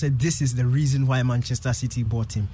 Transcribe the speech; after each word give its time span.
said 0.00 0.18
this 0.18 0.40
is 0.40 0.54
the 0.54 0.66
reason 0.66 1.06
why 1.06 1.22
Manchester 1.22 1.72
City 1.72 2.02
bought 2.02 2.32
him. 2.32 2.48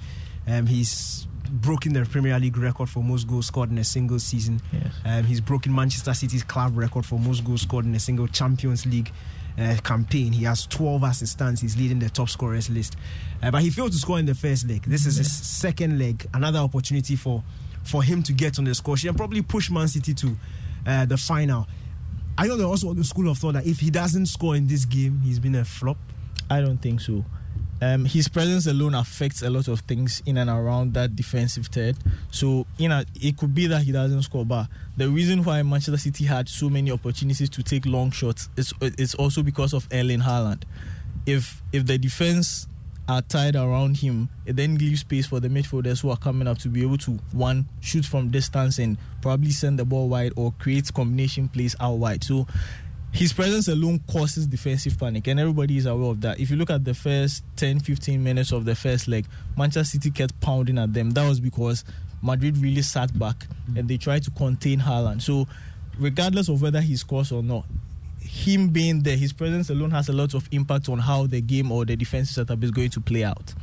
Um, 0.47 0.65
he's 0.65 1.27
broken 1.49 1.93
the 1.93 2.05
Premier 2.05 2.37
League 2.39 2.57
record 2.57 2.89
for 2.89 3.03
most 3.03 3.27
goals 3.27 3.47
scored 3.47 3.71
in 3.71 3.77
a 3.77 3.83
single 3.83 4.19
season. 4.19 4.61
Yes. 4.71 4.93
Um, 5.05 5.23
he's 5.23 5.41
broken 5.41 5.73
Manchester 5.73 6.13
City's 6.13 6.43
club 6.43 6.77
record 6.77 7.05
for 7.05 7.19
most 7.19 7.43
goals 7.43 7.61
scored 7.61 7.85
in 7.85 7.95
a 7.95 7.99
single 7.99 8.27
Champions 8.27 8.85
League 8.85 9.11
uh, 9.57 9.75
campaign. 9.83 10.33
He 10.33 10.43
has 10.45 10.67
12 10.67 11.03
assistants. 11.03 11.61
He's 11.61 11.77
leading 11.77 11.99
the 11.99 12.09
top 12.09 12.29
scorers 12.29 12.69
list. 12.69 12.95
Uh, 13.41 13.51
but 13.51 13.61
he 13.61 13.69
failed 13.69 13.91
to 13.93 13.97
score 13.97 14.19
in 14.19 14.25
the 14.25 14.35
first 14.35 14.67
leg. 14.67 14.83
This 14.83 15.05
is 15.05 15.17
his 15.17 15.31
second 15.35 15.97
leg. 15.97 16.27
Another 16.33 16.59
opportunity 16.59 17.15
for, 17.15 17.43
for 17.83 18.03
him 18.03 18.23
to 18.23 18.33
get 18.33 18.59
on 18.59 18.65
the 18.65 18.75
score 18.75 18.97
sheet 18.97 19.07
and 19.07 19.17
probably 19.17 19.41
push 19.41 19.71
Man 19.71 19.87
City 19.87 20.13
to 20.13 20.35
uh, 20.85 21.05
the 21.05 21.17
final. 21.17 21.67
I 22.37 22.47
know 22.47 22.55
they're 22.55 22.67
also 22.67 22.93
the 22.93 23.03
school 23.03 23.29
of 23.29 23.37
thought 23.37 23.53
that 23.53 23.65
if 23.65 23.79
he 23.79 23.89
doesn't 23.89 24.27
score 24.27 24.55
in 24.55 24.67
this 24.67 24.85
game, 24.85 25.21
he's 25.23 25.39
been 25.39 25.55
a 25.55 25.65
flop. 25.65 25.97
I 26.49 26.61
don't 26.61 26.77
think 26.77 27.01
so. 27.01 27.25
Um, 27.81 28.05
his 28.05 28.27
presence 28.27 28.65
alone 28.65 28.95
affects 28.95 29.43
a 29.43 29.49
lot 29.49 29.67
of 29.67 29.81
things 29.81 30.23
in 30.25 30.37
and 30.37 30.49
around 30.49 30.93
that 30.95 31.15
defensive 31.15 31.67
third. 31.67 31.95
So, 32.31 32.65
you 32.77 32.89
know, 32.89 33.03
it 33.21 33.37
could 33.37 33.53
be 33.53 33.67
that 33.67 33.83
he 33.83 33.91
doesn't 33.91 34.23
score, 34.23 34.45
but 34.45 34.67
the 34.95 35.09
reason 35.09 35.43
why 35.43 35.61
Manchester 35.61 35.97
City 35.97 36.25
had 36.25 36.49
so 36.49 36.69
many 36.69 36.91
opportunities 36.91 37.49
to 37.51 37.63
take 37.63 37.85
long 37.85 38.11
shots 38.11 38.49
is 38.57 38.73
it's 38.81 39.13
also 39.15 39.43
because 39.43 39.73
of 39.73 39.87
Erling 39.91 40.21
Haaland. 40.21 40.63
If 41.25 41.61
if 41.71 41.85
the 41.85 41.97
defense 41.97 42.67
are 43.09 43.21
tied 43.21 43.55
around 43.55 43.97
him, 43.97 44.29
it 44.45 44.55
then 44.55 44.77
leaves 44.77 45.01
space 45.01 45.27
for 45.27 45.39
the 45.39 45.47
midfielders 45.47 46.01
who 46.01 46.09
are 46.09 46.17
coming 46.17 46.47
up 46.47 46.57
to 46.57 46.67
be 46.67 46.81
able 46.81 46.97
to 46.97 47.11
one 47.31 47.65
shoot 47.79 48.05
from 48.05 48.29
distance 48.29 48.79
and 48.79 48.97
probably 49.21 49.51
send 49.51 49.79
the 49.79 49.85
ball 49.85 50.09
wide 50.09 50.33
or 50.35 50.51
create 50.59 50.93
combination 50.93 51.47
plays 51.47 51.75
out 51.79 51.93
wide. 51.93 52.23
So 52.23 52.47
his 53.11 53.33
presence 53.33 53.67
alone 53.67 53.99
causes 54.11 54.47
defensive 54.47 54.99
panic, 54.99 55.27
and 55.27 55.39
everybody 55.39 55.77
is 55.77 55.85
aware 55.85 56.11
of 56.11 56.21
that. 56.21 56.39
If 56.39 56.51
you 56.51 56.57
look 56.57 56.69
at 56.69 56.83
the 56.83 56.93
first 56.93 57.43
10 57.55 57.79
15 57.79 58.23
minutes 58.23 58.51
of 58.51 58.65
the 58.65 58.75
first 58.75 59.07
leg, 59.07 59.25
Manchester 59.57 59.97
City 59.97 60.11
kept 60.11 60.39
pounding 60.39 60.77
at 60.77 60.93
them. 60.93 61.11
That 61.11 61.27
was 61.27 61.39
because 61.39 61.83
Madrid 62.21 62.57
really 62.57 62.81
sat 62.81 63.17
back 63.17 63.47
and 63.75 63.87
they 63.87 63.97
tried 63.97 64.23
to 64.23 64.31
contain 64.31 64.79
Haaland. 64.79 65.21
So, 65.21 65.47
regardless 65.97 66.49
of 66.49 66.61
whether 66.61 66.81
he 66.81 66.95
scores 66.95 67.31
or 67.31 67.41
not, 67.41 67.65
him 68.19 68.69
being 68.69 69.01
there, 69.03 69.17
his 69.17 69.33
presence 69.33 69.69
alone 69.69 69.91
has 69.91 70.09
a 70.09 70.13
lot 70.13 70.33
of 70.33 70.47
impact 70.51 70.89
on 70.89 70.99
how 70.99 71.27
the 71.27 71.41
game 71.41 71.71
or 71.71 71.85
the 71.85 71.95
defensive 71.95 72.35
setup 72.35 72.63
is 72.63 72.71
going 72.71 72.89
to 72.89 73.01
play 73.01 73.23
out. 73.23 73.53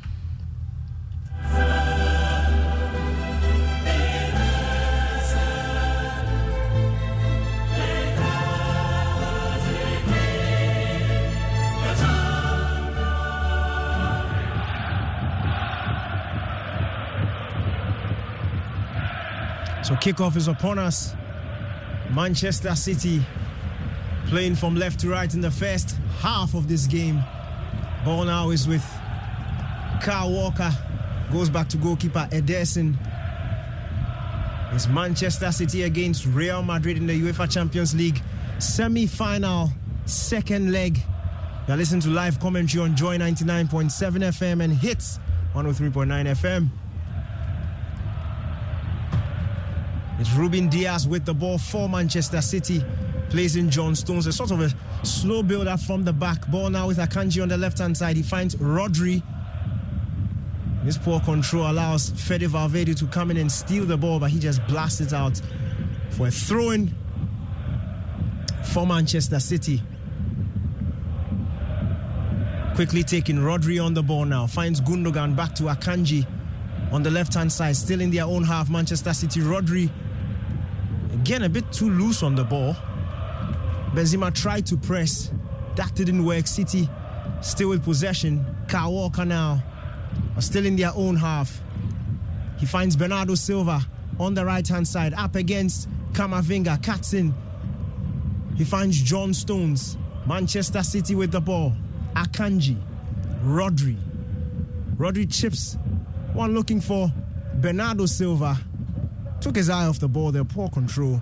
So 19.85 19.95
kickoff 19.97 20.35
is 20.37 20.49
upon 20.49 20.79
us. 20.79 21.15
Manchester 22.15 22.75
City 22.75 23.21
playing 24.29 24.55
from 24.55 24.77
left 24.77 25.01
to 25.01 25.11
right 25.11 25.33
in 25.35 25.43
the 25.43 25.51
first 25.51 25.99
half 26.21 26.55
of 26.55 26.69
this 26.69 26.87
game. 26.87 27.23
Ball 28.03 28.25
now 28.25 28.49
is 28.49 28.67
with 28.67 28.83
Kyle 30.01 30.33
Walker. 30.33 30.73
Goes 31.31 31.51
back 31.51 31.69
to 31.69 31.77
goalkeeper 31.77 32.27
Ederson. 32.33 32.97
It's 34.73 34.89
Manchester 34.89 35.53
City 35.53 35.83
against 35.83 36.25
Real 36.25 36.63
Madrid 36.63 36.97
in 36.97 37.07
the 37.07 37.21
UEFA 37.21 37.53
Champions 37.53 37.95
League 37.95 38.23
semi-final 38.61 39.69
second 40.07 40.73
leg. 40.73 40.99
You're 41.69 41.77
listening 41.77 42.01
to 42.03 42.09
live 42.09 42.41
commentary 42.41 42.83
on 42.83 42.97
Joy 42.97 43.19
99.7 43.19 43.91
FM 43.91 44.65
and 44.65 44.73
Hits 44.73 45.19
103.9 45.55 46.27
FM. 46.27 46.71
It's 50.19 50.33
Ruben 50.35 50.69
Dias 50.69 51.07
with 51.07 51.25
the 51.25 51.35
ball 51.35 51.59
for 51.59 51.89
Manchester 51.89 52.41
City. 52.41 52.85
Plays 53.31 53.57
in 53.57 53.69
John 53.69 53.97
Stones. 53.97 54.27
A 54.27 54.33
sort 54.33 54.53
of 54.53 54.61
a 54.61 54.73
slow 55.05 55.43
builder 55.43 55.77
from 55.77 56.05
the 56.05 56.13
back. 56.13 56.49
Ball 56.49 56.71
now 56.71 56.87
with 56.87 56.99
Akanji 56.99 57.43
on 57.43 57.49
the 57.49 57.57
left 57.59 57.79
hand 57.79 57.97
side. 57.97 58.17
He 58.17 58.23
finds 58.23 58.55
Rodri. 58.55 59.23
This 60.85 60.99
poor 60.99 61.19
control 61.21 61.69
allows 61.69 62.11
Fede 62.11 62.43
Valverde 62.43 62.95
to 62.95 63.07
come 63.07 63.31
in 63.33 63.39
and 63.39 63.51
steal 63.51 63.87
the 63.87 63.97
ball, 63.97 64.21
but 64.21 64.31
he 64.31 64.39
just 64.39 64.65
blasts 64.69 65.01
it 65.01 65.13
out 65.13 65.41
for 66.11 66.29
a 66.29 66.31
throw 66.31 66.71
in 66.71 66.95
for 68.73 68.87
Manchester 68.87 69.41
City. 69.41 69.83
Quickly 72.77 73.03
taking 73.03 73.39
Rodri 73.39 73.85
on 73.85 73.95
the 73.95 74.03
ball 74.03 74.25
now. 74.25 74.47
Finds 74.47 74.81
Gundogan 74.81 75.35
back 75.35 75.55
to 75.57 75.65
Akanji 75.65 76.27
on 76.93 77.03
the 77.03 77.11
left 77.11 77.35
hand 77.35 77.51
side, 77.51 77.75
still 77.75 78.01
in 78.01 78.11
their 78.11 78.25
own 78.25 78.45
half. 78.45 78.71
Manchester 78.71 79.13
City, 79.13 79.41
Rodri 79.41 79.91
again 81.25 81.45
a 81.45 81.49
bit 81.49 81.65
too 81.73 81.89
loose 81.89 82.23
on 82.23 82.35
the 82.35 82.45
ball. 82.45 82.77
Benzema 83.95 84.31
tried 84.35 84.67
to 84.67 84.77
press, 84.77 85.31
that 85.75 85.95
didn't 85.95 86.23
work. 86.23 86.47
City 86.47 86.87
still 87.41 87.71
with 87.71 87.83
possession. 87.83 88.45
Walker 88.71 89.25
now 89.25 89.63
are 90.37 90.43
still 90.43 90.67
in 90.67 90.77
their 90.77 90.93
own 90.95 91.17
half. 91.17 91.63
He 92.59 92.67
finds 92.67 92.95
Bernardo 92.95 93.37
Silva 93.37 93.81
on 94.21 94.35
the 94.35 94.45
right 94.45 94.69
hand 94.69 94.87
side, 94.87 95.15
up 95.15 95.35
against 95.35 95.89
Camavinga, 96.13 96.83
cuts 96.83 97.15
in. 97.15 97.35
He 98.57 98.65
finds 98.65 99.01
John 99.01 99.33
Stones. 99.33 99.97
Manchester 100.27 100.83
City 100.83 101.15
with 101.15 101.33
the 101.33 101.41
ball. 101.41 101.75
Akanji, 102.15 102.77
Rodri. 103.43 103.97
Rodri 104.97 105.27
chips 105.33 105.79
one 106.35 106.53
looking 106.53 106.83
for 106.83 107.11
Bernardo 107.55 108.05
Silva. 108.05 108.59
Took 109.45 109.57
his 109.57 109.69
eye 109.69 109.85
off 109.85 110.01
the 110.01 110.09
ball 110.09 110.33
there, 110.33 110.43
poor 110.43 110.71
control, 110.71 111.21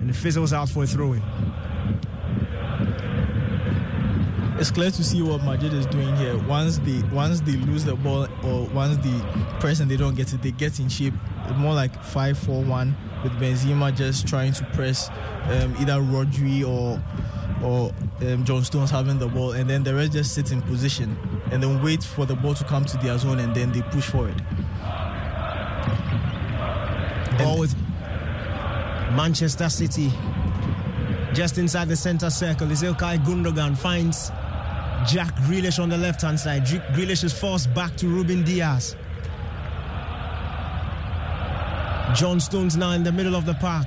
and 0.00 0.08
it 0.08 0.16
fizzles 0.16 0.54
out 0.54 0.70
for 0.70 0.84
a 0.84 0.86
throw 0.86 1.12
in. 1.12 1.22
It's 4.58 4.70
clear 4.70 4.90
to 4.90 5.04
see 5.04 5.20
what 5.20 5.44
Madrid 5.44 5.74
is 5.74 5.84
doing 5.84 6.16
here. 6.16 6.38
Once 6.48 6.78
they 6.78 7.02
once 7.12 7.42
they 7.42 7.52
lose 7.52 7.84
the 7.84 7.94
ball 7.94 8.26
or 8.42 8.64
once 8.68 8.96
the 9.04 9.46
press 9.60 9.80
and 9.80 9.90
they 9.90 9.98
don't 9.98 10.14
get 10.14 10.32
it, 10.32 10.40
they 10.40 10.52
get 10.52 10.80
in 10.80 10.88
shape. 10.88 11.12
More 11.56 11.74
like 11.74 11.92
5-4-1 12.02 12.94
with 13.22 13.32
Benzema 13.32 13.94
just 13.94 14.26
trying 14.26 14.54
to 14.54 14.64
press 14.72 15.10
um, 15.50 15.76
either 15.78 16.00
Rodri 16.00 16.66
or 16.66 17.02
or 17.62 17.92
um, 18.26 18.46
John 18.46 18.64
Stones 18.64 18.90
having 18.90 19.18
the 19.18 19.28
ball, 19.28 19.52
and 19.52 19.68
then 19.68 19.82
the 19.82 19.94
rest 19.94 20.12
just 20.12 20.34
sit 20.34 20.52
in 20.52 20.62
position 20.62 21.18
and 21.50 21.62
then 21.62 21.82
wait 21.82 22.02
for 22.02 22.24
the 22.24 22.34
ball 22.34 22.54
to 22.54 22.64
come 22.64 22.86
to 22.86 22.96
their 22.96 23.18
zone, 23.18 23.40
and 23.40 23.54
then 23.54 23.72
they 23.72 23.82
push 23.82 24.06
forward. 24.06 24.42
Ball 27.42 27.58
with 27.58 27.76
Manchester 29.16 29.68
City 29.68 30.10
just 31.34 31.58
inside 31.58 31.88
the 31.88 31.96
center 31.96 32.30
circle. 32.30 32.70
Is 32.70 32.82
Ilkay 32.82 33.24
Gundogan 33.24 33.76
finds 33.76 34.30
Jack 35.06 35.34
Grealish 35.46 35.82
on 35.82 35.88
the 35.88 35.98
left 35.98 36.22
hand 36.22 36.38
side. 36.38 36.64
Grealish 36.64 37.24
is 37.24 37.32
forced 37.32 37.72
back 37.74 37.96
to 37.96 38.06
Ruben 38.06 38.44
Dias. 38.44 38.96
John 42.14 42.40
Stones 42.40 42.76
now 42.76 42.92
in 42.92 43.02
the 43.02 43.12
middle 43.12 43.34
of 43.34 43.46
the 43.46 43.54
park. 43.54 43.86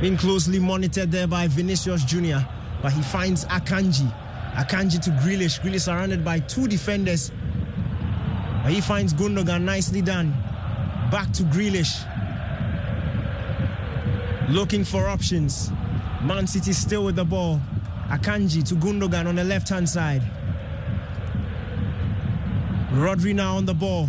Being 0.00 0.16
closely 0.16 0.58
monitored 0.58 1.12
there 1.12 1.26
by 1.28 1.46
Vinicius 1.46 2.04
Jr. 2.04 2.38
But 2.80 2.92
he 2.92 3.02
finds 3.02 3.44
Akanji. 3.44 4.12
Akanji 4.54 5.00
to 5.02 5.10
Grealish. 5.10 5.60
Grealish 5.60 5.82
surrounded 5.82 6.24
by 6.24 6.40
two 6.40 6.66
defenders. 6.66 7.30
But 8.62 8.72
he 8.72 8.80
finds 8.80 9.12
Gundogan 9.12 9.62
nicely 9.62 10.02
done. 10.02 10.34
Back 11.12 11.30
to 11.32 11.42
Grealish. 11.42 12.08
Looking 14.48 14.82
for 14.82 15.10
options. 15.10 15.70
Man 16.22 16.46
City 16.46 16.72
still 16.72 17.04
with 17.04 17.16
the 17.16 17.24
ball. 17.24 17.60
Akanji 18.08 18.66
to 18.68 18.74
Gundogan 18.74 19.26
on 19.26 19.34
the 19.34 19.44
left 19.44 19.68
hand 19.68 19.86
side. 19.86 20.22
Rodri 22.92 23.34
now 23.34 23.58
on 23.58 23.66
the 23.66 23.74
ball. 23.74 24.08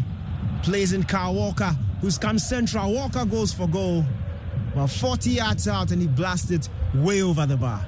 Plays 0.63 0.93
in 0.93 1.03
Kyle 1.03 1.33
Walker, 1.33 1.75
who's 1.99 2.17
come 2.17 2.39
central. 2.39 2.93
Walker 2.93 3.25
goes 3.25 3.51
for 3.51 3.67
goal. 3.67 4.05
Well, 4.73 4.87
40 4.87 5.31
yards 5.31 5.67
out 5.67 5.91
and 5.91 6.01
he 6.01 6.07
blasted 6.07 6.69
way 6.93 7.21
over 7.21 7.45
the 7.45 7.57
bar. 7.57 7.85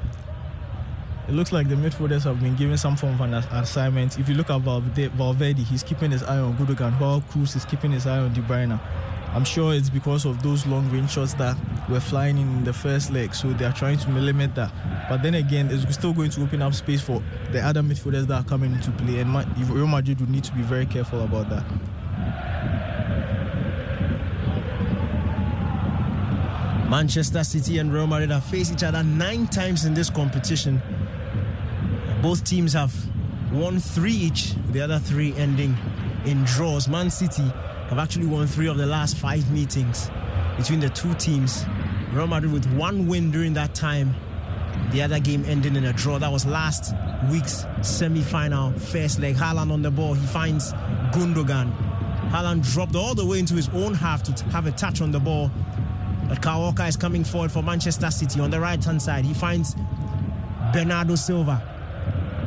It 1.28 1.34
looks 1.34 1.52
like 1.52 1.68
the 1.68 1.76
midfielders 1.76 2.24
have 2.24 2.40
been 2.40 2.56
given 2.56 2.78
some 2.78 2.96
form 2.96 3.16
of 3.16 3.22
an 3.22 3.34
assignment. 3.34 4.20
If 4.20 4.30
you 4.30 4.36
look 4.36 4.52
at 4.52 4.62
Valverde, 4.62 5.64
he's 5.64 5.82
keeping 5.82 6.12
his 6.12 6.22
eye 6.22 6.38
on 6.38 6.56
Gundogan, 6.56 7.00
while 7.00 7.22
Kroos 7.22 7.56
is 7.56 7.66
keeping 7.66 7.92
his 7.92 8.06
eye 8.06 8.20
on 8.20 8.32
De 8.34 8.42
Bruyne. 8.42 8.80
I'm 9.34 9.44
sure 9.44 9.74
it's 9.74 9.90
because 9.90 10.26
of 10.26 10.44
those 10.44 10.68
long 10.68 10.90
range 10.92 11.10
shots 11.12 11.34
that 11.34 11.58
were 11.90 12.00
flying 12.00 12.38
in 12.38 12.64
the 12.64 12.72
first 12.72 13.12
leg, 13.12 13.34
so 13.34 13.52
they 13.54 13.66
are 13.66 13.74
trying 13.74 13.98
to 13.98 14.10
limit 14.12 14.54
that. 14.56 14.72
But 15.10 15.24
then 15.24 15.34
again, 15.34 15.70
it's 15.72 15.92
still 15.96 16.14
going 16.14 16.30
to 16.30 16.44
open 16.44 16.62
up 16.62 16.76
space 16.76 17.02
for 17.02 17.24
the 17.52 17.60
other 17.60 17.82
midfielders 17.82 18.28
that 18.28 18.46
are 18.46 18.48
coming 18.48 18.74
into 18.74 18.92
play, 18.92 19.20
and 19.20 19.34
Real 19.70 19.88
Madrid 19.88 20.20
would 20.22 20.30
need 20.30 20.44
to 20.44 20.54
be 20.54 20.62
very 20.62 20.86
careful 20.86 21.22
about 21.24 21.50
that. 21.50 21.66
Manchester 26.88 27.44
City 27.44 27.80
and 27.80 27.92
Real 27.92 28.06
Madrid 28.06 28.30
have 28.30 28.46
faced 28.46 28.72
each 28.72 28.84
other 28.84 29.04
nine 29.04 29.48
times 29.48 29.86
in 29.86 29.96
this 29.96 30.12
competition. 30.12 30.82
Both 32.26 32.44
teams 32.44 32.74
have 32.74 32.92
won 33.54 33.78
three 33.80 34.12
each, 34.12 34.56
the 34.72 34.82
other 34.82 34.98
three 34.98 35.36
ending 35.36 35.78
in 36.26 36.44
draws. 36.46 36.88
Man 36.88 37.12
City 37.12 37.44
have 37.44 38.00
actually 38.00 38.26
won 38.26 38.48
three 38.48 38.68
of 38.68 38.78
the 38.78 38.86
last 38.88 39.16
five 39.18 39.52
meetings 39.52 40.10
between 40.58 40.80
the 40.80 40.90
two 40.90 41.14
teams. 41.14 41.64
Real 42.12 42.26
Madrid 42.26 42.52
with 42.52 42.66
one 42.74 43.06
win 43.06 43.30
during 43.30 43.54
that 43.54 43.76
time. 43.76 44.16
The 44.92 45.04
other 45.04 45.20
game 45.20 45.46
ending 45.46 45.76
in 45.76 45.86
a 45.86 45.94
draw. 45.94 46.18
That 46.18 46.32
was 46.32 46.48
last 46.48 46.96
week's 47.30 47.64
semi-final 47.84 48.72
first 48.72 49.20
leg. 49.20 49.36
Haaland 49.36 49.72
on 49.72 49.84
the 49.84 49.92
ball. 49.92 50.16
He 50.16 50.26
finds 50.26 50.74
Gundogan. 51.14 51.78
Haaland 52.32 52.68
dropped 52.74 52.96
all 52.96 53.14
the 53.14 53.24
way 53.24 53.38
into 53.38 53.54
his 53.54 53.70
own 53.70 53.94
half 53.94 54.24
to 54.24 54.34
t- 54.34 54.50
have 54.50 54.66
a 54.66 54.72
touch 54.72 55.00
on 55.00 55.12
the 55.12 55.20
ball. 55.20 55.52
But 56.28 56.44
Walker 56.44 56.86
is 56.86 56.98
coming 56.98 57.24
forward 57.24 57.52
for 57.52 57.62
Manchester 57.62 58.10
City 58.10 58.40
on 58.40 58.50
the 58.50 58.60
right 58.60 58.84
hand 58.84 59.00
side. 59.00 59.26
He 59.26 59.36
finds 59.36 59.76
Bernardo 60.74 61.14
Silva 61.14 61.75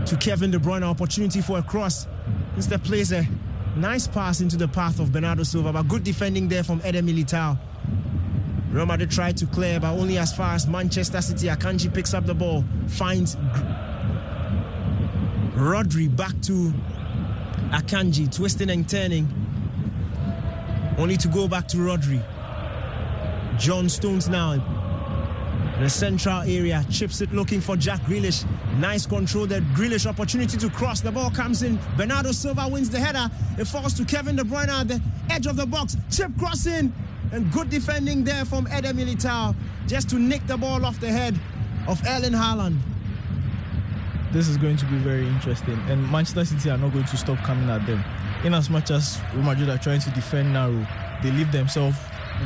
to 0.07 0.17
Kevin 0.17 0.51
De 0.51 0.59
Bruyne. 0.59 0.83
Opportunity 0.83 1.41
for 1.41 1.59
a 1.59 1.63
cross. 1.63 2.07
Instead 2.57 2.83
plays 2.85 3.13
a 3.13 3.27
nice 3.77 4.07
pass 4.09 4.41
into 4.41 4.57
the 4.57 4.69
path 4.69 5.01
of 5.01 5.13
Bernardo 5.13 5.43
Silva, 5.43 5.73
but 5.73 5.89
good 5.89 6.05
defending 6.05 6.49
there 6.49 6.65
from 6.65 6.81
Eder 6.85 7.03
Militao. 7.03 7.59
Real 8.71 8.87
tried 9.07 9.37
to 9.39 9.47
clear, 9.47 9.81
but 9.81 9.93
only 9.93 10.19
as 10.19 10.33
far 10.35 10.55
as 10.55 10.67
Manchester 10.67 11.23
City. 11.23 11.47
Akanji 11.47 11.93
picks 11.93 12.13
up 12.13 12.27
the 12.27 12.35
ball, 12.35 12.65
finds 12.87 13.37
Rodri 15.55 16.15
back 16.15 16.39
to 16.43 16.73
Akanji, 17.71 18.35
twisting 18.35 18.71
and 18.71 18.89
turning. 18.89 19.27
Only 20.99 21.17
to 21.17 21.29
go 21.29 21.49
back 21.49 21.69
to 21.69 21.79
Rodri. 21.79 22.23
John 23.59 23.89
Stones 23.89 24.29
now 24.29 24.78
the 25.81 25.89
central 25.89 26.41
area, 26.41 26.85
chips 26.91 27.21
it 27.21 27.33
looking 27.33 27.61
for 27.61 27.77
Jack 27.77 28.01
Grealish. 28.03 28.45
Nice 28.79 29.07
control 29.07 29.47
there. 29.47 29.61
Grealish 29.75 30.07
opportunity 30.07 30.57
to 30.57 30.69
cross. 30.71 31.01
The 31.01 31.13
ball 31.13 31.31
comes 31.31 31.63
in. 31.63 31.79
Bernardo 31.97 32.33
Silva 32.33 32.67
wins 32.69 32.91
the 32.91 32.99
header. 32.99 33.31
It 33.59 33.67
falls 33.67 33.95
to 33.95 34.05
Kevin 34.05 34.37
De 34.37 34.43
Bruyne 34.43 34.69
at 34.69 34.89
the 34.89 35.01
edge 35.31 35.47
of 35.47 35.57
the 35.57 35.67
box. 35.67 35.97
Chip 36.11 36.33
crossing 36.39 36.93
and 37.33 37.53
good 37.53 37.71
defending 37.71 38.25
there 38.25 38.45
from 38.45 38.67
Eder 38.69 38.93
Militao 38.93 39.55
just 39.87 40.09
to 40.11 40.17
nick 40.19 40.47
the 40.47 40.57
ball 40.57 40.85
off 40.85 40.99
the 41.01 41.09
head 41.09 41.39
of 41.87 42.01
Erling 42.07 42.33
Haaland. 42.33 42.79
This 44.33 44.49
is 44.49 44.59
going 44.59 44.77
to 44.77 44.85
be 44.87 44.99
very 44.99 45.27
interesting, 45.27 45.79
and 45.89 46.03
Manchester 46.11 46.45
City 46.45 46.71
are 46.71 46.77
not 46.77 46.93
going 46.93 47.07
to 47.07 47.17
stop 47.17 47.39
coming 47.39 47.71
at 47.71 47.87
them. 47.87 48.05
In 48.45 48.53
as 48.53 48.69
much 48.69 48.91
as 48.91 49.19
Real 49.33 49.43
Madrid 49.43 49.71
are 49.71 49.79
trying 49.79 50.01
to 50.01 50.11
defend 50.11 50.53
narrow, 50.53 50.87
they 51.23 51.31
leave 51.31 51.51
themselves 51.51 51.97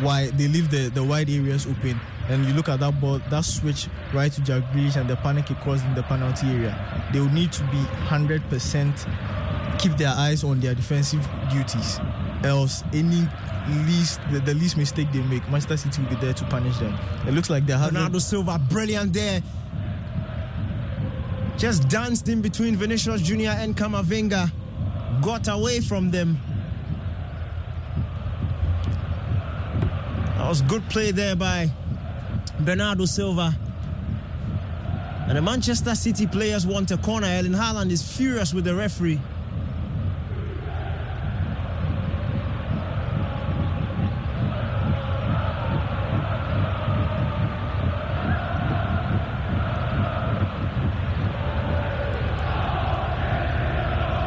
wide. 0.00 0.38
They 0.38 0.46
leave 0.46 0.70
the, 0.70 0.90
the 0.90 1.02
wide 1.02 1.28
areas 1.28 1.66
open, 1.66 2.00
and 2.28 2.44
you 2.46 2.54
look 2.54 2.68
at 2.68 2.80
that 2.80 3.00
ball, 3.00 3.20
that 3.30 3.44
switch 3.44 3.88
right 4.14 4.32
to 4.32 4.40
Jack 4.42 4.62
Grealish 4.72 4.96
and 4.96 5.08
the 5.08 5.16
panic 5.16 5.50
it 5.50 5.58
caused 5.60 5.84
in 5.84 5.94
the 5.94 6.02
penalty 6.04 6.46
area. 6.48 7.08
They 7.12 7.20
will 7.20 7.28
need 7.30 7.52
to 7.52 7.62
be 7.64 7.82
100% 8.06 9.78
keep 9.78 9.96
their 9.96 10.14
eyes 10.16 10.44
on 10.44 10.60
their 10.60 10.74
defensive 10.74 11.26
duties, 11.50 11.98
else 12.44 12.84
any 12.92 13.26
least 13.86 14.20
the, 14.30 14.40
the 14.40 14.54
least 14.54 14.76
mistake 14.76 15.10
they 15.12 15.22
make, 15.22 15.42
Manchester 15.48 15.76
City 15.76 16.02
will 16.02 16.10
be 16.10 16.16
there 16.16 16.34
to 16.34 16.44
punish 16.46 16.76
them. 16.78 16.96
It 17.26 17.34
looks 17.34 17.50
like 17.50 17.66
they 17.66 17.72
have 17.74 17.92
Bernardo 17.92 18.18
Silva, 18.18 18.60
brilliant 18.70 19.12
there. 19.12 19.42
Just 21.58 21.88
danced 21.88 22.28
in 22.28 22.42
between 22.42 22.76
Vinicius 22.76 23.22
Junior 23.22 23.50
and 23.50 23.76
Camavinga. 23.76 24.50
Got 25.22 25.48
away 25.48 25.80
from 25.80 26.10
them. 26.10 26.40
That 30.38 30.48
was 30.48 30.62
good 30.62 30.88
play 30.88 31.12
there 31.12 31.36
by 31.36 31.70
Bernardo 32.64 33.04
Silva. 33.04 33.56
And 35.28 35.36
the 35.36 35.42
Manchester 35.42 35.94
City 35.94 36.26
players 36.26 36.66
want 36.66 36.90
a 36.90 36.96
corner. 36.96 37.26
Erling 37.26 37.52
Haaland 37.52 37.90
is 37.90 38.02
furious 38.16 38.52
with 38.52 38.64
the 38.64 38.74
referee. 38.74 39.20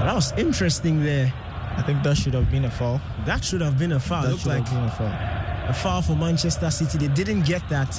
That 0.05 0.13
was 0.13 0.31
interesting 0.33 1.03
there. 1.03 1.33
I 1.77 1.81
think 1.81 2.03
that 2.03 2.15
should 2.15 2.33
have 2.35 2.49
been 2.51 2.65
a 2.65 2.71
foul. 2.71 3.01
That 3.25 3.43
should 3.43 3.61
have 3.61 3.77
been 3.77 3.91
a 3.91 3.99
foul. 3.99 4.23
That 4.23 4.31
Looked 4.31 4.45
like 4.45 4.67
have 4.67 4.73
been 4.73 4.83
a 4.85 4.91
foul. 4.91 5.69
a 5.69 5.73
foul 5.73 6.01
for 6.03 6.15
Manchester 6.15 6.69
City. 6.69 7.07
They 7.07 7.13
didn't 7.13 7.45
get 7.45 7.67
that. 7.69 7.91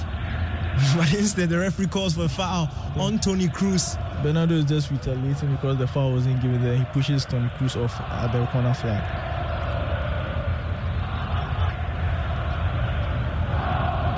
But 0.97 1.13
instead, 1.15 1.49
the 1.49 1.59
referee 1.59 1.87
calls 1.87 2.15
for 2.15 2.25
a 2.25 2.29
foul 2.29 2.71
on 2.97 3.19
Toni 3.19 3.49
Kroos. 3.49 3.97
Bernardo 4.23 4.55
is 4.55 4.65
just 4.65 4.91
retaliating 4.91 5.53
because 5.53 5.79
the 5.79 5.87
foul 5.87 6.13
wasn't 6.13 6.41
given 6.43 6.63
there. 6.63 6.77
He 6.77 6.85
pushes 6.87 7.25
Toni 7.25 7.49
Kroos 7.59 7.83
off 7.83 7.99
at 8.01 8.33
the 8.33 8.47
corner 8.47 8.75
flag. 8.75 9.03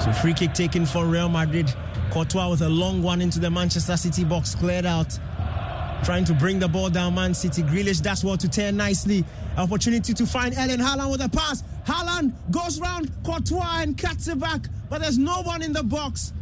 So 0.00 0.12
free 0.12 0.34
kick 0.34 0.52
taken 0.52 0.87
for 0.87 1.05
Real 1.06 1.28
Madrid. 1.28 1.72
Courtois 2.10 2.49
with 2.50 2.62
a 2.62 2.69
long 2.69 3.02
one 3.02 3.20
into 3.20 3.38
the 3.38 3.50
Manchester 3.50 3.96
City 3.96 4.25
box, 4.25 4.55
cleared 4.55 4.87
out. 4.87 5.19
Trying 6.05 6.25
to 6.26 6.34
bring 6.34 6.60
the 6.60 6.69
ball 6.69 6.90
down, 6.90 7.14
Man 7.16 7.34
City. 7.34 7.62
Grealish, 7.62 8.00
that's 8.00 8.22
what 8.22 8.40
to 8.40 8.49
turn 8.49 8.76
nicely. 8.76 9.25
Opportunity 9.56 10.14
to 10.14 10.26
find 10.26 10.56
Erling 10.56 10.78
Haaland 10.78 11.10
with 11.10 11.20
a 11.20 11.28
pass. 11.28 11.64
Haaland 11.84 12.32
goes 12.50 12.81
round 12.81 13.10
Courtois 13.25 13.81
and 13.82 13.99
cuts 13.99 14.28
it 14.28 14.38
back, 14.38 14.66
but 14.88 15.00
there's 15.02 15.19
no 15.19 15.43
one 15.43 15.62
in 15.62 15.72
the 15.72 15.82
box. 15.82 16.32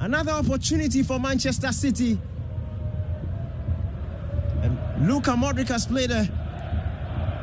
Another 0.00 0.32
opportunity 0.32 1.02
for 1.02 1.20
Manchester 1.20 1.70
City. 1.72 2.18
And 4.62 5.06
Luka 5.06 5.32
Modric 5.32 5.68
has 5.68 5.86
played 5.86 6.10
a, 6.10 6.22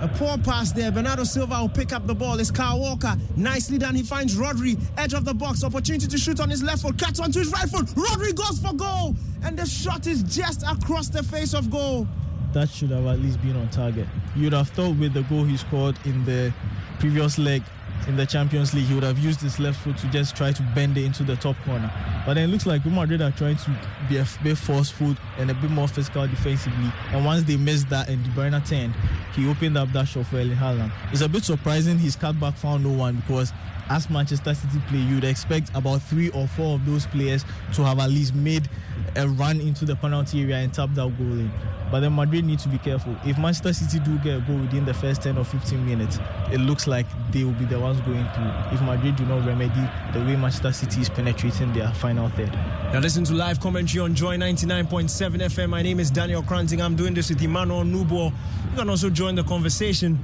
a 0.01 0.07
poor 0.15 0.39
pass 0.39 0.71
there. 0.71 0.91
Bernardo 0.91 1.23
Silva 1.23 1.61
will 1.61 1.69
pick 1.69 1.93
up 1.93 2.07
the 2.07 2.15
ball. 2.15 2.39
It's 2.39 2.49
Kyle 2.49 2.79
Walker. 2.79 3.15
Nicely 3.35 3.77
done. 3.77 3.93
He 3.93 4.01
finds 4.01 4.35
Rodri, 4.35 4.79
edge 4.97 5.13
of 5.13 5.23
the 5.23 5.35
box. 5.35 5.63
Opportunity 5.63 6.07
to 6.07 6.17
shoot 6.17 6.39
on 6.39 6.49
his 6.49 6.63
left 6.63 6.81
foot. 6.81 6.97
Cuts 6.97 7.19
onto 7.19 7.37
his 7.39 7.51
right 7.51 7.69
foot. 7.69 7.85
Rodri 7.87 8.33
goes 8.33 8.59
for 8.59 8.73
goal. 8.73 9.15
And 9.43 9.57
the 9.57 9.65
shot 9.67 10.07
is 10.07 10.23
just 10.23 10.63
across 10.63 11.09
the 11.09 11.21
face 11.21 11.53
of 11.53 11.69
goal. 11.69 12.07
That 12.53 12.69
should 12.69 12.89
have 12.89 13.05
at 13.05 13.19
least 13.19 13.39
been 13.43 13.55
on 13.55 13.69
target. 13.69 14.07
You'd 14.35 14.53
have 14.53 14.69
thought 14.69 14.95
with 14.97 15.13
the 15.13 15.21
goal 15.23 15.43
he 15.43 15.57
scored 15.57 15.95
in 16.05 16.25
the 16.25 16.51
previous 16.97 17.37
leg 17.37 17.61
in 18.07 18.15
the 18.15 18.25
Champions 18.25 18.73
League, 18.73 18.85
he 18.85 18.93
would 18.93 19.03
have 19.03 19.19
used 19.19 19.41
his 19.41 19.59
left 19.59 19.79
foot 19.81 19.97
to 19.97 20.07
just 20.07 20.35
try 20.35 20.51
to 20.51 20.63
bend 20.75 20.97
it 20.97 21.03
into 21.03 21.23
the 21.23 21.35
top 21.35 21.55
corner. 21.65 21.91
But 22.25 22.35
then 22.35 22.49
it 22.49 22.51
looks 22.51 22.65
like 22.65 22.83
Real 22.85 22.93
Madrid 22.93 23.21
are 23.21 23.31
trying 23.31 23.57
to 23.57 23.77
be 24.09 24.17
a 24.17 24.25
bit 24.43 24.57
forceful 24.57 25.15
and 25.37 25.51
a 25.51 25.53
bit 25.53 25.71
more 25.71 25.87
physical 25.87 26.27
defensively. 26.27 26.91
And 27.11 27.25
once 27.25 27.43
they 27.43 27.57
missed 27.57 27.89
that 27.89 28.09
and 28.09 28.23
De 28.23 28.29
Bruyne 28.31 28.67
turned, 28.67 28.93
he 29.35 29.49
opened 29.49 29.77
up 29.77 29.91
that 29.93 30.07
shot 30.07 30.27
for 30.27 30.37
Erling 30.37 30.57
Haaland. 30.57 30.91
It's 31.11 31.21
a 31.21 31.29
bit 31.29 31.43
surprising 31.43 31.97
his 31.97 32.15
cutback 32.15 32.55
found 32.55 32.83
no 32.83 32.91
one 32.91 33.17
because 33.17 33.51
as 33.89 34.09
Manchester 34.09 34.53
City 34.53 34.79
play, 34.87 34.99
you'd 34.99 35.23
expect 35.23 35.69
about 35.75 36.01
three 36.01 36.29
or 36.29 36.47
four 36.47 36.75
of 36.75 36.85
those 36.85 37.05
players 37.07 37.45
to 37.73 37.83
have 37.83 37.99
at 37.99 38.09
least 38.09 38.35
made 38.35 38.69
a 39.15 39.27
run 39.27 39.59
into 39.61 39.85
the 39.85 39.95
penalty 39.95 40.41
area 40.41 40.57
and 40.57 40.73
tap 40.73 40.89
that 40.93 41.17
goal 41.17 41.39
in. 41.39 41.51
But 41.89 42.01
then 42.01 42.15
Madrid 42.15 42.43
need 42.43 42.59
to 42.59 42.69
be 42.69 42.77
careful. 42.77 43.15
If 43.25 43.37
Manchester 43.37 43.73
City 43.73 43.99
do 43.99 44.17
get 44.19 44.37
a 44.37 44.41
goal 44.41 44.57
within 44.57 44.83
the 44.85 44.93
first 44.93 45.21
10 45.21 45.37
or 45.37 45.45
15 45.45 45.85
minutes, 45.85 46.19
it 46.51 46.59
looks 46.59 46.85
like 46.85 47.05
they 47.31 47.43
will 47.43 47.53
be 47.53 47.65
the 47.65 47.79
ones 47.79 47.99
going 48.01 48.27
through. 48.35 48.51
If 48.73 48.81
Madrid 48.81 49.15
do 49.15 49.25
not 49.25 49.45
remedy 49.47 49.89
the 50.13 50.19
way 50.19 50.35
Manchester 50.35 50.73
City 50.73 51.01
is 51.01 51.09
penetrating 51.09 51.71
their 51.73 51.89
final 51.93 52.29
third. 52.29 52.51
Now 52.91 52.99
listen 52.99 53.23
to 53.25 53.33
live 53.33 53.59
commentary 53.61 54.01
on 54.03 54.15
Joy 54.15 54.37
99.7 54.37 55.37
FM. 55.37 55.69
My 55.69 55.81
name 55.81 55.99
is 55.99 56.11
Daniel 56.11 56.43
Kranting. 56.43 56.81
I'm 56.81 56.95
doing 56.95 57.13
this 57.13 57.29
with 57.29 57.41
Emmanuel 57.41 57.83
Nubo. 57.83 58.31
You 58.71 58.77
can 58.77 58.89
also 58.89 59.09
join 59.09 59.35
the 59.35 59.43
conversation 59.43 60.19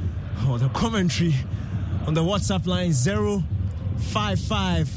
or 0.50 0.60
the 0.60 0.70
commentary 0.70 1.34
on 2.06 2.14
the 2.14 2.22
WhatsApp 2.22 2.66
line 2.68 2.94
055 2.94 4.90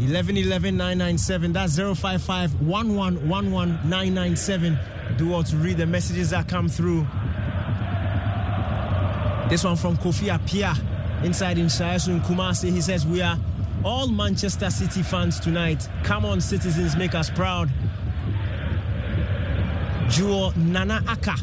11 0.00 0.34
997. 0.76 1.52
That's 1.52 1.76
055 1.76 2.54
11 2.60 2.94
997. 3.24 4.78
Do 5.16 5.34
all 5.34 5.42
to 5.44 5.56
read 5.56 5.76
the 5.76 5.86
messages 5.86 6.30
that 6.30 6.48
come 6.48 6.68
through. 6.68 7.06
This 9.48 9.64
one 9.64 9.76
from 9.76 9.96
Kofi 9.96 10.28
Appiah 10.28 10.76
inside 11.24 11.58
in 11.58 11.66
Shayasu 11.66 12.08
in 12.08 12.20
Kumasi. 12.20 12.70
He 12.72 12.80
says, 12.80 13.06
We 13.06 13.20
are 13.20 13.38
all 13.84 14.08
Manchester 14.08 14.70
City 14.70 15.02
fans 15.02 15.40
tonight. 15.40 15.88
Come 16.04 16.24
on, 16.24 16.40
citizens, 16.40 16.96
make 16.96 17.14
us 17.14 17.30
proud. 17.30 17.68
Jewel 20.08 20.52
Nana 20.56 21.02
Aka 21.06 21.36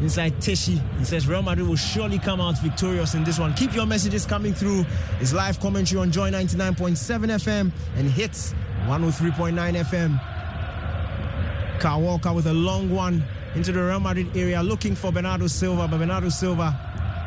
inside 0.00 0.34
Teshie. 0.36 0.80
He 0.98 1.04
says 1.04 1.26
Real 1.26 1.42
Madrid 1.42 1.68
will 1.68 1.76
surely 1.76 2.18
come 2.18 2.40
out 2.40 2.58
victorious 2.58 3.14
in 3.14 3.24
this 3.24 3.38
one. 3.38 3.54
Keep 3.54 3.74
your 3.74 3.86
messages 3.86 4.26
coming 4.26 4.54
through. 4.54 4.84
It's 5.20 5.32
live 5.32 5.60
commentary 5.60 6.00
on 6.00 6.10
Joy 6.10 6.30
99.7 6.30 6.96
FM 6.96 7.72
and 7.96 8.10
hits 8.10 8.54
103.9 8.86 9.54
FM. 9.54 10.20
Kyle 11.80 12.00
Walker 12.00 12.32
with 12.32 12.46
a 12.46 12.54
long 12.54 12.90
one 12.90 13.22
into 13.54 13.72
the 13.72 13.82
Real 13.82 14.00
Madrid 14.00 14.36
area 14.36 14.62
looking 14.62 14.94
for 14.94 15.12
Bernardo 15.12 15.46
Silva, 15.46 15.86
but 15.86 15.98
Bernardo 15.98 16.28
Silva 16.28 16.78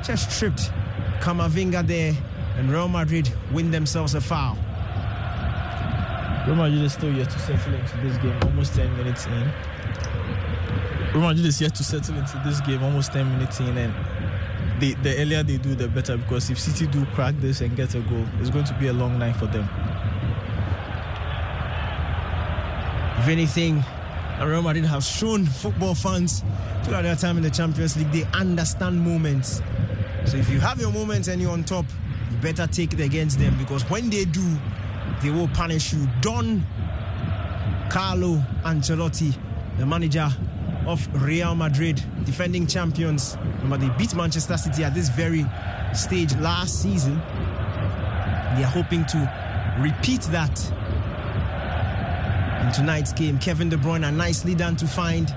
just 0.03 0.37
tripped 0.37 0.71
Camavinga 1.19 1.85
there, 1.85 2.13
and 2.57 2.71
Real 2.71 2.87
Madrid 2.87 3.31
win 3.51 3.71
themselves 3.71 4.15
a 4.15 4.21
foul. 4.21 4.57
Real 6.45 6.55
Madrid 6.55 6.81
is 6.83 6.93
still 6.93 7.13
yet 7.13 7.29
to 7.29 7.39
settle 7.39 7.73
into 7.73 7.97
this 7.97 8.17
game, 8.17 8.37
almost 8.43 8.75
10 8.75 8.95
minutes 8.97 9.25
in. 9.25 9.51
Real 11.17 11.29
Madrid 11.29 11.47
is 11.47 11.59
yet 11.59 11.73
to 11.73 11.83
settle 11.83 12.15
into 12.15 12.39
this 12.45 12.61
game 12.61 12.83
almost 12.83 13.11
10 13.11 13.27
minutes 13.31 13.59
in 13.59 13.75
and 13.75 13.91
the 14.79 14.95
earlier 15.17 15.41
they 15.41 15.57
do 15.57 15.73
the 15.73 15.87
better 15.87 16.15
because 16.15 16.51
if 16.51 16.59
City 16.59 16.85
do 16.85 17.07
crack 17.07 17.33
this 17.39 17.61
and 17.61 17.75
get 17.75 17.95
a 17.95 18.01
goal 18.01 18.23
it's 18.39 18.51
going 18.51 18.65
to 18.65 18.73
be 18.75 18.85
a 18.85 18.93
long 18.93 19.17
night 19.17 19.35
for 19.35 19.47
them. 19.47 19.67
If 23.17 23.27
anything 23.29 23.83
Real 24.39 24.61
Madrid 24.61 24.85
have 24.85 25.03
shown 25.03 25.47
football 25.47 25.95
fans 25.95 26.43
throughout 26.83 27.01
their 27.01 27.15
time 27.15 27.37
in 27.37 27.41
the 27.41 27.49
Champions 27.49 27.97
League 27.97 28.11
they 28.11 28.25
understand 28.37 29.01
moments. 29.01 29.63
So 30.25 30.37
if 30.37 30.51
you 30.51 30.59
have 30.59 30.79
your 30.79 30.91
moments 30.91 31.29
and 31.29 31.41
you're 31.41 31.51
on 31.51 31.63
top 31.63 31.85
you 32.29 32.37
better 32.37 32.67
take 32.67 32.93
it 32.93 32.99
against 32.99 33.39
them 33.39 33.57
because 33.57 33.89
when 33.89 34.11
they 34.11 34.25
do 34.25 34.55
they 35.23 35.31
will 35.31 35.47
punish 35.47 35.93
you. 35.93 36.07
Don 36.21 36.63
Carlo 37.89 38.35
Ancelotti 38.63 39.35
the 39.79 39.85
manager 39.85 40.29
of 40.87 41.07
Real 41.21 41.53
Madrid, 41.53 42.01
defending 42.23 42.65
champions. 42.65 43.37
Remember, 43.61 43.77
they 43.77 43.89
beat 43.97 44.15
Manchester 44.15 44.57
City 44.57 44.83
at 44.83 44.93
this 44.93 45.09
very 45.09 45.45
stage 45.93 46.33
last 46.37 46.81
season. 46.81 47.15
They 48.55 48.63
are 48.63 48.71
hoping 48.71 49.05
to 49.07 49.17
repeat 49.79 50.21
that 50.31 50.57
in 52.65 52.71
tonight's 52.73 53.11
game. 53.13 53.37
Kevin 53.37 53.69
De 53.69 53.75
Bruyne 53.77 54.15
nicely 54.15 54.55
done 54.55 54.75
to 54.77 54.87
find 54.87 55.27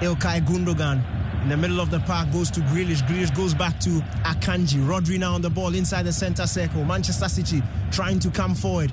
Ilkay 0.00 0.46
Gundogan. 0.46 1.02
In 1.42 1.48
the 1.48 1.56
middle 1.56 1.80
of 1.80 1.90
the 1.90 1.98
park 2.00 2.30
goes 2.30 2.52
to 2.52 2.60
Grealish. 2.60 3.02
Grealish 3.08 3.34
goes 3.34 3.52
back 3.52 3.80
to 3.80 3.90
Akanji. 4.24 4.78
Rodri 4.86 5.18
now 5.18 5.34
on 5.34 5.42
the 5.42 5.50
ball 5.50 5.74
inside 5.74 6.04
the 6.04 6.12
center 6.12 6.46
circle. 6.46 6.84
Manchester 6.84 7.28
City 7.28 7.62
trying 7.90 8.20
to 8.20 8.30
come 8.30 8.54
forward. 8.54 8.92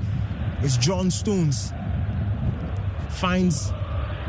It's 0.61 0.75
John 0.75 1.11
Stones. 1.11 1.71
Finds 3.09 3.71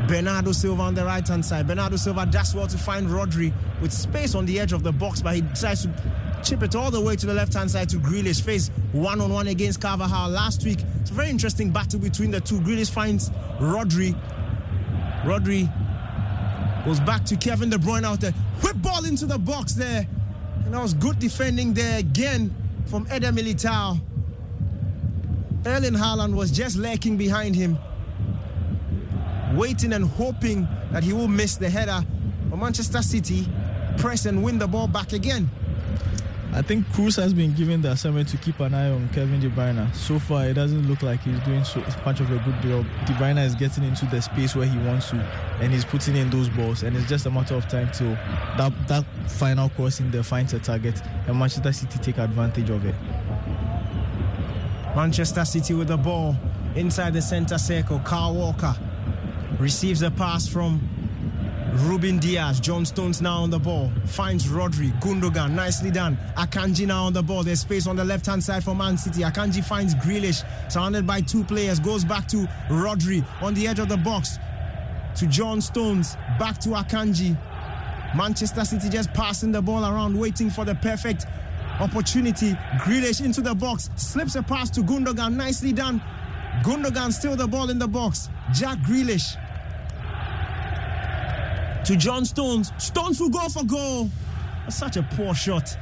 Bernardo 0.07 0.51
Silva 0.51 0.81
on 0.83 0.93
the 0.95 1.05
right 1.05 1.25
hand 1.27 1.45
side. 1.45 1.67
Bernardo 1.67 1.95
Silva 1.95 2.25
does 2.25 2.53
well 2.55 2.67
to 2.67 2.77
find 2.77 3.07
Rodri 3.07 3.53
with 3.81 3.91
space 3.91 4.35
on 4.35 4.45
the 4.45 4.59
edge 4.59 4.73
of 4.73 4.83
the 4.83 4.91
box, 4.91 5.21
but 5.21 5.35
he 5.35 5.41
tries 5.55 5.83
to 5.83 5.91
chip 6.43 6.63
it 6.63 6.75
all 6.75 6.91
the 6.91 6.99
way 6.99 7.15
to 7.15 7.25
the 7.25 7.33
left 7.33 7.53
hand 7.53 7.69
side 7.69 7.89
to 7.89 7.97
Grealish. 7.97 8.41
Face 8.41 8.69
one 8.91 9.21
on 9.21 9.31
one 9.31 9.47
against 9.47 9.81
Carvajal 9.81 10.29
last 10.29 10.63
week. 10.63 10.79
It's 11.01 11.11
a 11.11 11.13
very 11.13 11.29
interesting 11.29 11.71
battle 11.71 11.99
between 11.99 12.31
the 12.31 12.41
two. 12.41 12.59
Grealish 12.59 12.91
finds 12.91 13.29
Rodri. 13.59 14.15
Rodri 15.23 15.69
goes 16.85 16.99
back 17.01 17.23
to 17.25 17.35
Kevin 17.35 17.69
De 17.69 17.77
Bruyne 17.77 18.03
out 18.03 18.21
there. 18.21 18.31
Whip 18.63 18.75
ball 18.81 19.05
into 19.05 19.25
the 19.25 19.37
box 19.37 19.73
there. 19.73 20.07
And 20.65 20.73
that 20.73 20.81
was 20.81 20.93
good 20.93 21.19
defending 21.19 21.73
there 21.73 21.99
again 21.99 22.55
from 22.87 23.07
Eder 23.09 23.31
Militao. 23.31 23.99
Erling 25.65 25.93
Haaland 25.93 26.33
was 26.33 26.49
just 26.49 26.75
lurking 26.75 27.17
behind 27.17 27.55
him 27.55 27.77
waiting 29.53 29.93
and 29.93 30.05
hoping 30.05 30.67
that 30.91 31.03
he 31.03 31.13
will 31.13 31.27
miss 31.27 31.55
the 31.57 31.69
header. 31.69 32.05
But 32.49 32.57
Manchester 32.57 33.01
City 33.01 33.47
press 33.97 34.25
and 34.25 34.43
win 34.43 34.59
the 34.59 34.67
ball 34.67 34.87
back 34.87 35.13
again. 35.13 35.49
I 36.53 36.61
think 36.61 36.85
Kroos 36.87 37.15
has 37.15 37.33
been 37.33 37.53
given 37.53 37.81
the 37.81 37.91
assignment 37.91 38.27
to 38.29 38.37
keep 38.37 38.59
an 38.59 38.73
eye 38.73 38.91
on 38.91 39.07
Kevin 39.09 39.39
De 39.39 39.49
Bruyne. 39.49 39.95
So 39.95 40.19
far, 40.19 40.47
it 40.47 40.55
doesn't 40.55 40.85
look 40.85 41.01
like 41.01 41.21
he's 41.21 41.39
doing 41.41 41.63
so 41.63 41.79
much 42.05 42.19
of 42.19 42.29
a 42.29 42.39
good 42.39 42.61
job. 42.61 42.85
De 43.05 43.13
Bruyne 43.13 43.45
is 43.45 43.55
getting 43.55 43.85
into 43.85 44.05
the 44.07 44.21
space 44.21 44.53
where 44.53 44.65
he 44.65 44.77
wants 44.79 45.11
to, 45.11 45.15
and 45.61 45.71
he's 45.71 45.85
putting 45.85 46.17
in 46.17 46.29
those 46.29 46.49
balls. 46.49 46.83
And 46.83 46.97
it's 46.97 47.07
just 47.07 47.25
a 47.25 47.31
matter 47.31 47.55
of 47.55 47.69
time 47.69 47.89
till 47.93 48.15
that 48.57 48.73
that 48.89 49.05
final 49.29 49.69
crossing 49.69 50.11
there 50.11 50.23
finds 50.23 50.51
a 50.51 50.59
target, 50.59 51.01
and 51.25 51.39
Manchester 51.39 51.71
City 51.71 51.99
take 51.99 52.17
advantage 52.17 52.69
of 52.69 52.85
it. 52.85 52.95
Manchester 54.93 55.45
City 55.45 55.73
with 55.73 55.87
the 55.87 55.97
ball 55.97 56.35
inside 56.75 57.13
the 57.13 57.21
center 57.21 57.57
circle. 57.57 57.99
Carl 57.99 58.35
Walker 58.35 58.75
receives 59.61 60.01
a 60.01 60.09
pass 60.09 60.47
from 60.47 60.81
Ruben 61.87 62.17
Dias. 62.17 62.59
John 62.59 62.83
Stones 62.83 63.21
now 63.21 63.43
on 63.43 63.51
the 63.51 63.59
ball. 63.59 63.91
Finds 64.07 64.47
Rodri. 64.47 64.91
Gundogan. 64.99 65.51
Nicely 65.51 65.91
done. 65.91 66.17
Akanji 66.35 66.87
now 66.87 67.05
on 67.05 67.13
the 67.13 67.21
ball. 67.21 67.43
There's 67.43 67.61
space 67.61 67.87
on 67.87 67.95
the 67.95 68.03
left 68.03 68.25
hand 68.25 68.43
side 68.43 68.63
for 68.63 68.75
Man 68.75 68.97
City. 68.97 69.21
Akanji 69.21 69.63
finds 69.63 69.93
Grealish. 69.95 70.43
Surrounded 70.71 71.05
by 71.05 71.21
two 71.21 71.43
players. 71.43 71.79
Goes 71.79 72.03
back 72.03 72.27
to 72.29 72.47
Rodri 72.69 73.23
on 73.41 73.53
the 73.53 73.67
edge 73.67 73.79
of 73.79 73.87
the 73.87 73.97
box. 73.97 74.37
To 75.17 75.27
John 75.27 75.61
Stones. 75.61 76.15
Back 76.39 76.57
to 76.61 76.69
Akanji. 76.69 77.37
Manchester 78.15 78.65
City 78.65 78.89
just 78.89 79.13
passing 79.13 79.51
the 79.51 79.61
ball 79.61 79.85
around, 79.85 80.19
waiting 80.19 80.49
for 80.49 80.65
the 80.65 80.75
perfect 80.75 81.25
opportunity. 81.79 82.51
Grealish 82.79 83.23
into 83.23 83.41
the 83.41 83.55
box. 83.55 83.89
Slips 83.95 84.35
a 84.35 84.43
pass 84.43 84.69
to 84.71 84.81
Gundogan. 84.81 85.35
Nicely 85.35 85.71
done. 85.71 86.01
Gundogan 86.63 87.13
still 87.13 87.37
the 87.37 87.47
ball 87.47 87.69
in 87.69 87.79
the 87.79 87.87
box. 87.87 88.27
Jack 88.51 88.79
Grealish 88.79 89.37
to 91.91 91.97
John 91.97 92.23
Stones. 92.23 92.71
Stones 92.77 93.19
will 93.19 93.29
go 93.29 93.49
for 93.49 93.65
goal. 93.65 94.09
That's 94.63 94.77
such 94.77 94.95
a 94.95 95.03
poor 95.03 95.35
shot. 95.35 95.77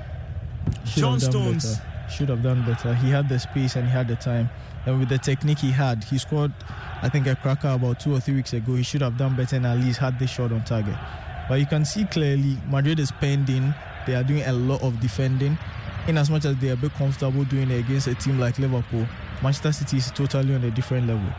Should 0.84 1.02
John 1.02 1.20
Stones. 1.20 1.78
better. 1.78 2.10
Should 2.10 2.30
have 2.30 2.42
done 2.42 2.66
better. 2.66 2.96
He 2.96 3.12
had 3.12 3.30
the 3.30 3.38
space 3.38 3.76
and 3.76 3.86
he 3.86 3.92
had 3.92 4.08
the 4.08 4.16
time. 4.16 4.50
And 4.88 5.00
with 5.00 5.10
the 5.10 5.20
technique 5.20 5.60
he 5.60 5.70
had, 5.70 6.04
he 6.04 6.18
scored, 6.18 6.52
I 7.04 7.10
think, 7.10 7.28
a 7.28 7.36
cracker 7.36 7.68
about 7.68 8.00
two 8.00 8.16
or 8.16 8.20
three 8.20 8.34
weeks 8.34 8.54
ago. 8.54 8.74
He 8.74 8.82
should 8.82 9.02
have 9.02 9.20
done 9.20 9.36
better 9.36 9.58
and 9.58 9.68
at 9.68 9.78
least 9.78 10.00
had 10.00 10.18
the 10.18 10.26
shot 10.26 10.52
on 10.52 10.64
target. 10.64 10.96
But 11.48 11.60
you 11.60 11.68
can 11.68 11.86
see 11.86 12.06
clearly 12.06 12.58
Madrid 12.68 13.00
is 13.00 13.12
pending. 13.12 13.72
They 14.08 14.16
are 14.16 14.24
doing 14.24 14.42
a 14.44 14.54
lot 14.54 14.82
of 14.82 15.00
defending. 15.02 15.60
In 16.08 16.18
as 16.18 16.32
much 16.32 16.46
as 16.46 16.58
they 16.58 16.70
are 16.70 16.74
a 16.74 16.78
bit 16.78 16.94
comfortable 16.94 17.44
doing 17.44 17.70
it 17.70 17.82
against 17.82 18.08
a 18.08 18.16
team 18.16 18.40
like 18.40 18.58
Liverpool, 18.58 19.06
Manchester 19.44 19.72
City 19.72 19.98
is 19.98 20.10
totally 20.10 20.56
on 20.56 20.64
a 20.64 20.72
different 20.72 21.06
level. 21.06 21.32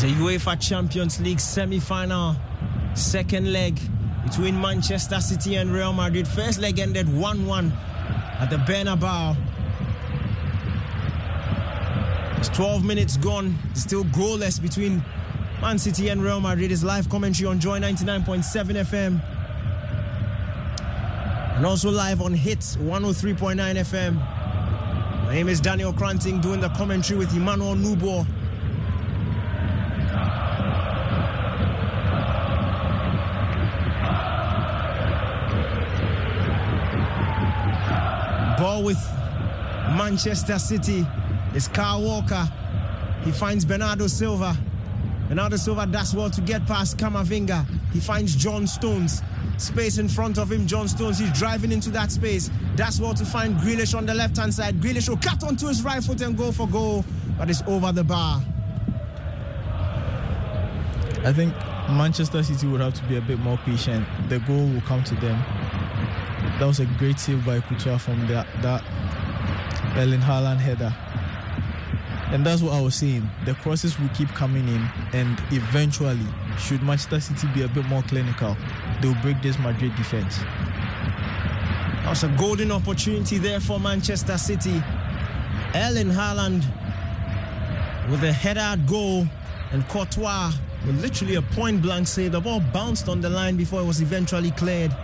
It's 0.00 0.04
a 0.04 0.14
UEFA 0.14 0.60
Champions 0.60 1.20
League 1.20 1.40
semi-final, 1.40 2.36
second 2.94 3.52
leg 3.52 3.80
between 4.22 4.60
Manchester 4.60 5.18
City 5.18 5.56
and 5.56 5.72
Real 5.72 5.92
Madrid. 5.92 6.28
First 6.28 6.60
leg 6.60 6.78
ended 6.78 7.06
1-1 7.08 7.72
at 8.38 8.48
the 8.48 8.58
Bernabeu. 8.58 9.36
It's 12.38 12.48
12 12.50 12.84
minutes 12.84 13.16
gone, 13.16 13.58
still 13.74 14.04
goalless 14.04 14.62
between 14.62 15.02
Man 15.60 15.80
City 15.80 16.10
and 16.10 16.22
Real 16.22 16.40
Madrid. 16.40 16.70
Is 16.70 16.84
live 16.84 17.10
commentary 17.10 17.48
on 17.48 17.58
Joy 17.58 17.80
99.7 17.80 18.76
FM. 18.84 19.20
And 21.56 21.66
also 21.66 21.90
live 21.90 22.22
on 22.22 22.34
Hits 22.34 22.76
103.9 22.76 23.56
FM. 23.56 24.14
My 25.24 25.34
name 25.34 25.48
is 25.48 25.60
Daniel 25.60 25.92
Kranting 25.92 26.40
doing 26.40 26.60
the 26.60 26.68
commentary 26.68 27.18
with 27.18 27.34
Emmanuel 27.34 27.74
Nubo. 27.74 28.24
Manchester 40.08 40.58
City 40.58 41.06
is 41.54 41.68
Carl 41.68 42.02
Walker. 42.02 42.50
He 43.24 43.30
finds 43.30 43.66
Bernardo 43.66 44.06
Silva. 44.06 44.56
Bernardo 45.28 45.56
Silva 45.56 45.84
does 45.84 46.14
well 46.14 46.30
to 46.30 46.40
get 46.40 46.66
past 46.66 46.96
Camavinga. 46.96 47.66
He 47.92 48.00
finds 48.00 48.34
John 48.34 48.66
Stones. 48.66 49.20
Space 49.58 49.98
in 49.98 50.08
front 50.08 50.38
of 50.38 50.50
him, 50.50 50.66
John 50.66 50.88
Stones. 50.88 51.18
He's 51.18 51.30
driving 51.38 51.72
into 51.72 51.90
that 51.90 52.10
space. 52.10 52.48
That's 52.74 52.98
well 52.98 53.12
to 53.12 53.24
find 53.26 53.58
Grealish 53.58 53.94
on 53.94 54.06
the 54.06 54.14
left 54.14 54.38
hand 54.38 54.54
side. 54.54 54.80
Grealish 54.80 55.10
will 55.10 55.18
cut 55.18 55.44
onto 55.44 55.66
his 55.66 55.82
right 55.82 56.02
foot 56.02 56.22
and 56.22 56.38
go 56.38 56.52
for 56.52 56.66
goal, 56.66 57.04
but 57.36 57.50
it's 57.50 57.62
over 57.66 57.92
the 57.92 58.02
bar. 58.02 58.42
I 61.22 61.34
think 61.34 61.52
Manchester 61.90 62.42
City 62.42 62.66
would 62.66 62.80
have 62.80 62.94
to 62.94 63.04
be 63.04 63.18
a 63.18 63.20
bit 63.20 63.40
more 63.40 63.58
patient. 63.58 64.06
The 64.30 64.38
goal 64.38 64.68
will 64.68 64.80
come 64.80 65.04
to 65.04 65.14
them. 65.16 65.38
That 66.58 66.64
was 66.64 66.80
a 66.80 66.86
great 66.98 67.20
save 67.20 67.44
by 67.44 67.60
Courtois 67.60 67.98
from 67.98 68.26
that, 68.28 68.46
that 68.62 68.82
Erling 69.98 70.20
Haaland 70.20 70.58
header. 70.58 70.94
And 72.32 72.46
that's 72.46 72.62
what 72.62 72.72
I 72.72 72.80
was 72.80 72.94
saying. 72.94 73.28
The 73.46 73.54
crosses 73.54 73.98
will 73.98 74.10
keep 74.10 74.28
coming 74.28 74.68
in, 74.68 74.88
and 75.12 75.42
eventually, 75.50 76.24
should 76.56 76.82
Manchester 76.84 77.18
City 77.18 77.48
be 77.52 77.62
a 77.62 77.68
bit 77.68 77.84
more 77.86 78.02
clinical, 78.02 78.56
they'll 79.02 79.16
break 79.22 79.42
this 79.42 79.58
Madrid 79.58 79.96
defense. 79.96 80.38
That 80.38 82.10
was 82.10 82.22
a 82.22 82.28
golden 82.38 82.70
opportunity 82.70 83.38
there 83.38 83.58
for 83.58 83.80
Manchester 83.80 84.38
City. 84.38 84.80
Erling 85.74 86.10
Haaland 86.10 86.62
with 88.08 88.22
a 88.22 88.32
header 88.32 88.80
goal, 88.86 89.26
and 89.72 89.86
Courtois 89.88 90.52
with 90.86 91.02
literally 91.02 91.34
a 91.34 91.42
point 91.42 91.82
blank 91.82 92.06
save. 92.06 92.32
The 92.32 92.40
ball 92.40 92.60
bounced 92.60 93.08
on 93.08 93.20
the 93.20 93.30
line 93.30 93.56
before 93.56 93.80
it 93.80 93.84
was 93.84 94.00
eventually 94.00 94.52
cleared. 94.52 94.94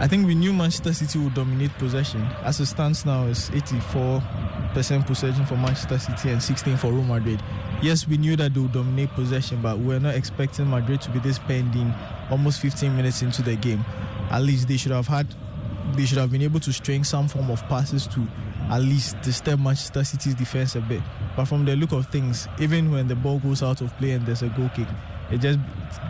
I 0.00 0.06
think 0.06 0.28
we 0.28 0.36
knew 0.36 0.52
Manchester 0.52 0.92
City 0.92 1.18
would 1.18 1.34
dominate 1.34 1.76
possession. 1.78 2.22
As 2.44 2.60
it 2.60 2.66
stands 2.66 3.04
now, 3.04 3.26
it's 3.26 3.50
84% 3.50 5.04
possession 5.04 5.44
for 5.44 5.56
Manchester 5.56 5.98
City 5.98 6.30
and 6.30 6.40
16 6.40 6.76
for 6.76 6.92
Real 6.92 7.02
Madrid. 7.02 7.42
Yes, 7.82 8.06
we 8.06 8.16
knew 8.16 8.36
that 8.36 8.54
they 8.54 8.60
would 8.60 8.72
dominate 8.72 9.10
possession, 9.10 9.60
but 9.60 9.76
we're 9.80 9.98
not 9.98 10.14
expecting 10.14 10.70
Madrid 10.70 11.00
to 11.00 11.10
be 11.10 11.18
this 11.18 11.40
pending 11.40 11.92
almost 12.30 12.60
15 12.60 12.94
minutes 12.96 13.22
into 13.22 13.42
the 13.42 13.56
game. 13.56 13.84
At 14.30 14.42
least 14.42 14.68
they 14.68 14.76
should 14.76 14.92
have 14.92 15.08
had, 15.08 15.26
they 15.94 16.04
should 16.04 16.18
have 16.18 16.30
been 16.30 16.42
able 16.42 16.60
to 16.60 16.72
string 16.72 17.02
some 17.02 17.26
form 17.26 17.50
of 17.50 17.66
passes 17.68 18.06
to 18.08 18.24
at 18.70 18.80
least 18.80 19.20
disturb 19.22 19.58
Manchester 19.58 20.04
City's 20.04 20.36
defense 20.36 20.76
a 20.76 20.80
bit. 20.80 21.02
But 21.36 21.46
from 21.46 21.64
the 21.64 21.74
look 21.74 21.90
of 21.90 22.06
things, 22.06 22.46
even 22.60 22.92
when 22.92 23.08
the 23.08 23.16
ball 23.16 23.40
goes 23.40 23.64
out 23.64 23.80
of 23.80 23.96
play 23.98 24.12
and 24.12 24.24
there's 24.24 24.42
a 24.42 24.48
goal 24.50 24.70
kick, 24.76 24.86
it 25.32 25.38
just 25.38 25.58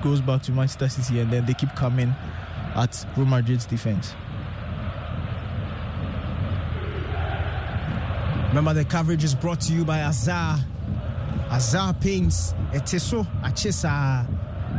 goes 0.03 0.21
back 0.21 0.43
to 0.43 0.53
Manchester 0.53 0.91
City 0.91 1.21
and 1.21 1.33
then 1.33 1.47
they 1.47 1.55
keep 1.55 1.75
coming 1.75 2.15
at 2.75 3.07
Real 3.17 3.27
Madrid's 3.27 3.67
defense. 3.67 4.15
Remember, 8.49 8.73
the 8.73 8.85
coverage 8.85 9.25
is 9.25 9.35
brought 9.35 9.61
to 9.63 9.73
you 9.73 9.85
by 9.85 9.99
Azar. 10.01 10.59
Azar 11.51 11.93
Paints, 11.95 12.55
Eteso 12.73 13.27
Achesa. 13.43 14.27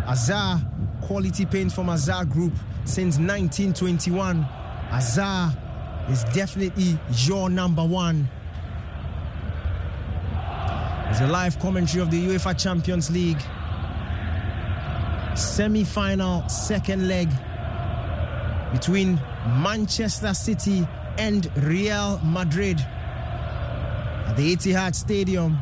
Azar, 0.07 0.59
quality 1.01 1.45
paint 1.45 1.71
from 1.71 1.89
Azar 1.89 2.25
Group 2.25 2.53
since 2.85 3.17
1921. 3.17 4.43
Azar 4.91 5.55
is 6.09 6.23
definitely 6.25 6.97
your 7.25 7.49
number 7.49 7.83
one. 7.83 8.27
It's 11.09 11.21
a 11.21 11.27
live 11.27 11.59
commentary 11.59 12.01
of 12.01 12.11
the 12.11 12.27
UEFA 12.27 12.59
Champions 12.59 13.11
League. 13.11 13.41
Semi 15.35 15.83
final, 15.83 16.47
second 16.49 17.07
leg 17.07 17.29
between 18.71 19.19
Manchester 19.61 20.33
City 20.33 20.87
and 21.17 21.49
Real 21.63 22.19
Madrid 22.23 22.79
at 22.79 24.33
the 24.35 24.55
Etihad 24.55 24.95
Stadium. 24.95 25.57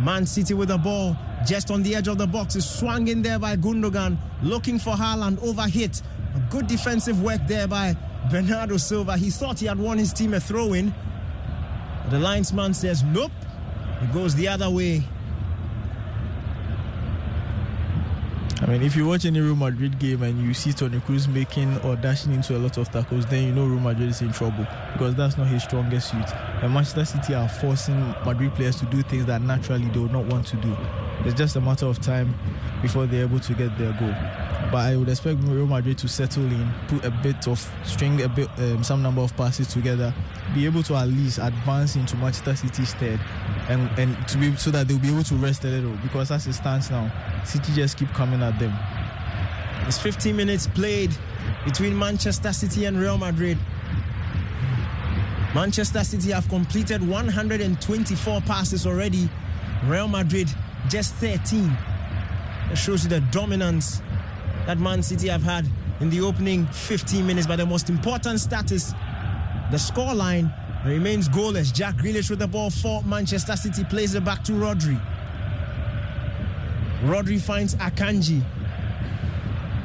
Man 0.00 0.26
City 0.26 0.54
with 0.54 0.68
the 0.68 0.78
ball 0.78 1.16
just 1.46 1.70
on 1.70 1.82
the 1.82 1.94
edge 1.94 2.08
of 2.08 2.18
the 2.18 2.26
box 2.26 2.56
is 2.56 2.68
swung 2.68 3.08
in 3.08 3.22
there 3.22 3.38
by 3.38 3.56
Gundogan, 3.56 4.18
looking 4.42 4.78
for 4.78 4.94
Haaland, 4.94 5.38
overhit. 5.38 6.02
A 6.36 6.40
good 6.50 6.66
defensive 6.66 7.22
work 7.22 7.40
there 7.48 7.66
by 7.66 7.96
Bernardo 8.30 8.76
Silva. 8.76 9.16
He 9.16 9.30
thought 9.30 9.58
he 9.58 9.66
had 9.66 9.78
won 9.78 9.98
his 9.98 10.12
team 10.12 10.34
a 10.34 10.40
throw 10.40 10.74
in. 10.74 10.94
The 12.10 12.18
linesman 12.18 12.74
says, 12.74 13.02
nope, 13.02 13.32
it 14.02 14.12
goes 14.12 14.34
the 14.34 14.48
other 14.48 14.70
way. 14.70 15.02
Mean, 18.72 18.82
if 18.82 18.94
you 18.94 19.06
watch 19.06 19.24
any 19.24 19.40
Real 19.40 19.56
Madrid 19.56 19.98
game 19.98 20.22
and 20.22 20.40
you 20.40 20.54
see 20.54 20.72
Toni 20.72 21.00
Kroos 21.00 21.26
making 21.26 21.78
or 21.78 21.96
dashing 21.96 22.32
into 22.34 22.56
a 22.56 22.58
lot 22.58 22.76
of 22.76 22.90
tackles, 22.90 23.26
then 23.26 23.44
you 23.44 23.52
know 23.52 23.64
Real 23.64 23.80
Madrid 23.80 24.10
is 24.10 24.20
in 24.20 24.32
trouble 24.32 24.66
because 24.92 25.14
that's 25.14 25.36
not 25.36 25.46
his 25.46 25.62
strongest 25.64 26.10
suit. 26.10 26.26
And 26.62 26.72
Manchester 26.72 27.04
City 27.04 27.34
are 27.34 27.48
forcing 27.48 27.98
Madrid 28.24 28.54
players 28.54 28.76
to 28.76 28.86
do 28.86 29.02
things 29.02 29.26
that 29.26 29.42
naturally 29.42 29.88
they 29.88 29.98
would 29.98 30.12
not 30.12 30.26
want 30.26 30.46
to 30.48 30.56
do. 30.56 30.76
It's 31.24 31.34
just 31.34 31.56
a 31.56 31.60
matter 31.60 31.86
of 31.86 32.00
time 32.00 32.34
before 32.82 33.06
they're 33.06 33.24
able 33.24 33.40
to 33.40 33.54
get 33.54 33.76
their 33.76 33.92
goal. 33.94 34.14
But 34.70 34.86
I 34.86 34.96
would 34.96 35.08
expect 35.08 35.40
Real 35.42 35.66
Madrid 35.66 35.98
to 35.98 36.08
settle 36.08 36.44
in, 36.44 36.72
put 36.86 37.04
a 37.04 37.10
bit 37.10 37.48
of 37.48 37.58
string, 37.84 38.22
a 38.22 38.28
bit, 38.28 38.48
um, 38.58 38.84
some 38.84 39.02
number 39.02 39.20
of 39.20 39.36
passes 39.36 39.66
together, 39.66 40.14
be 40.54 40.64
able 40.64 40.84
to 40.84 40.94
at 40.94 41.08
least 41.08 41.38
advance 41.38 41.96
into 41.96 42.16
Manchester 42.16 42.54
City's 42.54 42.90
stead, 42.90 43.18
and 43.68 43.90
and 43.98 44.16
to 44.28 44.38
be 44.38 44.54
so 44.54 44.70
that 44.70 44.86
they'll 44.86 44.98
be 44.98 45.08
able 45.08 45.24
to 45.24 45.34
rest 45.34 45.64
a 45.64 45.68
little. 45.68 45.96
Because 46.02 46.30
as 46.30 46.46
it 46.46 46.52
stands 46.52 46.88
now, 46.88 47.10
City 47.44 47.72
just 47.72 47.98
keep 47.98 48.08
coming 48.10 48.42
at 48.42 48.58
them. 48.60 48.72
It's 49.88 49.98
15 49.98 50.36
minutes 50.36 50.68
played 50.68 51.10
between 51.64 51.98
Manchester 51.98 52.52
City 52.52 52.84
and 52.84 52.96
Real 52.98 53.18
Madrid. 53.18 53.58
Manchester 55.52 56.04
City 56.04 56.30
have 56.30 56.48
completed 56.48 57.06
124 57.06 58.40
passes 58.42 58.86
already. 58.86 59.28
Real 59.84 60.06
Madrid 60.06 60.48
just 60.88 61.14
13. 61.14 61.76
That 62.68 62.76
shows 62.76 63.02
you 63.02 63.10
the 63.10 63.20
dominance 63.32 64.00
that 64.70 64.78
Man 64.78 65.02
City 65.02 65.26
have 65.26 65.42
had 65.42 65.66
in 65.98 66.10
the 66.10 66.20
opening 66.20 66.64
15 66.68 67.26
minutes. 67.26 67.44
But 67.44 67.56
the 67.56 67.66
most 67.66 67.90
important 67.90 68.38
status, 68.38 68.92
the 69.72 69.76
scoreline 69.76 70.54
remains 70.86 71.28
goalless. 71.28 71.74
Jack 71.74 71.96
Grealish 71.96 72.30
with 72.30 72.38
the 72.38 72.46
ball 72.46 72.70
for 72.70 73.02
Manchester 73.02 73.56
City 73.56 73.82
plays 73.82 74.14
it 74.14 74.24
back 74.24 74.44
to 74.44 74.52
Rodri. 74.52 75.00
Rodri 77.02 77.40
finds 77.40 77.74
Akanji. 77.76 78.44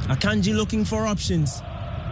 Akanji 0.03 0.55
looking 0.55 0.85
for 0.85 1.07
options. 1.07 1.63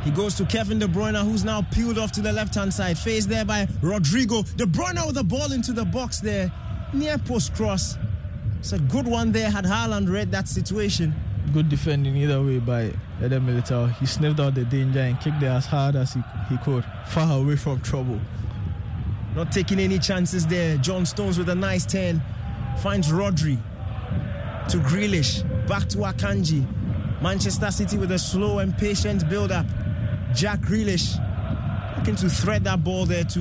He 0.04 0.10
goes 0.10 0.34
to 0.36 0.46
Kevin 0.46 0.80
De 0.80 0.88
Bruyne, 0.88 1.24
who's 1.24 1.44
now 1.44 1.62
peeled 1.62 2.00
off 2.00 2.12
to 2.14 2.22
the 2.22 2.34
left 2.34 2.56
hand 2.56 2.74
side. 2.74 2.98
Faced 2.98 3.30
there 3.30 3.46
by 3.46 3.68
Rodrigo. 3.84 4.42
De 4.42 4.66
Bruyne 4.66 5.06
with 5.06 5.14
the 5.16 5.24
ball 5.24 5.52
into 5.52 5.74
the 5.74 5.86
box 5.86 6.22
there. 6.22 6.52
Near 6.92 7.20
post 7.20 7.54
cross. 7.54 8.00
It's 8.58 8.74
a 8.74 8.80
good 8.80 9.06
one 9.06 9.32
there. 9.32 9.52
Had 9.52 9.66
Haaland 9.66 10.12
read 10.12 10.32
that 10.32 10.48
situation. 10.48 11.14
Good 11.52 11.70
defending 11.70 12.16
either 12.16 12.42
way 12.42 12.60
by 12.60 12.94
Eder 13.22 13.40
Militao. 13.40 13.94
He 13.98 14.06
sniffed 14.06 14.40
out 14.40 14.56
the 14.56 14.64
danger 14.64 15.02
and 15.02 15.20
kicked 15.20 15.44
it 15.44 15.48
as 15.48 15.66
hard 15.66 15.96
as 15.96 16.14
he, 16.14 16.24
he 16.50 16.58
could, 16.58 16.86
far 17.08 17.40
away 17.40 17.58
from 17.58 17.82
trouble. 17.82 18.20
Not 19.36 19.52
taking 19.52 19.80
any 19.80 20.00
chances 20.00 20.48
there. 20.48 20.78
John 20.78 21.06
Stones 21.06 21.38
with 21.38 21.50
a 21.50 21.56
nice 21.56 21.86
turn. 21.86 22.22
Finds 22.80 23.10
Rodri 23.12 23.58
to 24.70 24.78
Grealish. 24.78 25.44
Back 25.68 25.90
to 25.90 25.98
Akanji. 25.98 26.66
Manchester 27.22 27.72
City 27.72 27.98
with 27.98 28.12
a 28.12 28.20
slow 28.20 28.60
and 28.60 28.78
patient 28.78 29.28
build 29.30 29.52
up. 29.52 29.66
Jack 30.34 30.60
Grealish 30.62 31.18
looking 31.98 32.16
to 32.16 32.30
thread 32.30 32.64
that 32.64 32.84
ball 32.84 33.06
there 33.06 33.24
to 33.24 33.40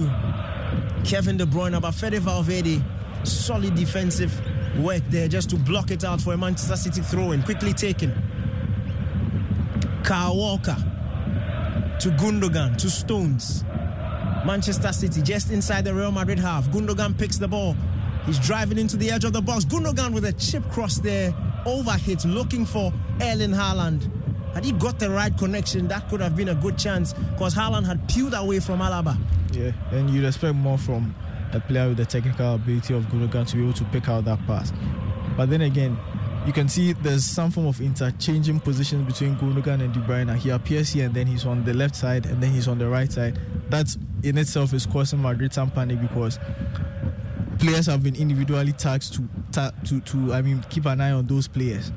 Kevin 1.04 1.36
De 1.36 1.44
Bruyne. 1.46 1.80
But 1.80 1.92
Fede 1.92 2.20
Valverde, 2.20 2.82
solid 3.24 3.74
defensive 3.74 4.32
work 4.78 5.02
there 5.08 5.28
just 5.28 5.50
to 5.50 5.56
block 5.56 5.90
it 5.90 6.04
out 6.04 6.20
for 6.20 6.32
a 6.32 6.36
Manchester 6.36 6.76
City 6.76 7.00
throw 7.02 7.32
in. 7.32 7.42
Quickly 7.42 7.72
taken. 7.72 8.12
Kyle 10.04 10.36
Walker 10.36 10.76
to 12.00 12.08
Gundogan 12.10 12.76
to 12.78 12.90
Stones. 12.90 13.64
Manchester 14.44 14.92
City 14.92 15.22
just 15.22 15.50
inside 15.50 15.84
the 15.84 15.94
Real 15.94 16.10
Madrid 16.10 16.38
half. 16.38 16.68
Gundogan 16.68 17.16
picks 17.16 17.38
the 17.38 17.48
ball. 17.48 17.76
He's 18.26 18.38
driving 18.38 18.78
into 18.78 18.96
the 18.96 19.10
edge 19.10 19.24
of 19.24 19.32
the 19.32 19.42
box. 19.42 19.64
Gundogan 19.64 20.12
with 20.12 20.24
a 20.24 20.32
chip 20.32 20.68
cross 20.70 20.98
there. 20.98 21.32
Overhit 21.64 22.24
looking 22.32 22.66
for 22.66 22.92
Erling 23.20 23.50
Haaland. 23.50 24.10
Had 24.54 24.64
he 24.64 24.72
got 24.72 24.98
the 24.98 25.08
right 25.10 25.36
connection, 25.38 25.88
that 25.88 26.08
could 26.08 26.20
have 26.20 26.36
been 26.36 26.48
a 26.48 26.54
good 26.54 26.76
chance 26.76 27.12
because 27.12 27.54
Haaland 27.54 27.86
had 27.86 28.06
peeled 28.08 28.34
away 28.34 28.60
from 28.60 28.80
Alaba. 28.80 29.16
Yeah, 29.52 29.72
and 29.90 30.10
you'd 30.10 30.24
expect 30.24 30.54
more 30.56 30.76
from 30.78 31.14
a 31.54 31.60
player 31.60 31.88
with 31.88 31.98
the 31.98 32.06
technical 32.06 32.54
ability 32.54 32.94
of 32.94 33.04
Gundogan 33.06 33.46
to 33.48 33.56
be 33.56 33.62
able 33.62 33.72
to 33.74 33.84
pick 33.84 34.08
out 34.08 34.24
that 34.24 34.44
pass. 34.46 34.72
But 35.36 35.50
then 35.50 35.62
again, 35.62 35.98
you 36.46 36.52
can 36.52 36.68
see 36.68 36.92
there's 36.92 37.24
some 37.24 37.50
form 37.50 37.66
of 37.66 37.80
interchanging 37.80 38.60
positions 38.60 39.06
between 39.06 39.36
Gundogan 39.36 39.80
and 39.82 39.92
De 39.92 40.00
Bruyne. 40.00 40.36
He 40.36 40.50
appears 40.50 40.90
here 40.90 41.06
and 41.06 41.14
then 41.14 41.26
he's 41.26 41.46
on 41.46 41.64
the 41.64 41.72
left 41.72 41.94
side 41.94 42.26
and 42.26 42.42
then 42.42 42.50
he's 42.50 42.68
on 42.68 42.78
the 42.78 42.88
right 42.88 43.10
side. 43.10 43.38
That 43.70 43.94
in 44.22 44.38
itself 44.38 44.72
is 44.72 44.84
causing 44.84 45.22
Madrid 45.22 45.52
some 45.52 45.70
panic 45.70 46.00
because 46.00 46.38
players 47.58 47.86
have 47.86 48.02
been 48.02 48.16
individually 48.16 48.72
tasked 48.72 49.14
to, 49.14 49.28
ta- 49.52 49.72
to, 49.86 50.00
to, 50.00 50.34
I 50.34 50.42
mean, 50.42 50.64
keep 50.68 50.86
an 50.86 51.00
eye 51.00 51.12
on 51.12 51.26
those 51.26 51.46
players. 51.46 51.92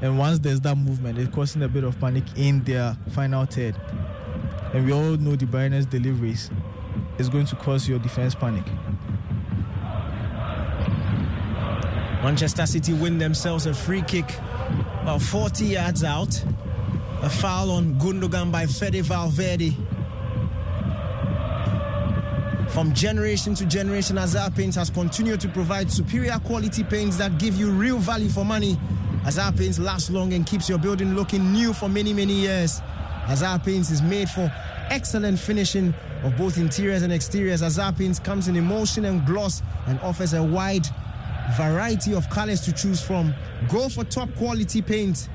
And 0.00 0.18
once 0.18 0.38
there's 0.38 0.60
that 0.62 0.76
movement, 0.76 1.18
it's 1.18 1.34
causing 1.34 1.62
a 1.62 1.68
bit 1.68 1.84
of 1.84 1.98
panic 2.00 2.24
in 2.36 2.64
their 2.64 2.96
final 3.10 3.44
third. 3.44 3.76
And 4.72 4.86
we 4.86 4.92
all 4.92 5.16
know 5.16 5.36
De 5.36 5.44
Bruyne's 5.46 5.84
deliveries 5.84 6.50
is 7.18 7.28
going 7.28 7.44
to 7.46 7.56
cause 7.56 7.86
your 7.88 7.98
defense 7.98 8.34
panic. 8.34 8.64
Manchester 12.22 12.66
City 12.66 12.92
win 12.92 13.18
themselves 13.18 13.66
a 13.66 13.72
free 13.72 14.02
kick 14.02 14.30
about 15.02 15.22
40 15.22 15.64
yards 15.64 16.04
out. 16.04 16.44
A 17.22 17.28
foul 17.28 17.70
on 17.70 17.94
Gundogan 17.98 18.52
by 18.52 18.66
Fede 18.66 19.04
Valverde. 19.04 19.76
From 22.68 22.94
generation 22.94 23.54
to 23.56 23.66
generation, 23.66 24.16
Azar 24.16 24.50
Paints 24.50 24.76
has 24.76 24.88
continued 24.88 25.40
to 25.40 25.48
provide 25.48 25.90
superior 25.90 26.38
quality 26.44 26.84
paints 26.84 27.16
that 27.16 27.38
give 27.38 27.56
you 27.56 27.70
real 27.70 27.98
value 27.98 28.28
for 28.28 28.44
money. 28.44 28.78
Azar 29.26 29.52
Paints 29.52 29.78
lasts 29.78 30.10
long 30.10 30.32
and 30.32 30.46
keeps 30.46 30.68
your 30.68 30.78
building 30.78 31.14
looking 31.14 31.52
new 31.52 31.72
for 31.72 31.88
many, 31.88 32.12
many 32.12 32.34
years. 32.34 32.80
Azar 33.28 33.58
Paints 33.58 33.90
is 33.90 34.00
made 34.00 34.30
for 34.30 34.50
excellent 34.88 35.38
finishing 35.38 35.92
of 36.22 36.36
both 36.36 36.56
interiors 36.56 37.02
and 37.02 37.12
exteriors. 37.12 37.62
Azar 37.62 37.92
Paints 37.92 38.18
comes 38.18 38.48
in 38.48 38.56
emulsion 38.56 39.04
and 39.04 39.26
gloss 39.26 39.62
and 39.86 39.98
offers 40.00 40.32
a 40.32 40.42
wide 40.42 40.86
variety 41.56 42.14
of 42.14 42.28
colors 42.30 42.60
to 42.62 42.72
choose 42.72 43.00
from. 43.02 43.34
Go 43.68 43.88
for 43.88 44.04
top 44.04 44.34
quality 44.36 44.82
paint. 44.82 45.28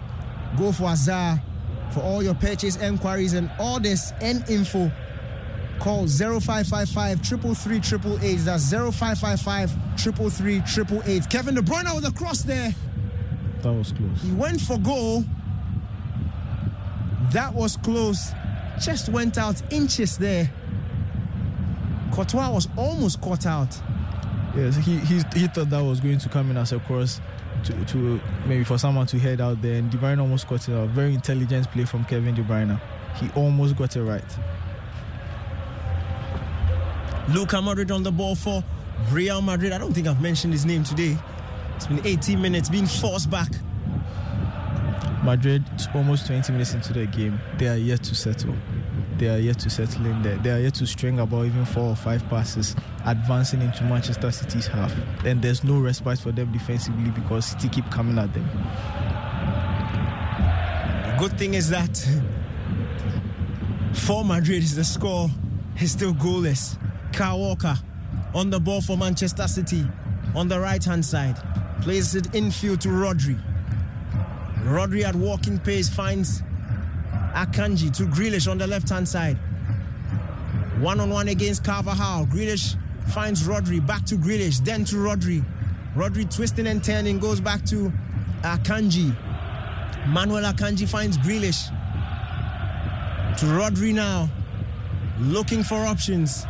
Go 0.57 0.71
for 0.71 0.85
Azar. 0.85 1.41
For 1.91 2.01
all 2.01 2.23
your 2.23 2.33
purchase 2.33 2.75
enquiries 2.77 3.33
and 3.33 3.49
orders 3.59 4.11
and 4.19 4.47
info, 4.49 4.91
call 5.79 6.07
0555 6.07 7.21
333 7.21 8.35
That's 8.37 8.71
0555 8.71 9.71
333 9.97 11.21
Kevin 11.29 11.55
De 11.55 11.61
Bruyne 11.61 11.93
with 11.95 12.05
a 12.05 12.11
cross 12.11 12.41
there. 12.41 12.73
That 13.61 13.73
was 13.73 13.91
close. 13.91 14.21
He 14.21 14.31
went 14.31 14.61
for 14.61 14.77
goal. 14.77 15.23
That 17.31 17.53
was 17.53 17.77
close. 17.77 18.31
Just 18.79 19.09
went 19.09 19.37
out 19.37 19.61
inches 19.71 20.17
there. 20.17 20.51
Courtois 22.11 22.49
was 22.51 22.67
almost 22.77 23.21
caught 23.21 23.45
out. 23.45 23.77
Yes, 24.55 24.77
he, 24.77 24.97
he 24.99 25.15
he 25.35 25.47
thought 25.47 25.69
that 25.69 25.83
was 25.83 25.99
going 25.99 26.17
to 26.19 26.29
come 26.29 26.49
in 26.49 26.57
as 26.57 26.71
a 26.71 26.79
cross 26.79 27.19
to, 27.65 27.85
to 27.85 28.21
maybe 28.45 28.63
for 28.63 28.77
someone 28.77 29.05
to 29.07 29.19
head 29.19 29.41
out 29.41 29.61
there, 29.61 29.75
and 29.75 29.91
De 29.91 29.97
Bruyne 29.97 30.19
almost 30.19 30.47
got 30.47 30.67
it 30.67 30.73
out. 30.73 30.89
Very 30.89 31.13
intelligent 31.13 31.69
play 31.71 31.83
from 31.83 32.05
Kevin 32.05 32.35
De 32.35 32.41
Bruyne. 32.41 32.79
He 33.15 33.29
almost 33.35 33.75
got 33.75 33.95
it 33.95 34.03
right. 34.03 34.23
Luka 37.29 37.57
Modric 37.57 37.93
on 37.93 38.03
the 38.03 38.11
ball 38.11 38.35
for 38.35 38.63
Real 39.11 39.41
Madrid. 39.41 39.73
I 39.73 39.77
don't 39.77 39.93
think 39.93 40.07
I've 40.07 40.21
mentioned 40.21 40.53
his 40.53 40.65
name 40.65 40.83
today. 40.83 41.17
It's 41.75 41.87
been 41.87 42.05
18 42.05 42.41
minutes, 42.41 42.69
being 42.69 42.85
forced 42.85 43.29
back. 43.29 43.49
Madrid, 45.23 45.63
almost 45.93 46.27
20 46.27 46.51
minutes 46.51 46.73
into 46.73 46.93
the 46.93 47.07
game, 47.07 47.39
they 47.57 47.67
are 47.67 47.75
yet 47.75 48.03
to 48.03 48.15
settle. 48.15 48.55
They 49.17 49.29
are 49.29 49.37
yet 49.37 49.59
to 49.59 49.69
settle 49.69 50.05
in 50.05 50.21
there. 50.21 50.37
They 50.37 50.51
are 50.51 50.59
yet 50.59 50.73
to 50.75 50.85
string 50.87 51.19
about 51.19 51.45
even 51.45 51.63
four 51.65 51.83
or 51.83 51.95
five 51.95 52.27
passes, 52.29 52.75
advancing 53.05 53.61
into 53.61 53.83
Manchester 53.85 54.29
City's 54.31 54.67
half. 54.67 54.93
And 55.23 55.41
there's 55.41 55.63
no 55.63 55.79
respite 55.79 56.19
for 56.19 56.31
them 56.31 56.51
defensively 56.51 57.11
because 57.11 57.45
City 57.45 57.69
keep 57.69 57.89
coming 57.89 58.17
at 58.17 58.33
them. 58.33 58.45
The 61.05 61.15
good 61.17 61.37
thing 61.37 61.53
is 61.53 61.69
that 61.69 61.97
for 63.93 64.25
Madrid 64.25 64.63
is 64.63 64.75
the 64.75 64.83
score 64.83 65.29
is 65.79 65.93
still 65.93 66.13
goalless. 66.13 66.77
Kyle 67.13 67.39
Walker 67.39 67.77
on 68.33 68.49
the 68.49 68.59
ball 68.59 68.81
for 68.81 68.97
Manchester 68.97 69.47
City 69.47 69.87
on 70.35 70.49
the 70.49 70.59
right 70.59 70.83
hand 70.83 71.05
side. 71.05 71.37
Plays 71.81 72.15
it 72.15 72.35
infield 72.35 72.81
to 72.81 72.89
Rodri. 72.89 73.41
Rodri 74.63 75.03
at 75.03 75.15
walking 75.15 75.59
pace 75.59 75.87
finds 75.87 76.43
Akanji 77.35 77.93
to 77.97 78.03
Grealish 78.03 78.49
on 78.49 78.57
the 78.57 78.65
left 78.65 78.89
hand 78.89 79.07
side. 79.07 79.37
One 80.79 81.01
on 81.01 81.09
one 81.09 81.27
against 81.27 81.65
Carvajal. 81.65 82.27
Grealish 82.27 82.77
finds 83.09 83.45
Rodri 83.45 83.85
back 83.85 84.05
to 84.05 84.15
Grealish, 84.15 84.63
then 84.63 84.85
to 84.85 84.95
Rodri. 84.95 85.45
Rodri 85.95 86.33
twisting 86.33 86.67
and 86.67 86.81
turning 86.81 87.19
goes 87.19 87.41
back 87.41 87.65
to 87.65 87.91
Akanji. 88.41 89.15
Manuel 90.07 90.43
Akanji 90.43 90.87
finds 90.87 91.17
Grealish. 91.17 91.67
To 93.39 93.45
Rodri 93.47 93.93
now, 93.93 94.29
looking 95.19 95.61
for 95.61 95.75
options. 95.85 96.45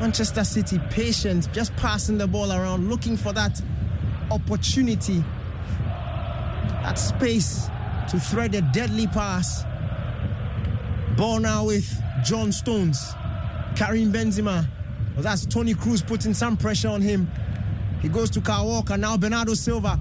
Manchester 0.00 0.44
City 0.44 0.78
patient, 0.90 1.52
just 1.52 1.74
passing 1.76 2.16
the 2.16 2.26
ball 2.26 2.50
around, 2.50 2.88
looking 2.88 3.16
for 3.16 3.32
that 3.34 3.60
opportunity, 4.30 5.22
that 6.82 6.98
space 6.98 7.68
to 8.08 8.20
thread 8.20 8.54
a 8.54 8.62
deadly 8.62 9.06
pass. 9.06 9.64
Ball 11.16 11.40
now 11.40 11.64
with 11.64 11.90
John 12.24 12.52
Stones, 12.52 13.14
Karim 13.74 14.12
Benzema. 14.12 14.66
Well, 15.14 15.22
that's 15.22 15.46
Toni 15.46 15.74
Kroos 15.74 16.06
putting 16.06 16.34
some 16.34 16.56
pressure 16.56 16.88
on 16.88 17.00
him. 17.00 17.30
He 18.02 18.08
goes 18.08 18.30
to 18.30 18.40
Kyle 18.40 18.66
Walker, 18.66 18.96
now 18.96 19.16
Bernardo 19.16 19.54
Silva. 19.54 19.98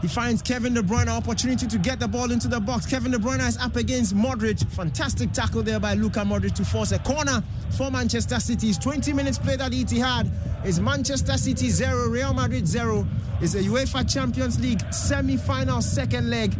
He 0.00 0.06
finds 0.06 0.42
Kevin 0.42 0.74
De 0.74 0.82
Bruyne 0.82 1.08
opportunity 1.08 1.66
to 1.66 1.78
get 1.78 1.98
the 1.98 2.06
ball 2.06 2.30
into 2.30 2.46
the 2.46 2.60
box. 2.60 2.86
Kevin 2.86 3.10
De 3.10 3.18
Bruyne 3.18 3.46
is 3.46 3.56
up 3.56 3.74
against 3.74 4.14
Modric. 4.14 4.64
Fantastic 4.72 5.32
tackle 5.32 5.62
there 5.62 5.80
by 5.80 5.94
Luka 5.94 6.20
Modric 6.20 6.54
to 6.54 6.64
force 6.64 6.92
a 6.92 7.00
corner 7.00 7.42
for 7.76 7.90
Manchester 7.90 8.38
City's 8.38 8.78
20 8.78 9.12
minutes 9.12 9.38
played 9.38 9.60
at 9.60 9.72
Etihad 9.72 10.30
is 10.64 10.78
Manchester 10.78 11.36
City 11.36 11.68
0, 11.70 12.10
Real 12.10 12.32
Madrid 12.32 12.68
0. 12.68 13.08
It's 13.40 13.54
a 13.54 13.62
UEFA 13.62 14.12
Champions 14.12 14.60
League 14.60 14.80
semi-final 14.92 15.82
second 15.82 16.30
leg. 16.30 16.54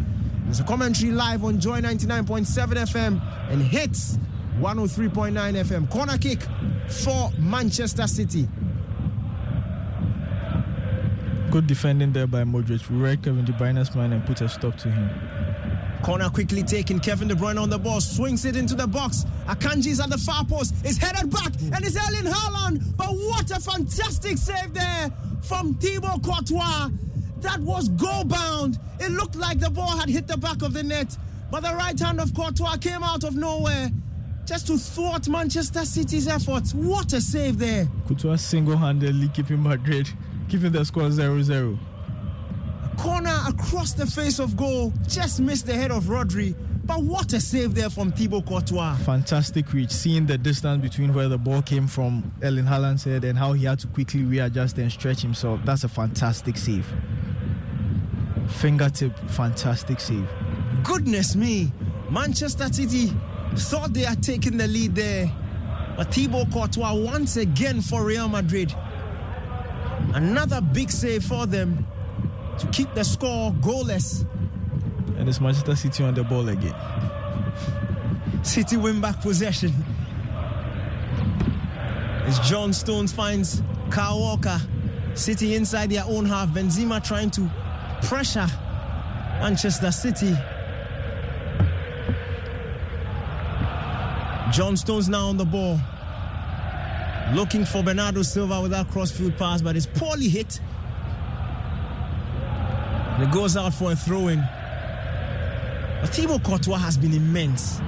There's 0.48 0.60
a 0.60 0.64
commentary 0.64 1.12
live 1.12 1.44
on 1.44 1.60
Joy 1.60 1.82
99.7 1.82 2.46
FM 2.46 3.20
and 3.50 3.60
hits 3.60 4.16
103.9 4.58 5.32
FM. 5.34 5.90
Corner 5.90 6.16
kick 6.16 6.40
for 6.88 7.30
Manchester 7.38 8.06
City. 8.06 8.48
Good 11.50 11.66
defending 11.66 12.14
there 12.14 12.26
by 12.26 12.44
Modric. 12.44 12.82
Read 12.88 13.22
Kevin 13.22 13.44
De 13.44 13.52
Bruyne's 13.52 13.94
man 13.94 14.14
and 14.14 14.24
put 14.24 14.40
a 14.40 14.48
stop 14.48 14.74
to 14.78 14.88
him. 14.90 15.10
Corner 16.02 16.30
quickly 16.30 16.62
taken. 16.62 16.98
Kevin 16.98 17.28
De 17.28 17.34
Bruyne 17.34 17.60
on 17.60 17.68
the 17.68 17.78
ball, 17.78 18.00
swings 18.00 18.46
it 18.46 18.56
into 18.56 18.74
the 18.74 18.86
box. 18.86 19.26
Akanji 19.48 19.88
is 19.88 20.00
at 20.00 20.08
the 20.08 20.16
far 20.16 20.46
post, 20.46 20.74
is 20.82 20.96
headed 20.96 21.30
back, 21.30 21.52
and 21.60 21.84
it's 21.84 21.94
Erling 21.94 22.32
Haaland. 22.32 22.96
But 22.96 23.08
what 23.08 23.50
a 23.50 23.60
fantastic 23.60 24.38
save 24.38 24.72
there 24.72 25.12
from 25.42 25.74
Thibaut 25.74 26.22
Courtois. 26.22 26.88
That 27.42 27.60
was 27.60 27.88
goal 27.90 28.24
bound. 28.24 28.78
It 29.00 29.10
looked 29.12 29.36
like 29.36 29.58
the 29.58 29.70
ball 29.70 29.96
had 29.96 30.08
hit 30.08 30.26
the 30.26 30.36
back 30.36 30.62
of 30.62 30.72
the 30.72 30.82
net, 30.82 31.16
but 31.50 31.62
the 31.62 31.74
right 31.74 31.98
hand 31.98 32.20
of 32.20 32.34
Courtois 32.34 32.76
came 32.76 33.02
out 33.02 33.24
of 33.24 33.36
nowhere 33.36 33.90
just 34.44 34.66
to 34.66 34.78
thwart 34.78 35.28
Manchester 35.28 35.84
City's 35.84 36.26
efforts. 36.26 36.72
What 36.72 37.12
a 37.12 37.20
save 37.20 37.58
there. 37.58 37.86
Courtois 38.06 38.36
single 38.36 38.76
handedly 38.76 39.28
keeping 39.28 39.62
Madrid 39.62 40.08
keeping 40.48 40.72
the 40.72 40.84
score 40.84 41.10
0 41.10 41.42
0. 41.42 41.78
Corner 42.96 43.38
across 43.46 43.92
the 43.92 44.06
face 44.06 44.38
of 44.40 44.56
goal, 44.56 44.92
just 45.06 45.40
missed 45.40 45.66
the 45.66 45.74
head 45.74 45.90
of 45.90 46.04
Rodri. 46.04 46.54
But 46.84 47.02
what 47.02 47.32
a 47.34 47.40
save 47.40 47.74
there 47.74 47.90
from 47.90 48.12
Thibaut 48.12 48.46
Courtois. 48.46 48.96
Fantastic 49.04 49.72
reach, 49.74 49.90
seeing 49.90 50.24
the 50.24 50.38
distance 50.38 50.80
between 50.80 51.12
where 51.12 51.28
the 51.28 51.36
ball 51.36 51.60
came 51.60 51.86
from 51.86 52.32
Erling 52.42 52.64
Haaland's 52.64 53.04
head 53.04 53.24
and 53.24 53.38
how 53.38 53.52
he 53.52 53.66
had 53.66 53.78
to 53.80 53.86
quickly 53.88 54.22
readjust 54.22 54.78
and 54.78 54.90
stretch 54.90 55.20
himself. 55.20 55.60
That's 55.66 55.84
a 55.84 55.88
fantastic 55.88 56.56
save. 56.56 56.90
Fingertip, 58.48 59.16
fantastic 59.30 60.00
save. 60.00 60.28
Goodness 60.82 61.36
me, 61.36 61.72
Manchester 62.10 62.72
City 62.72 63.12
thought 63.54 63.92
they 63.92 64.02
had 64.02 64.22
taken 64.22 64.56
the 64.56 64.66
lead 64.66 64.94
there. 64.94 65.30
But 65.96 66.12
Thibaut 66.12 66.50
Courtois 66.52 66.94
once 66.94 67.36
again 67.36 67.80
for 67.80 68.04
Real 68.04 68.28
Madrid 68.28 68.74
Another 70.14 70.60
big 70.60 70.90
save 70.90 71.24
for 71.24 71.46
them 71.46 71.86
to 72.58 72.66
keep 72.68 72.92
the 72.94 73.04
score 73.04 73.52
goalless. 73.52 74.26
And 75.18 75.28
it's 75.28 75.40
Manchester 75.40 75.76
City 75.76 76.02
on 76.04 76.14
the 76.14 76.24
ball 76.24 76.48
again. 76.48 76.74
City 78.42 78.76
win 78.76 79.00
back 79.00 79.20
possession. 79.20 79.72
As 82.24 82.38
John 82.40 82.72
Stones 82.72 83.12
finds 83.12 83.62
Kyle 83.90 84.18
Walker. 84.18 84.60
City 85.14 85.54
inside 85.56 85.90
their 85.90 86.04
own 86.06 86.24
half. 86.24 86.48
Benzema 86.50 87.04
trying 87.04 87.30
to 87.32 87.50
pressure 88.02 88.46
Manchester 89.40 89.92
City. 89.92 90.36
John 94.52 94.76
Stones 94.76 95.08
now 95.08 95.28
on 95.28 95.36
the 95.36 95.44
ball. 95.44 95.78
Looking 97.34 97.64
for 97.64 97.82
Bernardo 97.82 98.22
Silva 98.22 98.60
with 98.60 98.70
that 98.72 98.88
crossfield 98.88 99.36
pass, 99.36 99.60
but 99.60 99.76
it's 99.76 99.86
poorly 99.86 100.28
hit. 100.28 100.60
And 103.14 103.22
it 103.22 103.30
goes 103.30 103.56
out 103.56 103.74
for 103.74 103.92
a 103.92 103.96
throw 103.96 104.28
in. 104.28 104.40
But 106.00 106.08
Thibaut 106.08 106.42
Courtois 106.42 106.78
has 106.78 106.96
been 106.96 107.12
immense. 107.12 107.80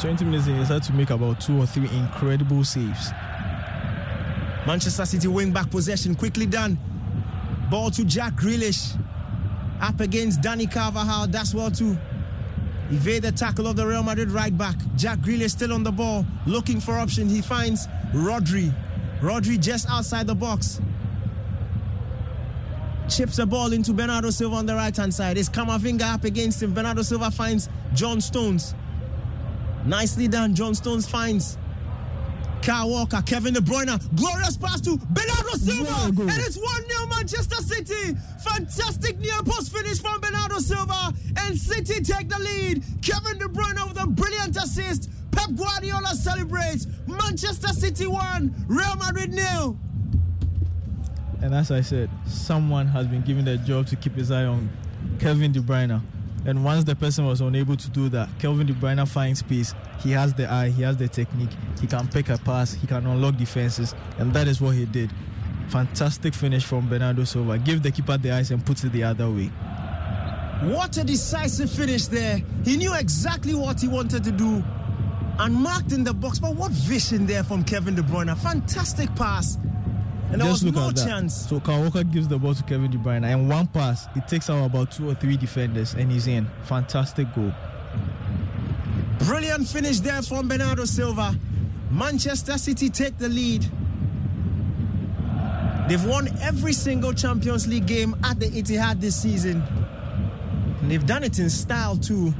20 0.00 0.24
minutes 0.24 0.46
in, 0.46 0.56
he's 0.56 0.68
had 0.68 0.82
to 0.84 0.92
make 0.92 1.10
about 1.10 1.40
two 1.40 1.60
or 1.60 1.66
three 1.66 1.88
incredible 1.90 2.64
saves. 2.64 3.10
Manchester 4.66 5.04
City 5.06 5.28
wing 5.28 5.52
back 5.52 5.70
possession, 5.70 6.14
quickly 6.14 6.46
done. 6.46 6.78
Ball 7.70 7.90
to 7.90 8.04
Jack 8.04 8.34
Grealish. 8.34 8.98
Up 9.80 10.00
against 10.00 10.40
Dani 10.40 10.70
Carvajal. 10.70 11.28
That's 11.28 11.54
well 11.54 11.70
too. 11.70 11.96
Evade 12.90 13.22
the 13.22 13.32
tackle 13.32 13.66
of 13.66 13.76
the 13.76 13.86
Real 13.86 14.02
Madrid 14.02 14.30
right 14.30 14.56
back. 14.56 14.76
Jack 14.94 15.18
Grealish 15.18 15.50
still 15.50 15.72
on 15.72 15.82
the 15.82 15.90
ball, 15.90 16.24
looking 16.46 16.80
for 16.80 16.92
options. 16.92 17.32
He 17.32 17.42
finds 17.42 17.88
Rodri. 18.12 18.72
Rodri 19.20 19.60
just 19.60 19.88
outside 19.90 20.26
the 20.26 20.34
box. 20.34 20.80
Chips 23.08 23.36
the 23.36 23.46
ball 23.46 23.72
into 23.72 23.92
Bernardo 23.92 24.30
Silva 24.30 24.56
on 24.56 24.66
the 24.66 24.74
right 24.74 24.96
hand 24.96 25.14
side. 25.14 25.38
It's 25.38 25.48
Camavinga 25.48 26.14
up 26.14 26.24
against 26.24 26.62
him. 26.62 26.74
Bernardo 26.74 27.02
Silva 27.02 27.30
finds 27.30 27.68
John 27.94 28.20
Stones. 28.20 28.74
Nicely 29.84 30.26
done. 30.28 30.54
John 30.54 30.74
Stones 30.74 31.08
finds 31.08 31.56
Kyle 32.62 32.88
Walker, 32.88 33.22
Kevin 33.24 33.54
De 33.54 33.60
Bruyne. 33.60 33.96
Glorious 34.16 34.56
pass 34.56 34.80
to 34.82 34.96
Bernardo 34.96 35.50
Silva. 35.56 36.22
And 36.22 36.42
it's 36.42 36.56
1 36.56 36.82
0 36.88 36.95
Manchester 37.16 37.56
City. 37.62 38.14
Fantastic 38.40 39.18
near 39.18 39.42
post 39.44 39.74
finish 39.74 40.00
from 40.00 40.20
Bernardo 40.20 40.58
Silva. 40.58 41.14
And 41.38 41.56
City 41.56 42.02
take 42.02 42.28
the 42.28 42.38
lead. 42.38 42.84
Kevin 43.02 43.38
De 43.38 43.46
Bruyne 43.46 43.88
with 43.88 44.00
a 44.00 44.06
brilliant 44.06 44.56
assist. 44.56 45.10
Pep 45.30 45.54
Guardiola 45.56 46.14
celebrates. 46.14 46.86
Manchester 47.06 47.68
City 47.68 48.06
won, 48.06 48.54
Real 48.68 48.96
Madrid 48.96 49.32
nil. 49.32 49.78
And 51.42 51.54
as 51.54 51.70
I 51.70 51.80
said, 51.80 52.10
someone 52.26 52.86
has 52.88 53.06
been 53.06 53.22
given 53.22 53.44
the 53.44 53.58
job 53.58 53.86
to 53.88 53.96
keep 53.96 54.14
his 54.14 54.30
eye 54.30 54.44
on 54.44 54.70
Kevin 55.18 55.52
De 55.52 55.60
Bruyne. 55.60 56.02
And 56.44 56.64
once 56.64 56.84
the 56.84 56.94
person 56.94 57.26
was 57.26 57.40
unable 57.40 57.76
to 57.76 57.90
do 57.90 58.08
that, 58.10 58.28
Kevin 58.38 58.66
De 58.66 58.72
Bruyne 58.72 59.06
finds 59.08 59.40
space. 59.40 59.74
He 60.00 60.12
has 60.12 60.32
the 60.34 60.50
eye, 60.50 60.68
he 60.68 60.82
has 60.82 60.96
the 60.96 61.08
technique, 61.08 61.50
he 61.80 61.86
can 61.86 62.06
pick 62.08 62.28
a 62.28 62.38
pass, 62.38 62.72
he 62.72 62.86
can 62.86 63.06
unlock 63.06 63.36
defenses, 63.36 63.94
and 64.18 64.32
that 64.32 64.46
is 64.46 64.60
what 64.60 64.74
he 64.74 64.84
did. 64.86 65.10
Fantastic 65.68 66.34
finish 66.34 66.64
from 66.64 66.88
Bernardo 66.88 67.24
Silva. 67.24 67.58
Give 67.58 67.82
the 67.82 67.90
keeper 67.90 68.16
the 68.16 68.30
eyes 68.30 68.50
and 68.50 68.64
puts 68.64 68.84
it 68.84 68.92
the 68.92 69.02
other 69.02 69.28
way. 69.30 69.50
What 70.62 70.96
a 70.96 71.04
decisive 71.04 71.70
finish 71.70 72.06
there. 72.06 72.40
He 72.64 72.76
knew 72.76 72.94
exactly 72.94 73.54
what 73.54 73.80
he 73.80 73.88
wanted 73.88 74.24
to 74.24 74.32
do 74.32 74.64
and 75.38 75.54
marked 75.54 75.92
in 75.92 76.04
the 76.04 76.14
box. 76.14 76.38
But 76.38 76.54
what 76.54 76.70
vision 76.72 77.26
there 77.26 77.44
from 77.44 77.64
Kevin 77.64 77.94
De 77.94 78.02
Bruyne. 78.02 78.32
A 78.32 78.36
fantastic 78.36 79.14
pass. 79.16 79.58
And 80.30 80.40
there 80.40 80.48
Just 80.48 80.64
was 80.64 80.72
no 80.72 80.90
chance. 80.92 81.48
So 81.48 81.60
Kyle 81.60 81.82
Walker 81.82 82.02
gives 82.02 82.26
the 82.26 82.38
ball 82.38 82.54
to 82.54 82.62
Kevin 82.64 82.90
De 82.90 82.98
Bruyne, 82.98 83.24
and 83.24 83.48
one 83.48 83.68
pass, 83.68 84.08
it 84.16 84.26
takes 84.26 84.50
out 84.50 84.64
about 84.64 84.90
two 84.90 85.08
or 85.08 85.14
three 85.14 85.36
defenders, 85.36 85.94
and 85.94 86.10
he's 86.10 86.26
in. 86.26 86.48
Fantastic 86.64 87.32
goal. 87.32 87.52
Brilliant 89.20 89.68
finish 89.68 90.00
there 90.00 90.22
from 90.22 90.48
Bernardo 90.48 90.84
Silva. 90.84 91.38
Manchester 91.90 92.58
City 92.58 92.90
take 92.90 93.16
the 93.18 93.28
lead. 93.28 93.64
They've 95.88 96.04
won 96.04 96.28
every 96.40 96.72
single 96.72 97.12
Champions 97.12 97.68
League 97.68 97.86
game 97.86 98.16
at 98.24 98.40
the 98.40 98.46
Etihad 98.46 99.00
this 99.00 99.22
season. 99.22 99.62
And 100.80 100.90
they've 100.90 101.06
done 101.06 101.22
it 101.22 101.38
in 101.38 101.48
style 101.48 101.96
too. 101.96 102.34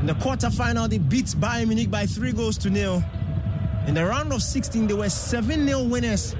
In 0.00 0.06
the 0.06 0.14
quarterfinal, 0.14 0.88
they 0.88 0.98
beat 0.98 1.26
Bayern 1.26 1.68
Munich 1.68 1.90
by 1.90 2.06
three 2.06 2.32
goals 2.32 2.56
to 2.58 2.70
nil. 2.70 3.04
In 3.86 3.94
the 3.94 4.04
round 4.04 4.32
of 4.32 4.42
16, 4.42 4.86
they 4.86 4.94
were 4.94 5.10
7 5.10 5.66
0 5.66 5.82
winners 5.84 6.34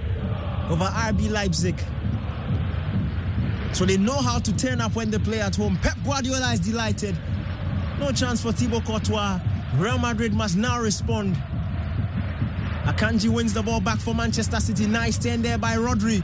over 0.71 0.85
RB 0.85 1.31
Leipzig. 1.31 1.79
So 3.75 3.85
they 3.85 3.99
know 3.99 4.17
how 4.17 4.39
to 4.39 4.57
turn 4.57 4.81
up 4.81 4.95
when 4.95 5.11
they 5.11 5.19
play 5.19 5.41
at 5.41 5.57
home. 5.57 5.77
Pep 5.83 5.99
Guardiola 6.05 6.53
is 6.53 6.61
delighted. 6.61 7.17
No 7.99 8.13
chance 8.13 8.41
for 8.41 8.53
Thibaut 8.53 8.85
Courtois. 8.85 9.41
Real 9.77 9.99
Madrid 9.99 10.33
must 10.33 10.57
now 10.57 10.81
respond. 10.81 11.37
Akanji 12.85 13.31
wins 13.31 13.55
the 13.55 13.63
ball 13.63 13.81
back 13.81 13.99
for 13.99 14.15
Manchester 14.15 14.61
City. 14.61 14.87
Nice 14.87 15.17
turn 15.17 15.41
there 15.41 15.57
by 15.57 15.77
Rodri. 15.77 16.23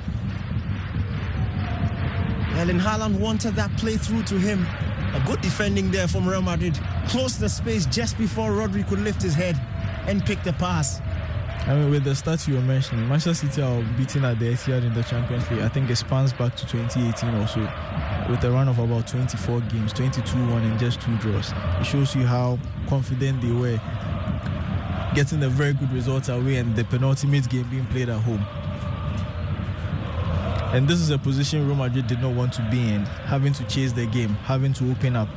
Erling 2.56 2.78
Haaland 2.78 3.18
wanted 3.18 3.54
that 3.54 3.74
play 3.78 3.96
through 3.96 4.24
to 4.24 4.34
him. 4.38 4.66
A 5.14 5.22
good 5.26 5.40
defending 5.40 5.90
there 5.90 6.06
from 6.06 6.28
Real 6.28 6.42
Madrid. 6.42 6.78
Closed 7.08 7.40
the 7.40 7.48
space 7.48 7.86
just 7.86 8.18
before 8.18 8.50
Rodri 8.50 8.86
could 8.86 9.00
lift 9.00 9.22
his 9.22 9.34
head 9.34 9.58
and 10.06 10.22
pick 10.24 10.42
the 10.42 10.52
pass. 10.52 11.00
I 11.66 11.74
mean, 11.74 11.90
with 11.90 12.04
the 12.04 12.10
stats 12.10 12.46
you 12.46 12.54
were 12.54 12.62
mentioning, 12.62 13.08
Manchester 13.08 13.46
City 13.46 13.62
are 13.62 13.82
beating 13.96 14.24
at 14.24 14.38
the 14.38 14.52
Etihad 14.52 14.84
in 14.84 14.92
the 14.92 15.02
Champions 15.02 15.50
League. 15.50 15.60
I 15.60 15.68
think 15.68 15.88
it 15.88 15.96
spans 15.96 16.32
back 16.32 16.56
to 16.56 16.66
2018 16.66 17.34
or 17.34 17.46
so, 17.46 17.60
with 18.30 18.44
a 18.44 18.50
run 18.50 18.68
of 18.68 18.78
about 18.78 19.06
24 19.06 19.60
games, 19.62 19.92
22 19.92 20.36
1 20.36 20.62
and 20.62 20.78
just 20.78 21.00
two 21.00 21.16
draws. 21.18 21.52
It 21.80 21.84
shows 21.84 22.14
you 22.14 22.26
how 22.26 22.58
confident 22.88 23.40
they 23.40 23.52
were 23.52 23.80
getting 25.14 25.42
a 25.42 25.48
very 25.48 25.72
good 25.72 25.92
result 25.92 26.28
away 26.28 26.56
and 26.56 26.74
the 26.76 26.84
penultimate 26.84 27.48
game 27.48 27.68
being 27.68 27.86
played 27.86 28.08
at 28.08 28.20
home. 28.20 28.44
And 30.72 30.86
this 30.86 31.00
is 31.00 31.10
a 31.10 31.18
position 31.18 31.66
Real 31.66 31.76
Madrid 31.76 32.06
did 32.06 32.20
not 32.20 32.32
want 32.34 32.52
to 32.54 32.68
be 32.70 32.78
in, 32.78 33.04
having 33.04 33.52
to 33.54 33.64
chase 33.64 33.92
the 33.92 34.06
game, 34.06 34.30
having 34.44 34.72
to 34.74 34.88
open 34.92 35.16
up, 35.16 35.28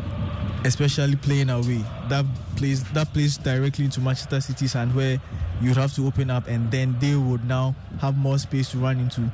especially 0.63 1.15
playing 1.15 1.49
away. 1.49 1.83
That 2.09 2.25
plays 2.55 2.83
that 2.91 3.11
plays 3.13 3.37
directly 3.37 3.85
into 3.85 3.99
Manchester 3.99 4.39
City's 4.41 4.73
hand 4.73 4.93
where 4.93 5.19
you'd 5.59 5.77
have 5.77 5.93
to 5.95 6.05
open 6.05 6.29
up 6.29 6.47
and 6.47 6.69
then 6.69 6.97
they 6.99 7.15
would 7.15 7.47
now 7.47 7.73
have 7.99 8.15
more 8.15 8.37
space 8.37 8.69
to 8.71 8.77
run 8.77 8.99
into. 8.99 9.31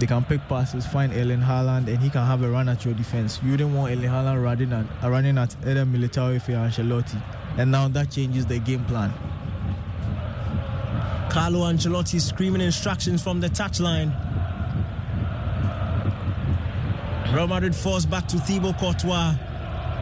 They 0.00 0.06
can 0.06 0.24
pick 0.24 0.40
passes, 0.48 0.86
find 0.86 1.12
Erling 1.12 1.40
Haaland, 1.40 1.88
and 1.88 1.98
he 1.98 2.08
can 2.08 2.24
have 2.24 2.42
a 2.42 2.48
run 2.48 2.68
at 2.68 2.84
your 2.84 2.94
defense. 2.94 3.40
You 3.42 3.56
didn't 3.56 3.74
want 3.74 3.92
Erling 3.92 4.08
Haaland 4.08 4.42
running 4.42 4.72
at, 4.72 4.86
running 5.02 5.36
at 5.36 5.54
Eder 5.66 5.84
Militao 5.84 6.36
if 6.36 6.48
you're 6.48 6.58
Ancelotti. 6.58 7.20
And 7.56 7.70
now 7.70 7.88
that 7.88 8.10
changes 8.10 8.46
the 8.46 8.58
game 8.58 8.84
plan. 8.84 9.12
Carlo 11.30 11.60
Ancelotti 11.60 12.20
screaming 12.20 12.62
instructions 12.62 13.22
from 13.22 13.40
the 13.40 13.48
touchline. 13.48 14.12
Real 17.34 17.46
Madrid 17.46 17.74
forced 17.74 18.08
back 18.10 18.26
to 18.28 18.38
Thibaut 18.38 18.78
Courtois. 18.78 19.34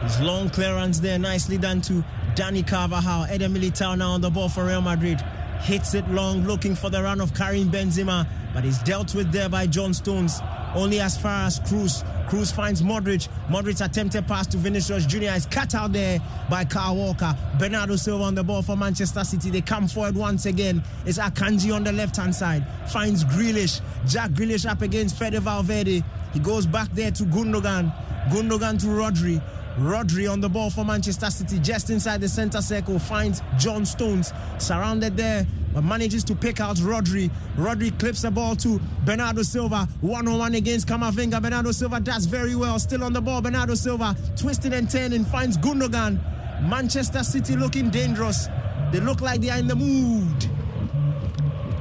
His 0.03 0.21
long 0.21 0.49
clearance 0.49 0.99
there, 0.99 1.19
nicely 1.19 1.57
done 1.57 1.81
to 1.81 2.03
Dani 2.35 2.65
Carvajal. 2.65 3.25
Eder 3.25 3.47
Militao 3.49 3.97
now 3.97 4.11
on 4.11 4.21
the 4.21 4.29
ball 4.29 4.47
for 4.47 4.65
Real 4.65 4.81
Madrid. 4.81 5.19
Hits 5.61 5.93
it 5.93 6.07
long, 6.09 6.45
looking 6.45 6.75
for 6.75 6.89
the 6.89 7.01
run 7.01 7.19
of 7.19 7.33
Karim 7.33 7.69
Benzema, 7.69 8.27
but 8.53 8.63
he's 8.63 8.77
dealt 8.79 9.13
with 9.15 9.31
there 9.31 9.49
by 9.49 9.67
John 9.67 9.93
Stones. 9.93 10.39
Only 10.75 10.99
as 10.99 11.17
far 11.17 11.47
as 11.47 11.59
Kroos. 11.61 12.03
Kroos 12.27 12.53
finds 12.53 12.81
Modric. 12.81 13.29
Modric's 13.47 13.81
attempted 13.81 14.27
pass 14.27 14.47
to 14.47 14.57
Vinicius 14.57 15.05
Jr. 15.05 15.35
is 15.35 15.45
cut 15.45 15.73
out 15.73 15.93
there 15.93 16.19
by 16.49 16.65
Kyle 16.65 16.95
Walker. 16.95 17.35
Bernardo 17.57 17.95
Silva 17.95 18.25
on 18.25 18.35
the 18.35 18.43
ball 18.43 18.61
for 18.61 18.75
Manchester 18.75 19.23
City. 19.23 19.49
They 19.49 19.61
come 19.61 19.87
forward 19.87 20.15
once 20.15 20.45
again. 20.45 20.83
It's 21.05 21.17
Akanji 21.17 21.73
on 21.73 21.83
the 21.83 21.91
left 21.91 22.17
hand 22.17 22.35
side. 22.35 22.65
Finds 22.91 23.23
Grealish. 23.23 23.81
Jack 24.07 24.31
Grealish 24.31 24.69
up 24.69 24.81
against 24.81 25.17
Fede 25.17 25.39
Valverde. 25.41 26.03
He 26.33 26.39
goes 26.39 26.65
back 26.65 26.89
there 26.91 27.11
to 27.11 27.23
Gundogan. 27.23 27.93
Gundogan 28.29 28.79
to 28.81 28.87
Rodri. 28.87 29.41
Rodri 29.77 30.29
on 30.31 30.41
the 30.41 30.49
ball 30.49 30.71
for 30.71 30.83
Manchester 30.83 31.29
City, 31.29 31.59
just 31.59 31.91
inside 31.91 32.19
the 32.19 32.27
center 32.27 32.61
circle, 32.61 32.97
finds 32.97 33.43
John 33.59 33.85
Stones 33.85 34.33
surrounded 34.57 35.15
there, 35.15 35.45
but 35.73 35.83
manages 35.83 36.23
to 36.25 36.35
pick 36.35 36.59
out 36.59 36.77
Rodri. 36.77 37.29
Rodri 37.55 37.97
clips 37.99 38.21
the 38.21 38.31
ball 38.31 38.55
to 38.57 38.79
Bernardo 39.05 39.41
Silva, 39.43 39.87
one 40.01 40.27
on 40.27 40.39
one 40.39 40.55
against 40.55 40.87
Camavinga. 40.87 41.41
Bernardo 41.41 41.71
Silva 41.71 41.99
does 41.99 42.25
very 42.25 42.55
well, 42.55 42.79
still 42.79 43.03
on 43.03 43.13
the 43.13 43.21
ball. 43.21 43.41
Bernardo 43.41 43.75
Silva 43.75 44.15
twisting 44.35 44.73
and 44.73 44.89
turning, 44.89 45.25
finds 45.25 45.57
Gundogan. 45.57 46.19
Manchester 46.67 47.23
City 47.23 47.55
looking 47.55 47.89
dangerous. 47.89 48.47
They 48.91 48.99
look 48.99 49.21
like 49.21 49.41
they 49.41 49.49
are 49.49 49.59
in 49.59 49.67
the 49.67 49.75
mood. 49.75 50.49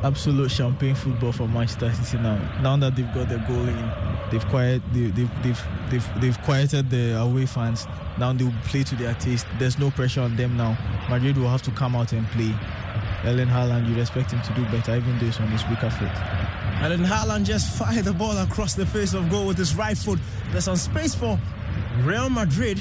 Absolute 0.03 0.51
champagne 0.51 0.95
football 0.95 1.33
for 1.33 1.49
Manchester 1.49 1.93
City 1.95 2.23
now. 2.23 2.39
Now 2.63 2.77
that 2.77 2.95
they've 2.95 3.13
got 3.15 3.29
the 3.29 3.39
goal 3.39 3.67
in, 3.67 3.91
they've 4.31 4.47
quiet 4.49 4.83
they, 4.93 5.07
they've, 5.07 5.31
they've 5.43 5.63
they've 5.91 6.21
they've 6.21 6.43
quieted 6.43 6.91
the 6.91 7.19
away 7.19 7.47
fans. 7.47 7.87
Now 8.19 8.33
they 8.33 8.45
will 8.45 8.53
play 8.65 8.83
to 8.83 8.95
their 8.97 9.15
taste. 9.15 9.47
There's 9.59 9.79
no 9.79 9.91
pressure 9.91 10.21
on 10.21 10.37
them 10.37 10.57
now. 10.57 10.77
Madrid 11.09 11.39
will 11.39 11.49
have 11.49 11.63
to 11.63 11.71
come 11.71 11.97
out 11.97 12.13
and 12.13 12.27
play. 12.29 12.55
Erling 13.27 13.49
Haaland, 13.49 13.89
you'd 13.89 13.99
expect 13.99 14.31
him 14.31 14.41
to 14.43 14.53
do 14.55 14.65
better, 14.67 14.95
even 14.95 15.19
though 15.19 15.27
he's 15.27 15.41
on 15.41 15.49
his 15.49 15.67
weaker 15.69 15.91
foot. 15.91 16.13
Erling 16.81 17.01
Haaland 17.01 17.45
just 17.45 17.77
fired 17.77 18.05
the 18.05 18.13
ball 18.13 18.37
across 18.39 18.75
the 18.75 18.87
face 18.87 19.15
of 19.15 19.29
goal 19.31 19.49
with 19.49 19.59
his 19.59 19.75
right 19.75 19.99
foot. 19.99 20.21
There's 20.53 20.65
some 20.65 20.77
space 20.77 21.15
for 21.15 21.37
Real 22.03 22.31
Madrid. 22.31 22.81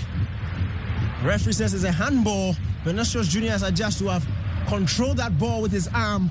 Referee 1.24 1.54
says 1.54 1.74
it's 1.74 1.84
a 1.84 1.92
handball. 1.92 2.56
Vinicius 2.84 3.28
Junior 3.28 3.52
has 3.52 3.64
adjusted 3.64 4.04
to 4.04 4.12
have 4.12 4.28
controlled 4.68 5.18
that 5.18 5.40
ball 5.40 5.64
with 5.64 5.72
his 5.72 5.90
arm. 5.96 6.30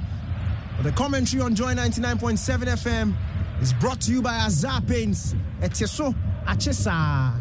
But 0.76 0.84
the 0.84 0.92
commentary 0.92 1.42
on 1.42 1.56
Joy 1.56 1.74
99.7 1.74 2.38
FM 2.66 3.14
is 3.60 3.72
brought 3.72 4.00
to 4.02 4.12
you 4.12 4.22
by 4.22 4.34
Azar 4.36 4.80
Paints. 4.82 5.34
Etieso 5.60 6.14
Achesa. 6.46 7.34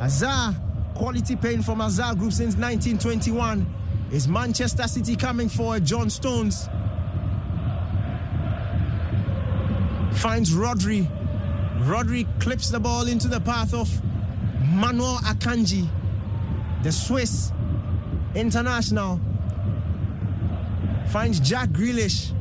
Azar, 0.00 0.54
quality 0.94 1.36
paint 1.36 1.64
from 1.64 1.80
Azar 1.80 2.14
Group 2.14 2.32
since 2.32 2.56
1921. 2.56 3.83
Is 4.14 4.28
Manchester 4.28 4.84
City 4.84 5.16
coming 5.16 5.48
for 5.48 5.80
John 5.80 6.08
Stones? 6.08 6.68
Finds 10.12 10.54
Rodri. 10.54 11.04
Rodri 11.80 12.24
clips 12.38 12.70
the 12.70 12.78
ball 12.78 13.08
into 13.08 13.26
the 13.26 13.40
path 13.40 13.74
of 13.74 13.90
Manuel 14.72 15.18
Akanji, 15.24 15.88
the 16.84 16.92
Swiss 16.92 17.50
international. 18.36 19.18
Finds 21.08 21.40
Jack 21.40 21.70
Grealish 21.70 22.32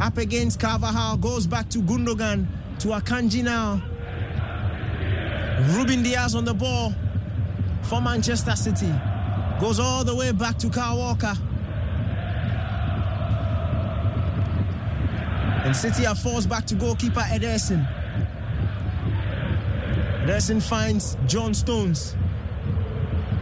up 0.00 0.18
against 0.18 0.58
Carvajal, 0.58 1.18
goes 1.18 1.46
back 1.46 1.70
to 1.70 1.78
Gundogan, 1.78 2.48
to 2.80 2.88
Akanji 2.88 3.44
now. 3.44 3.80
Ruben 5.76 6.02
Dias 6.02 6.34
on 6.34 6.44
the 6.44 6.54
ball 6.54 6.92
for 7.82 8.00
Manchester 8.00 8.56
City. 8.56 8.92
Goes 9.60 9.78
all 9.78 10.04
the 10.04 10.14
way 10.14 10.32
back 10.32 10.56
to 10.60 10.70
Kyle 10.70 10.96
Walker. 10.96 11.34
And 15.64 15.76
City 15.76 16.06
are 16.06 16.14
forced 16.14 16.48
back 16.48 16.66
to 16.68 16.74
goalkeeper 16.74 17.20
Ederson. 17.20 17.86
Ederson 20.24 20.62
finds 20.62 21.18
John 21.26 21.52
Stones 21.52 22.16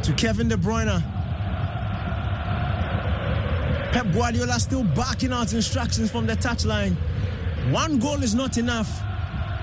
to 0.02 0.12
Kevin 0.14 0.48
De 0.48 0.56
Bruyne. 0.56 1.00
Pep 3.92 4.12
Guardiola 4.12 4.58
still 4.58 4.82
barking 4.82 5.32
out 5.32 5.52
instructions 5.52 6.10
from 6.10 6.26
the 6.26 6.34
touchline. 6.34 6.96
One 7.70 8.00
goal 8.00 8.24
is 8.24 8.34
not 8.34 8.58
enough. 8.58 8.90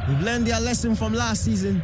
We've 0.07 0.21
learned 0.21 0.47
their 0.47 0.61
lesson 0.61 0.95
from 0.95 1.13
last 1.13 1.43
season. 1.43 1.81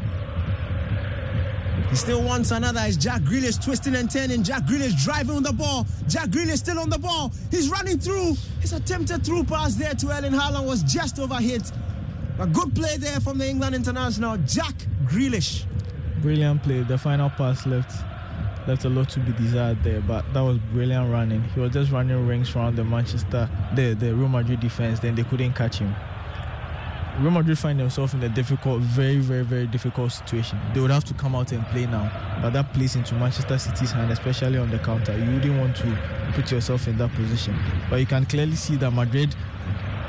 He 1.91 1.97
still 1.97 2.23
wants 2.23 2.51
another. 2.51 2.79
It's 2.85 2.95
Jack 2.95 3.21
Grealish 3.23 3.61
twisting 3.61 3.95
and 3.95 4.09
turning. 4.09 4.43
Jack 4.43 4.63
Grealish 4.63 5.03
driving 5.03 5.35
on 5.35 5.43
the 5.43 5.51
ball. 5.51 5.85
Jack 6.07 6.29
Grealish 6.29 6.59
still 6.59 6.79
on 6.79 6.89
the 6.89 6.97
ball. 6.97 7.33
He's 7.51 7.69
running 7.69 7.99
through. 7.99 8.37
His 8.61 8.71
attempted 8.71 9.25
through 9.25 9.43
pass 9.43 9.75
there 9.75 9.93
to 9.93 10.09
Erling 10.09 10.31
Haaland 10.31 10.65
was 10.65 10.83
just 10.83 11.17
overhit. 11.17 11.69
A 12.39 12.47
good 12.47 12.73
play 12.73 12.95
there 12.95 13.19
from 13.19 13.37
the 13.37 13.49
England 13.49 13.75
international, 13.75 14.37
Jack 14.37 14.73
Grealish. 15.03 15.65
Brilliant 16.21 16.63
play. 16.63 16.81
The 16.83 16.97
final 16.97 17.29
pass 17.29 17.65
left 17.65 17.91
left 18.69 18.85
a 18.85 18.89
lot 18.89 19.09
to 19.09 19.19
be 19.19 19.33
desired 19.33 19.83
there, 19.83 19.99
but 19.99 20.23
that 20.33 20.39
was 20.41 20.59
brilliant 20.71 21.11
running. 21.11 21.43
He 21.55 21.59
was 21.59 21.73
just 21.73 21.91
running 21.91 22.25
rings 22.25 22.55
around 22.55 22.77
the 22.77 22.85
Manchester, 22.85 23.49
the 23.75 23.95
the 23.95 24.15
Real 24.15 24.29
Madrid 24.29 24.61
defense. 24.61 25.01
Then 25.01 25.15
they 25.15 25.23
couldn't 25.23 25.55
catch 25.55 25.79
him. 25.79 25.93
Real 27.19 27.31
Madrid 27.31 27.59
find 27.59 27.79
themselves 27.79 28.13
in 28.13 28.23
a 28.23 28.29
difficult, 28.29 28.81
very, 28.81 29.17
very, 29.17 29.43
very 29.43 29.67
difficult 29.67 30.11
situation. 30.11 30.59
They 30.73 30.79
would 30.79 30.91
have 30.91 31.03
to 31.05 31.13
come 31.13 31.35
out 31.35 31.51
and 31.51 31.65
play 31.67 31.85
now, 31.85 32.09
but 32.41 32.51
that 32.51 32.73
plays 32.73 32.95
into 32.95 33.13
Manchester 33.15 33.57
City's 33.57 33.91
hand, 33.91 34.11
especially 34.11 34.57
on 34.57 34.71
the 34.71 34.79
counter. 34.79 35.15
You 35.17 35.31
wouldn't 35.33 35.59
want 35.59 35.75
to 35.77 35.97
put 36.33 36.51
yourself 36.51 36.87
in 36.87 36.97
that 36.97 37.13
position, 37.13 37.55
but 37.89 37.99
you 37.99 38.05
can 38.05 38.25
clearly 38.25 38.55
see 38.55 38.75
that 38.77 38.91
Madrid, 38.91 39.35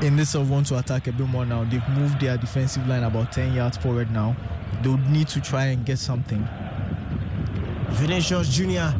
in 0.00 0.16
this 0.16 0.34
of 0.34 0.50
want 0.50 0.66
to 0.68 0.78
attack 0.78 1.06
a 1.08 1.12
bit 1.12 1.26
more 1.26 1.44
now. 1.44 1.64
They've 1.64 1.86
moved 1.90 2.20
their 2.20 2.36
defensive 2.38 2.86
line 2.86 3.02
about 3.02 3.32
10 3.32 3.54
yards 3.54 3.76
forward 3.76 4.10
now. 4.10 4.36
They 4.82 4.88
would 4.88 5.08
need 5.10 5.28
to 5.28 5.40
try 5.40 5.66
and 5.66 5.84
get 5.84 5.98
something. 5.98 6.48
Vinicius 7.90 8.48
Junior 8.48 8.94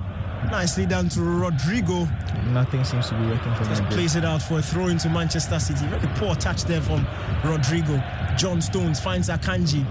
Nicely 0.53 0.85
done 0.85 1.09
to 1.09 1.23
Rodrigo. 1.23 2.07
Nothing 2.49 2.85
seems 2.85 3.09
to 3.09 3.15
be 3.15 3.27
working 3.27 3.55
for 3.55 3.65
Just 3.65 3.83
plays 3.85 4.17
it 4.17 4.25
out 4.27 4.43
for 4.43 4.59
a 4.59 4.63
throw 4.63 4.89
into 4.89 5.09
Manchester 5.09 5.59
City. 5.59 5.87
Very 5.87 6.07
poor 6.17 6.35
touch 6.35 6.65
there 6.65 6.83
from 6.83 7.07
Rodrigo. 7.43 7.99
John 8.37 8.61
Stones 8.61 9.01
finds 9.01 9.31
Akanji. 9.31 9.87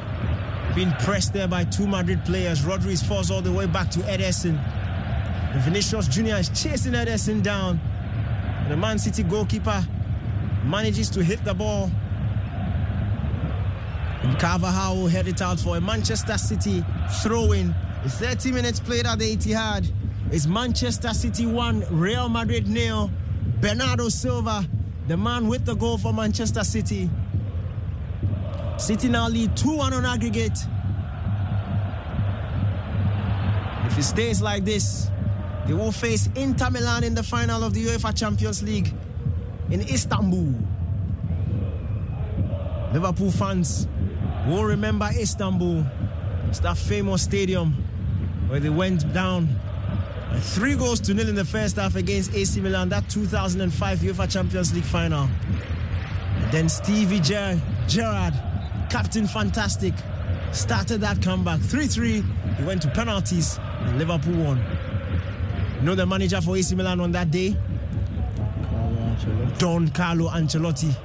Being 0.75 0.91
pressed 0.99 1.33
there 1.33 1.47
by 1.47 1.63
two 1.63 1.87
Madrid 1.87 2.23
players. 2.25 2.61
Rodri 2.61 2.95
falls 3.03 3.31
all 3.31 3.41
the 3.41 3.51
way 3.51 3.65
back 3.65 3.89
to 3.89 3.99
Ederson. 4.01 4.55
And 5.51 5.61
Vinicius 5.63 6.07
Jr. 6.07 6.35
is 6.35 6.49
chasing 6.49 6.93
Ederson 6.93 7.41
down. 7.41 7.79
The 8.69 8.77
Man 8.77 8.99
City 8.99 9.23
goalkeeper 9.23 9.83
manages 10.63 11.09
to 11.09 11.23
hit 11.23 11.43
the 11.43 11.55
ball. 11.55 11.89
And 14.21 14.37
Carvajal 14.37 14.95
will 14.95 15.07
head 15.07 15.27
it 15.27 15.41
out 15.41 15.59
for 15.59 15.77
a 15.77 15.81
Manchester 15.81 16.37
City 16.37 16.85
throw 17.23 17.51
in. 17.51 17.73
30 18.05 18.51
minutes 18.51 18.79
played 18.79 19.07
at 19.07 19.17
the 19.17 19.35
Etihad. 19.35 19.91
It's 20.31 20.47
Manchester 20.47 21.09
City 21.09 21.45
1, 21.45 21.87
Real 21.89 22.29
Madrid 22.29 22.65
nil. 22.65 23.11
Bernardo 23.59 24.07
Silva, 24.07 24.65
the 25.09 25.17
man 25.17 25.47
with 25.47 25.65
the 25.65 25.75
goal 25.75 25.97
for 25.97 26.13
Manchester 26.13 26.63
City. 26.63 27.09
City 28.77 29.09
now 29.09 29.27
lead 29.27 29.57
2 29.57 29.75
1 29.75 29.93
on 29.93 30.05
aggregate. 30.05 30.57
If 33.87 33.97
it 33.97 34.03
stays 34.03 34.41
like 34.41 34.63
this, 34.63 35.11
they 35.67 35.73
will 35.73 35.91
face 35.91 36.29
Inter 36.35 36.69
Milan 36.69 37.03
in 37.03 37.13
the 37.13 37.23
final 37.23 37.65
of 37.65 37.73
the 37.73 37.87
UEFA 37.87 38.17
Champions 38.17 38.63
League 38.63 38.93
in 39.69 39.81
Istanbul. 39.81 40.53
Liverpool 42.93 43.31
fans 43.31 43.85
will 44.47 44.63
remember 44.63 45.09
Istanbul. 45.13 45.85
It's 46.47 46.59
that 46.59 46.77
famous 46.77 47.21
stadium 47.21 47.73
where 48.47 48.61
they 48.61 48.69
went 48.69 49.13
down 49.13 49.60
three 50.39 50.75
goals 50.75 50.99
to 51.01 51.13
nil 51.13 51.29
in 51.29 51.35
the 51.35 51.45
first 51.45 51.75
half 51.75 51.95
against 51.95 52.33
AC 52.33 52.61
Milan, 52.61 52.89
that 52.89 53.09
2005 53.09 53.99
UEFA 53.99 54.31
Champions 54.31 54.73
League 54.73 54.83
final. 54.83 55.27
And 56.37 56.51
then 56.51 56.69
Stevie 56.69 57.19
Ger- 57.19 57.59
Gerrard, 57.87 58.33
Captain 58.89 59.27
Fantastic, 59.27 59.93
started 60.51 61.01
that 61.01 61.21
comeback. 61.21 61.59
3 61.59 61.87
3. 61.87 62.23
He 62.57 62.63
went 62.63 62.81
to 62.83 62.89
penalties 62.89 63.59
and 63.59 63.97
Liverpool 63.97 64.43
won. 64.43 64.63
You 65.79 65.81
know 65.81 65.95
the 65.95 66.05
manager 66.05 66.41
for 66.41 66.55
AC 66.55 66.75
Milan 66.75 66.99
on 66.99 67.11
that 67.13 67.31
day? 67.31 67.55
Don 69.57 69.89
Carlo 69.89 70.29
Ancelotti. 70.29 70.95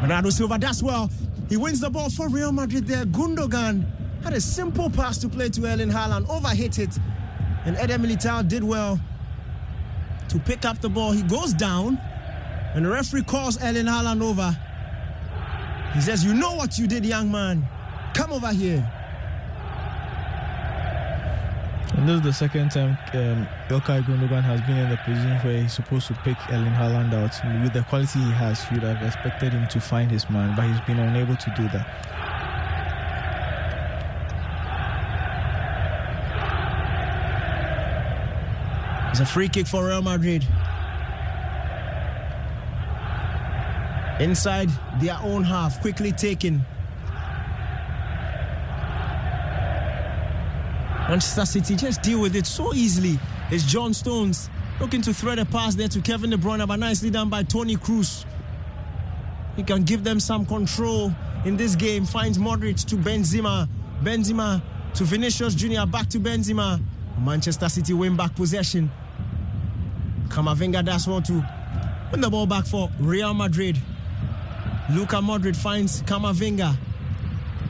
Bernardo 0.00 0.30
Silva 0.30 0.58
does 0.58 0.82
well. 0.82 1.10
He 1.48 1.56
wins 1.56 1.80
the 1.80 1.90
ball 1.90 2.10
for 2.10 2.28
Real 2.28 2.52
Madrid 2.52 2.86
there. 2.86 3.04
Gundogan 3.04 3.84
had 4.24 4.32
a 4.32 4.40
simple 4.40 4.90
pass 4.90 5.18
to 5.18 5.28
play 5.28 5.48
to 5.50 5.64
Erling 5.66 5.90
Haaland, 5.90 6.26
overhit 6.26 6.78
it. 6.78 6.98
And 7.66 7.76
Eder 7.76 7.98
Militao 7.98 8.48
did 8.48 8.62
well 8.62 9.00
to 10.28 10.38
pick 10.38 10.64
up 10.64 10.80
the 10.80 10.88
ball. 10.88 11.10
He 11.10 11.22
goes 11.22 11.52
down, 11.52 11.98
and 12.74 12.84
the 12.84 12.90
referee 12.90 13.24
calls 13.24 13.60
Erling 13.62 13.86
Haaland 13.86 14.22
over. 14.22 14.56
He 15.94 16.00
says, 16.00 16.24
You 16.24 16.32
know 16.32 16.54
what 16.54 16.78
you 16.78 16.86
did, 16.86 17.04
young 17.04 17.30
man. 17.30 17.66
Come 18.14 18.32
over 18.32 18.52
here. 18.52 18.88
And 21.96 22.08
this 22.08 22.16
is 22.16 22.22
the 22.22 22.32
second 22.32 22.70
time 22.70 22.98
um, 23.14 23.48
Ilkay 23.68 24.02
Gundogan 24.04 24.42
has 24.42 24.60
been 24.62 24.76
in 24.76 24.90
the 24.90 24.96
position 24.98 25.38
where 25.38 25.62
he's 25.62 25.72
supposed 25.72 26.06
to 26.08 26.14
pick 26.24 26.36
Erling 26.50 26.72
Haaland 26.72 27.12
out. 27.14 27.62
With 27.62 27.72
the 27.72 27.82
quality 27.82 28.18
he 28.18 28.30
has, 28.32 28.64
you'd 28.70 28.82
have 28.82 29.02
expected 29.02 29.52
him 29.52 29.66
to 29.68 29.80
find 29.80 30.10
his 30.10 30.28
man, 30.28 30.54
but 30.54 30.66
he's 30.66 30.80
been 30.82 30.98
unable 30.98 31.36
to 31.36 31.54
do 31.56 31.62
that. 31.70 32.15
It's 39.18 39.22
a 39.22 39.32
free 39.32 39.48
kick 39.48 39.66
for 39.66 39.86
Real 39.86 40.02
Madrid. 40.02 40.46
Inside 44.20 44.68
their 45.00 45.18
own 45.22 45.42
half, 45.42 45.80
quickly 45.80 46.12
taken. 46.12 46.62
Manchester 51.08 51.46
City 51.46 51.76
just 51.76 52.02
deal 52.02 52.20
with 52.20 52.36
it 52.36 52.44
so 52.44 52.74
easily. 52.74 53.18
It's 53.50 53.64
John 53.64 53.94
Stones 53.94 54.50
looking 54.80 55.00
to 55.00 55.14
thread 55.14 55.38
a 55.38 55.46
pass 55.46 55.74
there 55.74 55.88
to 55.88 56.02
Kevin 56.02 56.28
De 56.28 56.36
Bruyne, 56.36 56.68
but 56.68 56.78
nicely 56.78 57.08
done 57.08 57.30
by 57.30 57.42
Toni 57.42 57.76
Kroos. 57.76 58.26
He 59.56 59.62
can 59.62 59.84
give 59.84 60.04
them 60.04 60.20
some 60.20 60.44
control 60.44 61.10
in 61.46 61.56
this 61.56 61.74
game. 61.74 62.04
Finds 62.04 62.36
Modric 62.36 62.84
to 62.84 62.96
Benzema. 62.96 63.66
Benzema 64.02 64.60
to 64.92 65.04
Vinicius 65.04 65.54
Jr. 65.54 65.86
Back 65.86 66.10
to 66.10 66.20
Benzema. 66.20 66.82
Manchester 67.18 67.70
City 67.70 67.94
win 67.94 68.14
back 68.14 68.36
possession. 68.36 68.90
Camavinga 70.36 70.84
does 70.84 71.08
well 71.08 71.22
to 71.22 71.32
win 72.12 72.20
the 72.20 72.28
ball 72.28 72.46
back 72.46 72.66
for 72.66 72.90
Real 73.00 73.32
Madrid. 73.32 73.80
Luka 74.92 75.16
Modric 75.16 75.56
finds 75.56 76.02
Camavinga. 76.02 76.76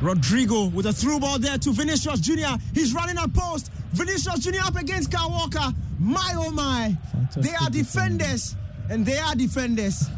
Rodrygo 0.00 0.72
with 0.72 0.86
a 0.86 0.92
through 0.92 1.20
ball 1.20 1.38
there 1.38 1.56
to 1.58 1.70
Vinicius 1.70 2.18
Jr. 2.18 2.60
He's 2.74 2.92
running 2.92 3.18
a 3.18 3.28
post. 3.28 3.70
Vinicius 3.92 4.40
Jr. 4.40 4.64
up 4.64 4.74
against 4.74 5.12
Kyle 5.12 5.30
Walker. 5.30 5.72
My 6.00 6.32
oh 6.34 6.50
my. 6.50 6.96
Fantastic 7.12 7.42
they 7.44 7.54
are 7.54 7.70
defenders 7.70 8.56
and 8.90 9.06
they 9.06 9.16
are 9.16 9.36
defenders. 9.36 10.08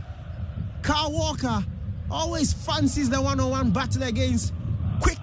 Kyle 0.81 1.13
Walker 1.13 1.63
always 2.11 2.55
fancies 2.55 3.11
the 3.11 3.21
one 3.21 3.41
on 3.41 3.51
one 3.51 3.71
battle 3.73 4.05
against 4.05 4.55
quick 5.03 5.23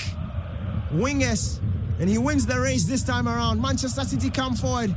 wingers 0.93 1.59
and 1.99 2.07
he 2.07 2.19
wins 2.19 2.45
the 2.45 2.59
race 2.59 2.83
this 2.83 3.01
time 3.01 3.27
around. 3.27 3.59
Manchester 3.59 4.03
City 4.03 4.29
come 4.29 4.53
forward. 4.53 4.95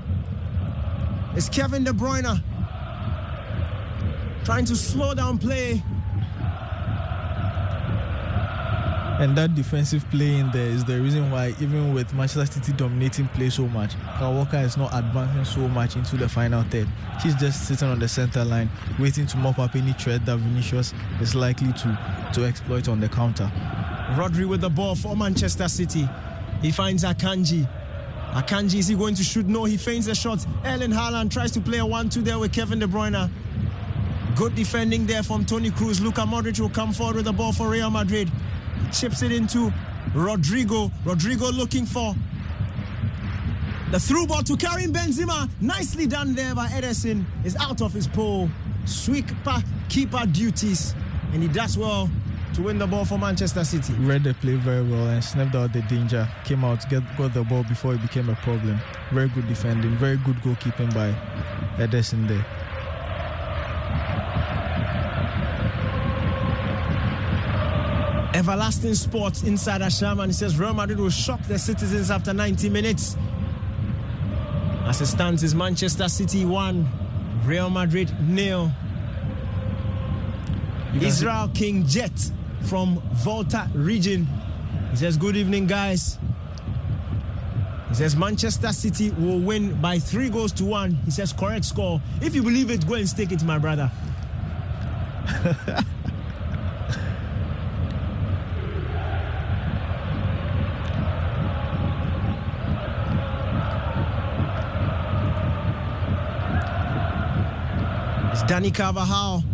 It's 1.38 1.48
Kevin 1.48 1.84
De 1.84 1.92
Bruyne 1.92 2.42
trying 4.44 4.64
to 4.64 4.74
slow 4.74 5.14
down 5.14 5.38
play. 5.38 5.80
And 9.20 9.38
that 9.38 9.54
defensive 9.54 10.04
play 10.10 10.34
in 10.34 10.50
there 10.50 10.66
is 10.66 10.84
the 10.84 11.00
reason 11.00 11.30
why, 11.30 11.54
even 11.60 11.94
with 11.94 12.12
Manchester 12.12 12.54
City 12.54 12.72
dominating 12.72 13.28
play 13.28 13.50
so 13.50 13.68
much, 13.68 13.94
Kyle 14.16 14.34
Walker 14.34 14.56
is 14.56 14.76
not 14.76 14.90
advancing 14.92 15.44
so 15.44 15.68
much 15.68 15.94
into 15.94 16.16
the 16.16 16.28
final 16.28 16.64
third. 16.64 16.88
He's 17.22 17.36
just 17.36 17.68
sitting 17.68 17.86
on 17.86 18.00
the 18.00 18.08
center 18.08 18.44
line, 18.44 18.68
waiting 18.98 19.28
to 19.28 19.36
mop 19.36 19.60
up 19.60 19.76
any 19.76 19.92
threat 19.92 20.26
that 20.26 20.38
Vinicius 20.38 20.92
is 21.20 21.36
likely 21.36 21.72
to, 21.72 22.30
to 22.34 22.46
exploit 22.46 22.88
on 22.88 22.98
the 22.98 23.08
counter. 23.08 23.48
Rodri 24.16 24.44
with 24.44 24.62
the 24.62 24.70
ball 24.70 24.96
for 24.96 25.14
Manchester 25.14 25.68
City. 25.68 26.08
He 26.62 26.72
finds 26.72 27.04
Akanji. 27.04 27.68
Akanji, 28.32 28.78
is 28.78 28.88
he 28.88 28.94
going 28.94 29.14
to 29.14 29.22
shoot? 29.22 29.46
No, 29.46 29.64
he 29.64 29.76
feints 29.76 30.06
a 30.06 30.14
shot. 30.14 30.44
Erling 30.64 30.90
Haaland 30.90 31.30
tries 31.30 31.50
to 31.52 31.60
play 31.60 31.78
a 31.78 31.86
1 31.86 32.10
2 32.10 32.22
there 32.22 32.38
with 32.38 32.52
Kevin 32.52 32.78
De 32.78 32.86
Bruyne. 32.86 33.30
Good 34.36 34.54
defending 34.54 35.06
there 35.06 35.22
from 35.22 35.44
Toni 35.44 35.70
Kroos. 35.70 36.00
Luka 36.00 36.20
Modric 36.20 36.60
will 36.60 36.68
come 36.68 36.92
forward 36.92 37.16
with 37.16 37.24
the 37.24 37.32
ball 37.32 37.52
for 37.52 37.68
Real 37.68 37.90
Madrid. 37.90 38.28
He 38.28 38.90
chips 38.92 39.22
it 39.22 39.32
into 39.32 39.72
Rodrygo. 40.12 40.92
Rodrygo 41.04 41.52
looking 41.56 41.86
for 41.86 42.14
the 43.90 43.98
through 43.98 44.26
ball 44.26 44.42
to 44.42 44.56
Karim 44.56 44.92
Benzema. 44.92 45.48
Nicely 45.60 46.06
done 46.06 46.34
there 46.34 46.54
by 46.54 46.68
Ederson. 46.68 47.24
Is 47.44 47.56
out 47.56 47.80
of 47.80 47.92
his 47.92 48.06
pole. 48.06 48.48
Sweeper 48.84 49.62
keeper 49.88 50.24
duties. 50.26 50.94
And 51.32 51.42
he 51.42 51.48
does 51.48 51.76
well 51.76 52.08
to 52.54 52.62
win 52.62 52.78
the 52.78 52.86
ball 52.86 53.04
for 53.04 53.18
Manchester 53.18 53.64
City. 53.64 53.92
Read 53.94 54.24
the 54.24 54.34
play 54.34 54.54
very 54.54 54.82
well 54.82 55.06
and 55.08 55.22
sniffed 55.22 55.54
out 55.54 55.72
the 55.72 55.82
danger. 55.82 56.28
Came 56.44 56.64
out, 56.64 56.88
get, 56.90 57.02
got 57.16 57.34
the 57.34 57.42
ball 57.44 57.62
before 57.64 57.94
it 57.94 58.02
became 58.02 58.28
a 58.28 58.34
problem. 58.36 58.78
Very 59.12 59.28
good 59.28 59.46
defending, 59.48 59.96
very 59.96 60.16
good 60.18 60.36
goalkeeping 60.36 60.92
by 60.94 61.12
Ederson 61.82 62.26
there. 62.28 62.44
Everlasting 68.34 68.94
Sports 68.94 69.42
insider 69.42 69.90
Sherman 69.90 70.32
says 70.32 70.58
Real 70.58 70.74
Madrid 70.74 71.00
will 71.00 71.10
shock 71.10 71.42
the 71.48 71.58
citizens 71.58 72.10
after 72.10 72.32
90 72.32 72.68
minutes. 72.68 73.16
As 74.84 75.00
it 75.00 75.06
stands, 75.06 75.42
is 75.42 75.54
Manchester 75.54 76.08
City 76.08 76.44
1, 76.44 76.86
Real 77.44 77.68
Madrid 77.70 78.14
nil. 78.28 78.70
Can 80.92 81.00
see- 81.00 81.06
Israel 81.06 81.48
King 81.52 81.86
Jet 81.86 82.12
from 82.66 83.00
Volta 83.12 83.68
region. 83.74 84.26
He 84.90 84.96
says, 84.96 85.16
Good 85.16 85.36
evening, 85.36 85.66
guys. 85.66 86.18
He 87.88 87.94
says 87.94 88.16
Manchester 88.16 88.72
City 88.72 89.10
will 89.10 89.40
win 89.40 89.80
by 89.80 89.98
three 89.98 90.28
goals 90.28 90.52
to 90.52 90.64
one. 90.64 90.92
He 91.04 91.10
says 91.10 91.32
correct 91.32 91.64
score. 91.64 92.00
If 92.20 92.34
you 92.34 92.42
believe 92.42 92.70
it, 92.70 92.86
go 92.86 92.94
and 92.94 93.08
stake 93.08 93.32
it, 93.32 93.42
my 93.42 93.58
brother. 93.58 93.90
Dani 108.48 108.74
Carvajal 108.74 109.44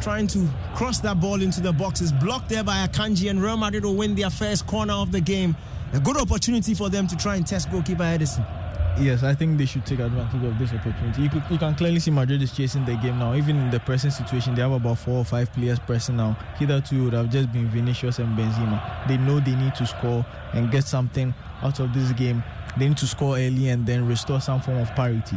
trying 0.00 0.26
to 0.28 0.48
cross 0.74 1.00
that 1.00 1.20
ball 1.20 1.42
into 1.42 1.60
the 1.60 1.72
box. 1.72 2.00
It's 2.00 2.12
blocked 2.12 2.48
there 2.48 2.64
by 2.64 2.86
Akanji, 2.86 3.30
and 3.30 3.42
Real 3.42 3.56
Madrid 3.56 3.84
will 3.84 3.96
win 3.96 4.14
their 4.14 4.30
first 4.30 4.66
corner 4.66 4.94
of 4.94 5.12
the 5.12 5.20
game. 5.20 5.56
A 5.92 6.00
good 6.00 6.16
opportunity 6.16 6.74
for 6.74 6.88
them 6.88 7.06
to 7.06 7.16
try 7.16 7.36
and 7.36 7.46
test 7.46 7.70
goalkeeper 7.70 8.04
Ederson. 8.04 8.46
Yes, 8.98 9.22
I 9.22 9.34
think 9.34 9.56
they 9.56 9.66
should 9.66 9.86
take 9.86 10.00
advantage 10.00 10.44
of 10.44 10.58
this 10.58 10.72
opportunity. 10.72 11.22
You, 11.22 11.30
could, 11.30 11.42
you 11.50 11.58
can 11.58 11.74
clearly 11.74 12.00
see 12.00 12.10
Madrid 12.10 12.42
is 12.42 12.52
chasing 12.52 12.84
the 12.84 12.96
game 12.96 13.18
now. 13.18 13.34
Even 13.34 13.56
in 13.56 13.70
the 13.70 13.80
pressing 13.80 14.10
situation, 14.10 14.54
they 14.54 14.62
have 14.62 14.72
about 14.72 14.98
four 14.98 15.18
or 15.18 15.24
five 15.24 15.52
players 15.52 15.78
pressing 15.78 16.16
now. 16.16 16.36
Hitherto 16.58 16.96
it 16.96 17.04
would 17.04 17.12
have 17.12 17.30
just 17.30 17.52
been 17.52 17.68
Vinicius 17.68 18.18
and 18.18 18.36
Benzema. 18.36 19.08
They 19.08 19.16
know 19.16 19.40
they 19.40 19.54
need 19.54 19.74
to 19.76 19.86
score 19.86 20.26
and 20.52 20.70
get 20.70 20.84
something 20.84 21.32
out 21.62 21.80
of 21.80 21.94
this 21.94 22.12
game. 22.12 22.42
They 22.78 22.88
need 22.88 22.98
to 22.98 23.06
score 23.06 23.36
early 23.36 23.68
and 23.68 23.86
then 23.86 24.06
restore 24.06 24.40
some 24.40 24.60
form 24.60 24.78
of 24.78 24.90
parity. 24.94 25.36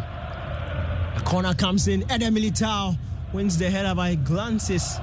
A 1.15 1.21
corner 1.23 1.53
comes 1.53 1.87
in. 1.87 2.09
Eder 2.11 2.27
Militao 2.27 2.97
wins 3.33 3.57
the 3.57 3.69
header 3.69 3.95
by 3.95 4.15
glances. 4.15 4.97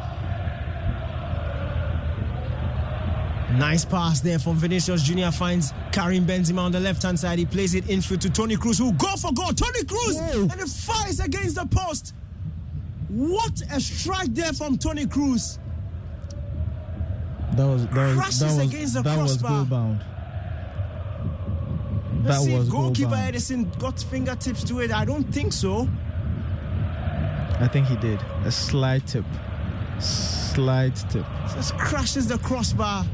Nice 3.58 3.84
pass 3.84 4.20
there 4.20 4.38
from 4.38 4.56
Vinicius 4.56 5.02
Junior 5.02 5.32
finds 5.32 5.72
Karim 5.90 6.24
Benzema 6.24 6.60
on 6.60 6.72
the 6.72 6.78
left 6.78 7.02
hand 7.02 7.18
side. 7.18 7.38
He 7.38 7.46
plays 7.46 7.74
it 7.74 7.88
infield 7.90 8.20
to 8.20 8.30
Toni 8.30 8.56
Kroos, 8.56 8.78
who 8.78 8.92
go 8.92 9.16
for 9.16 9.32
goal. 9.32 9.48
Toni 9.48 9.80
Kroos! 9.80 10.34
Whoa. 10.34 10.42
and 10.42 10.60
it 10.60 10.68
fires 10.68 11.18
against 11.18 11.56
the 11.56 11.66
post. 11.66 12.14
What 13.08 13.60
a 13.72 13.80
strike 13.80 14.32
there 14.34 14.52
from 14.52 14.78
Toni 14.78 15.06
Kroos. 15.06 15.58
That 17.56 17.66
was 17.66 17.86
that 17.88 17.96
was 17.96 18.14
Crashes 18.14 18.38
that 18.38 18.46
was, 18.46 18.58
against 18.72 18.94
the 18.94 19.02
that 19.02 19.18
was 19.18 19.36
goal 19.36 19.64
bound. 19.64 20.04
Let's 22.22 22.28
That 22.28 22.44
see 22.44 22.54
was 22.56 22.66
if 22.66 22.72
goal 22.72 22.82
goalkeeper 22.82 23.10
bound. 23.10 23.34
Ederson 23.34 23.78
got 23.80 23.98
fingertips 24.00 24.62
to 24.64 24.80
it. 24.80 24.92
I 24.92 25.04
don't 25.04 25.24
think 25.24 25.52
so. 25.52 25.88
I 27.60 27.68
think 27.68 27.88
he 27.88 27.96
did 27.96 28.18
a 28.44 28.50
slight 28.50 29.06
tip, 29.06 29.24
slight 29.98 30.96
tip. 31.10 31.26
Just 31.54 31.76
crashes 31.76 32.26
the 32.26 32.38
crossbar. 32.38 33.04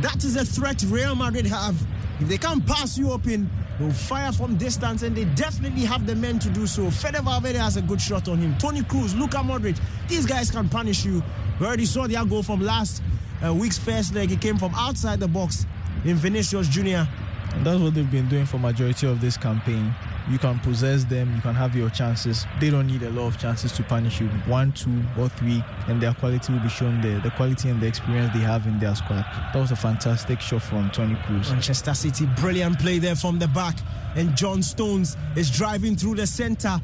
That 0.00 0.24
is 0.24 0.36
a 0.36 0.44
threat 0.44 0.82
Real 0.88 1.14
Madrid 1.14 1.46
have. 1.46 1.76
If 2.18 2.28
they 2.28 2.38
can't 2.38 2.66
pass 2.66 2.96
you 2.96 3.12
up 3.12 3.26
in, 3.26 3.50
they'll 3.78 3.92
fire 3.92 4.32
from 4.32 4.56
distance, 4.56 5.02
and 5.02 5.14
they 5.14 5.26
definitely 5.34 5.84
have 5.84 6.06
the 6.06 6.14
men 6.14 6.38
to 6.38 6.48
do 6.48 6.66
so. 6.66 6.90
Fede 6.90 7.16
Valverde 7.16 7.58
has 7.58 7.76
a 7.76 7.82
good 7.82 8.00
shot 8.00 8.28
on 8.28 8.38
him. 8.38 8.56
Toni 8.56 8.80
Kroos, 8.80 9.18
Luka 9.18 9.38
Modric, 9.38 9.78
these 10.08 10.24
guys 10.24 10.50
can 10.50 10.70
punish 10.70 11.04
you. 11.04 11.22
We 11.60 11.66
already 11.66 11.84
saw 11.84 12.06
their 12.06 12.24
goal 12.24 12.42
from 12.42 12.60
last 12.60 13.02
uh, 13.44 13.52
week's 13.52 13.78
first 13.78 14.14
leg. 14.14 14.32
It 14.32 14.40
came 14.40 14.56
from 14.56 14.74
outside 14.74 15.20
the 15.20 15.28
box 15.28 15.66
in 16.06 16.16
Vinicius 16.16 16.68
Junior. 16.68 17.06
And 17.52 17.66
that's 17.66 17.78
what 17.78 17.94
they've 17.94 18.10
been 18.10 18.28
doing 18.28 18.46
for 18.46 18.58
majority 18.58 19.06
of 19.06 19.20
this 19.20 19.36
campaign. 19.36 19.94
You 20.28 20.38
can 20.38 20.58
possess 20.58 21.04
them, 21.04 21.34
you 21.36 21.40
can 21.40 21.54
have 21.54 21.76
your 21.76 21.88
chances. 21.90 22.46
They 22.58 22.70
don't 22.70 22.88
need 22.88 23.02
a 23.04 23.10
lot 23.10 23.28
of 23.28 23.38
chances 23.38 23.70
to 23.72 23.84
punish 23.84 24.20
you. 24.20 24.26
One, 24.46 24.72
two, 24.72 25.02
or 25.16 25.28
three, 25.28 25.62
and 25.86 26.02
their 26.02 26.14
quality 26.14 26.52
will 26.52 26.60
be 26.60 26.68
shown 26.68 27.00
there. 27.00 27.20
The 27.20 27.30
quality 27.30 27.68
and 27.68 27.80
the 27.80 27.86
experience 27.86 28.32
they 28.34 28.40
have 28.40 28.66
in 28.66 28.80
their 28.80 28.96
squad. 28.96 29.24
That 29.52 29.56
was 29.56 29.70
a 29.70 29.76
fantastic 29.76 30.40
shot 30.40 30.62
from 30.62 30.90
Toni 30.90 31.14
Kroos. 31.14 31.50
Manchester 31.50 31.94
City, 31.94 32.26
brilliant 32.40 32.80
play 32.80 32.98
there 32.98 33.14
from 33.14 33.38
the 33.38 33.46
back. 33.48 33.76
And 34.16 34.36
John 34.36 34.62
Stones 34.62 35.16
is 35.36 35.48
driving 35.50 35.94
through 35.94 36.16
the 36.16 36.26
center. 36.26 36.80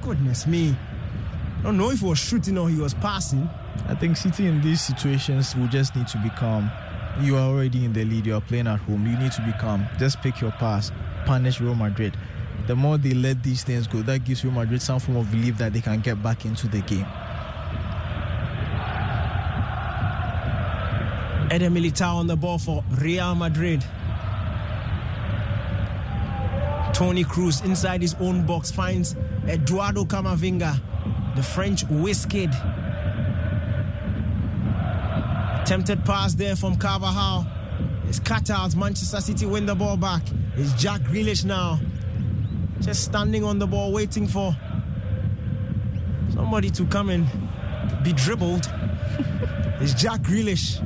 Goodness 0.00 0.46
me. 0.46 0.74
I 1.58 1.62
don't 1.64 1.76
know 1.76 1.90
if 1.90 2.00
he 2.00 2.06
was 2.06 2.18
shooting 2.18 2.56
or 2.56 2.70
he 2.70 2.80
was 2.80 2.94
passing. 2.94 3.46
I 3.88 3.94
think 3.94 4.16
City 4.16 4.46
in 4.46 4.62
these 4.62 4.80
situations 4.80 5.54
will 5.54 5.68
just 5.68 5.94
need 5.94 6.08
to 6.08 6.18
be 6.18 6.30
calm. 6.30 6.70
You 7.20 7.36
are 7.36 7.42
already 7.42 7.84
in 7.84 7.92
the 7.92 8.04
lead, 8.04 8.24
you 8.24 8.34
are 8.34 8.40
playing 8.40 8.68
at 8.68 8.80
home. 8.80 9.06
You 9.06 9.18
need 9.18 9.32
to 9.32 9.42
be 9.42 9.52
calm. 9.60 9.86
Just 9.98 10.22
pick 10.22 10.40
your 10.40 10.52
pass, 10.52 10.90
punish 11.26 11.60
Real 11.60 11.74
Madrid. 11.74 12.16
The 12.70 12.76
more 12.76 12.98
they 12.98 13.14
let 13.14 13.42
these 13.42 13.64
things 13.64 13.88
go, 13.88 14.00
that 14.02 14.22
gives 14.22 14.44
Real 14.44 14.54
Madrid 14.54 14.80
some 14.80 15.00
form 15.00 15.16
of 15.16 15.28
belief 15.28 15.58
that 15.58 15.72
they 15.72 15.80
can 15.80 15.98
get 15.98 16.22
back 16.22 16.44
into 16.44 16.68
the 16.68 16.78
game. 16.82 17.04
Eder 21.50 21.68
Militao 21.68 22.14
on 22.14 22.28
the 22.28 22.36
ball 22.36 22.58
for 22.58 22.84
Real 22.92 23.34
Madrid. 23.34 23.84
Toni 26.94 27.24
Kroos 27.24 27.64
inside 27.64 28.02
his 28.02 28.14
own 28.20 28.46
box 28.46 28.70
finds 28.70 29.16
Eduardo 29.48 30.04
Camavinga, 30.04 30.80
the 31.34 31.42
French 31.42 31.82
whiz 31.90 32.24
kid. 32.24 32.50
Attempted 35.60 36.04
pass 36.04 36.34
there 36.34 36.54
from 36.54 36.76
Carvajal. 36.76 37.48
It's 38.06 38.20
cut 38.20 38.48
out. 38.48 38.76
Manchester 38.76 39.20
City 39.20 39.46
win 39.46 39.66
the 39.66 39.74
ball 39.74 39.96
back. 39.96 40.22
It's 40.56 40.72
Jack 40.80 41.00
Grealish 41.00 41.44
now. 41.44 41.80
Just 42.80 43.04
standing 43.04 43.44
on 43.44 43.58
the 43.58 43.66
ball, 43.66 43.92
waiting 43.92 44.26
for 44.26 44.56
somebody 46.32 46.70
to 46.70 46.86
come 46.86 47.10
and 47.10 47.26
be 48.02 48.12
dribbled. 48.12 48.70
It's 49.82 49.94
Jack 49.94 50.20
Grealish. 50.20 50.76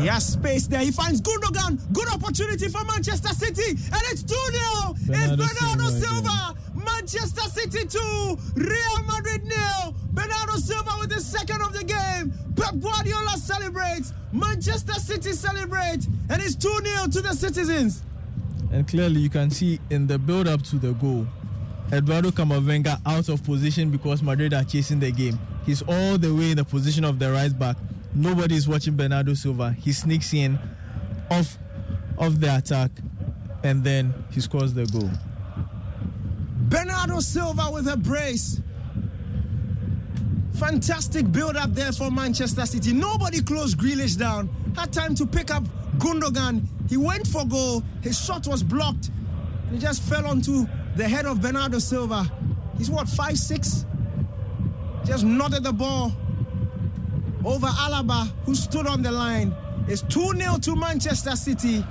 He 0.00 0.08
has 0.08 0.26
space 0.26 0.66
there. 0.66 0.80
He 0.80 0.90
finds 0.90 1.20
Gundogan. 1.20 1.78
Good 1.92 2.08
opportunity 2.08 2.66
for 2.66 2.82
Manchester 2.82 3.28
City. 3.28 3.70
And 3.70 4.02
it's 4.10 4.24
2 4.24 4.34
0. 4.34 4.94
It's 5.06 5.36
Bernardo 5.36 5.88
Silva. 5.88 6.56
Manchester 6.74 7.42
City 7.42 7.86
2. 7.86 8.38
Real 8.56 9.02
Madrid 9.06 9.44
nil. 9.44 9.94
Bernardo 10.10 10.54
Silva 10.54 10.90
with 10.98 11.10
the 11.10 11.20
second 11.20 11.62
of 11.62 11.72
the 11.74 11.84
game. 11.84 12.32
Pep 12.56 12.74
Guardiola 12.80 13.36
celebrates. 13.36 14.12
Manchester 14.32 14.94
City 14.94 15.30
celebrate. 15.32 16.04
And 16.28 16.42
it's 16.42 16.56
2 16.56 16.80
0 16.84 17.06
to 17.06 17.20
the 17.20 17.34
citizens. 17.34 18.02
And 18.72 18.88
clearly, 18.88 19.20
you 19.20 19.28
can 19.28 19.50
see 19.50 19.78
in 19.90 20.06
the 20.06 20.18
build 20.18 20.48
up 20.48 20.62
to 20.62 20.76
the 20.76 20.92
goal, 20.94 21.26
Eduardo 21.92 22.30
Camavinga 22.30 23.00
out 23.04 23.28
of 23.28 23.44
position 23.44 23.90
because 23.90 24.22
Madrid 24.22 24.54
are 24.54 24.64
chasing 24.64 24.98
the 24.98 25.12
game. 25.12 25.38
He's 25.66 25.82
all 25.82 26.16
the 26.16 26.34
way 26.34 26.52
in 26.52 26.56
the 26.56 26.64
position 26.64 27.04
of 27.04 27.18
the 27.18 27.30
right 27.30 27.56
back. 27.56 27.76
Nobody 28.14 28.56
is 28.56 28.66
watching 28.66 28.96
Bernardo 28.96 29.34
Silva. 29.34 29.72
He 29.72 29.92
sneaks 29.92 30.32
in 30.32 30.58
off, 31.30 31.58
off 32.18 32.34
the 32.40 32.56
attack 32.56 32.90
and 33.62 33.84
then 33.84 34.12
he 34.30 34.40
scores 34.40 34.72
the 34.74 34.86
goal. 34.86 35.10
Bernardo 36.68 37.20
Silva 37.20 37.70
with 37.70 37.86
a 37.88 37.96
brace. 37.96 38.60
Fantastic 40.54 41.30
build 41.30 41.56
up 41.56 41.74
there 41.74 41.92
for 41.92 42.10
Manchester 42.10 42.64
City. 42.66 42.92
Nobody 42.92 43.42
closed 43.42 43.78
Grealish 43.78 44.16
down. 44.16 44.48
Had 44.76 44.92
time 44.92 45.14
to 45.16 45.26
pick 45.26 45.50
up 45.50 45.64
Gundogan. 45.98 46.66
He 46.88 46.96
went 46.96 47.26
for 47.26 47.44
goal. 47.44 47.82
His 48.02 48.18
shot 48.22 48.46
was 48.46 48.62
blocked. 48.62 49.10
He 49.70 49.78
just 49.78 50.02
fell 50.02 50.26
onto 50.26 50.66
the 50.96 51.08
head 51.08 51.26
of 51.26 51.40
Bernardo 51.40 51.78
Silva. 51.78 52.30
He's 52.76 52.90
what, 52.90 53.08
five 53.08 53.38
six? 53.38 53.86
Just 55.04 55.24
nodded 55.24 55.64
the 55.64 55.72
ball 55.72 56.12
over 57.44 57.66
Alaba, 57.66 58.30
who 58.44 58.54
stood 58.54 58.86
on 58.86 59.02
the 59.02 59.10
line. 59.10 59.54
It's 59.88 60.02
2 60.02 60.34
0 60.36 60.58
to 60.58 60.76
Manchester 60.76 61.34
City. 61.36 61.84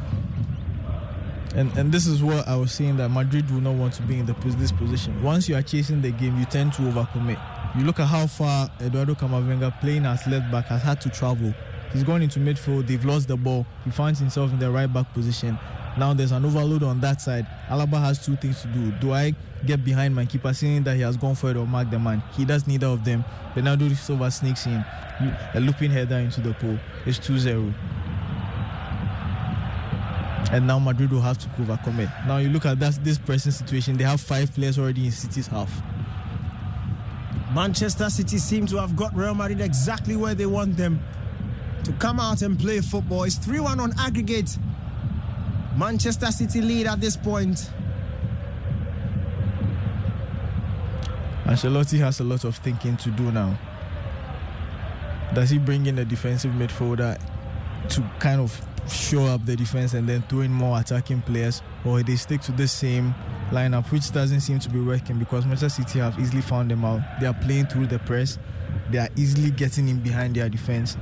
And 1.55 1.75
and 1.77 1.91
this 1.91 2.07
is 2.07 2.23
what 2.23 2.47
I 2.47 2.55
was 2.55 2.71
saying 2.71 2.97
that 2.97 3.09
Madrid 3.09 3.49
will 3.51 3.59
not 3.59 3.75
want 3.75 3.93
to 3.95 4.01
be 4.03 4.17
in 4.17 4.25
the 4.25 4.33
this 4.33 4.71
position. 4.71 5.21
Once 5.21 5.49
you 5.49 5.55
are 5.55 5.61
chasing 5.61 6.01
the 6.01 6.11
game, 6.11 6.37
you 6.39 6.45
tend 6.45 6.73
to 6.73 6.83
overcommit. 6.83 7.39
You 7.77 7.85
look 7.85 7.99
at 7.99 8.07
how 8.07 8.27
far 8.27 8.69
Eduardo 8.79 9.13
Camavinga 9.15 9.79
playing 9.81 10.05
as 10.05 10.25
left 10.27 10.49
back 10.51 10.65
has 10.67 10.81
had 10.81 11.01
to 11.01 11.09
travel. 11.09 11.53
He's 11.93 12.03
gone 12.03 12.21
into 12.21 12.39
midfield. 12.39 12.87
They've 12.87 13.03
lost 13.03 13.27
the 13.27 13.35
ball. 13.35 13.65
He 13.83 13.91
finds 13.91 14.19
himself 14.19 14.51
in 14.51 14.59
the 14.59 14.71
right 14.71 14.91
back 14.91 15.13
position. 15.13 15.59
Now 15.97 16.13
there's 16.13 16.31
an 16.31 16.45
overload 16.45 16.83
on 16.83 17.01
that 17.01 17.21
side. 17.21 17.45
Alaba 17.67 17.99
has 17.99 18.25
two 18.25 18.37
things 18.37 18.61
to 18.61 18.67
do. 18.69 18.91
Do 18.93 19.11
I 19.11 19.33
get 19.65 19.83
behind 19.83 20.15
my 20.15 20.25
keeper, 20.25 20.53
seeing 20.53 20.83
that 20.83 20.95
he 20.95 21.01
has 21.01 21.17
gone 21.17 21.35
for 21.35 21.51
it, 21.51 21.57
or 21.57 21.67
mark 21.67 21.89
the 21.89 21.99
man? 21.99 22.23
He 22.37 22.45
does 22.45 22.65
neither 22.65 22.87
of 22.87 23.03
them. 23.03 23.25
Bernardo 23.53 23.89
Silva 23.89 24.31
sneaks 24.31 24.65
in, 24.67 24.85
a 25.53 25.59
looping 25.59 25.91
header 25.91 26.15
into 26.15 26.39
the 26.39 26.53
pole. 26.53 26.79
It's 27.05 27.19
2-0 27.19 27.73
and 30.51 30.67
now 30.67 30.77
Madrid 30.79 31.09
will 31.11 31.21
have 31.21 31.37
to 31.37 31.47
overcome 31.61 32.01
it. 32.01 32.09
Now 32.27 32.37
you 32.37 32.49
look 32.49 32.65
at 32.65 32.77
that 32.79 33.01
this 33.03 33.17
present 33.17 33.55
situation; 33.55 33.95
they 33.95 34.03
have 34.03 34.19
five 34.19 34.53
players 34.53 34.77
already 34.77 35.05
in 35.05 35.11
City's 35.11 35.47
half. 35.47 35.71
Manchester 37.53 38.09
City 38.09 38.37
seem 38.37 38.65
to 38.67 38.77
have 38.77 38.95
got 38.97 39.15
Real 39.15 39.33
Madrid 39.33 39.61
exactly 39.61 40.17
where 40.17 40.35
they 40.35 40.45
want 40.45 40.75
them 40.75 41.01
to 41.83 41.91
come 41.93 42.19
out 42.19 42.41
and 42.41 42.59
play 42.59 42.81
football. 42.81 43.23
It's 43.23 43.37
3 43.37 43.59
1 43.59 43.79
on 43.79 43.93
aggregate. 43.99 44.57
Manchester 45.77 46.27
City 46.27 46.61
lead 46.61 46.87
at 46.87 46.99
this 46.99 47.15
point. 47.15 47.71
Ancelotti 51.45 51.99
has 51.99 52.19
a 52.19 52.23
lot 52.23 52.43
of 52.43 52.55
thinking 52.57 52.97
to 52.97 53.09
do 53.11 53.31
now. 53.31 53.57
Does 55.33 55.49
he 55.49 55.57
bring 55.57 55.85
in 55.85 55.99
a 55.99 56.05
defensive 56.05 56.51
midfielder 56.51 57.19
to 57.89 58.01
kind 58.19 58.41
of 58.41 58.61
show 58.89 59.25
up 59.25 59.45
the 59.45 59.55
defense 59.55 59.93
and 59.93 60.07
then 60.07 60.21
throw 60.23 60.41
in 60.41 60.51
more 60.51 60.79
attacking 60.79 61.21
players, 61.21 61.61
or 61.85 62.01
they 62.03 62.15
stick 62.15 62.41
to 62.41 62.51
the 62.51 62.67
same 62.67 63.13
lineup, 63.51 63.89
which 63.91 64.11
doesn't 64.11 64.41
seem 64.41 64.59
to 64.59 64.69
be 64.69 64.79
working 64.79 65.19
because 65.19 65.45
Manchester 65.45 65.83
City 65.83 65.99
have 65.99 66.19
easily 66.19 66.41
found 66.41 66.71
them 66.71 66.85
out. 66.85 67.01
They 67.19 67.27
are 67.27 67.33
playing 67.33 67.67
through 67.67 67.87
the 67.87 67.99
press, 67.99 68.39
they 68.89 68.97
are 68.97 69.09
easily 69.15 69.51
getting 69.51 69.87
in 69.89 69.99
behind 69.99 70.35
their 70.35 70.49
defense. 70.49 70.97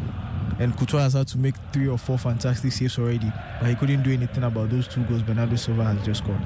And 0.59 0.75
Courtois 0.75 0.99
has 0.99 1.13
had 1.13 1.27
to 1.29 1.37
make 1.37 1.55
three 1.71 1.87
or 1.87 1.97
four 1.97 2.17
fantastic 2.17 2.73
saves 2.73 2.99
already, 2.99 3.31
but 3.59 3.69
he 3.69 3.75
couldn't 3.75 4.03
do 4.03 4.11
anything 4.11 4.43
about 4.43 4.69
those 4.69 4.87
two 4.87 5.03
goals 5.05 5.23
Bernardo 5.23 5.55
Silva 5.55 5.85
has 5.85 6.05
just 6.05 6.21
scored. 6.23 6.41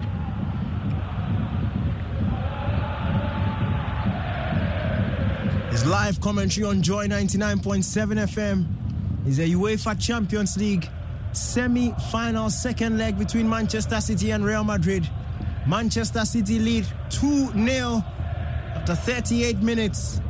His 5.72 5.88
live 5.88 6.22
commentary 6.22 6.68
on 6.68 6.84
Joy 6.84 7.08
99.7 7.08 8.28
FM 8.28 9.28
is 9.28 9.40
a 9.40 9.48
UEFA 9.48 10.00
Champions 10.00 10.56
League 10.58 10.88
semi 11.32 11.92
final 12.12 12.52
second 12.52 13.00
leg 13.00 13.18
between 13.18 13.50
Manchester 13.50 14.00
City 14.00 14.30
and 14.30 14.46
Real 14.46 14.64
Madrid. 14.64 15.10
Manchester 15.66 16.26
City 16.26 16.60
lead 16.60 16.86
2 17.10 17.54
0 17.54 18.04
after 18.76 18.94
38 18.94 19.58
minutes. 19.64 20.22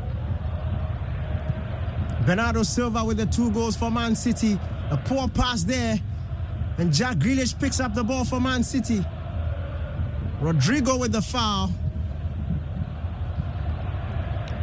Bernardo 2.26 2.64
Silva 2.64 3.04
with 3.04 3.18
the 3.18 3.26
two 3.26 3.52
goals 3.52 3.76
for 3.76 3.92
Man 3.92 4.16
City. 4.16 4.58
A 4.92 4.98
poor 4.98 5.28
pass 5.28 5.64
there. 5.64 6.00
And 6.78 6.94
Jack 6.94 7.18
Grealish 7.18 7.60
picks 7.60 7.80
up 7.80 7.94
the 7.94 8.04
ball 8.04 8.24
for 8.24 8.40
Man 8.40 8.64
City. 8.64 9.06
Rodrygo 10.42 11.00
with 11.00 11.12
the 11.12 11.22
foul. 11.22 11.70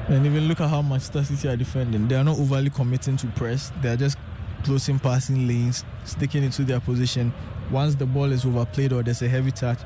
And 0.08 0.26
even 0.26 0.48
look 0.48 0.60
at 0.60 0.68
how 0.68 0.82
Manchester 0.82 1.22
City 1.22 1.48
are 1.48 1.56
defending. 1.56 2.08
They 2.08 2.16
are 2.16 2.24
not 2.24 2.38
overly 2.38 2.70
committing 2.70 3.16
to 3.18 3.26
press. 3.28 3.70
They 3.82 3.90
are 3.90 3.96
just 3.96 4.16
closing 4.64 4.98
passing 4.98 5.46
lanes, 5.46 5.84
sticking 6.04 6.42
into 6.42 6.64
their 6.64 6.80
position. 6.80 7.32
Once 7.70 7.94
the 7.94 8.06
ball 8.06 8.32
is 8.32 8.44
overplayed 8.44 8.92
or 8.92 9.02
there's 9.02 9.22
a 9.22 9.28
heavy 9.28 9.50
touch, 9.50 9.78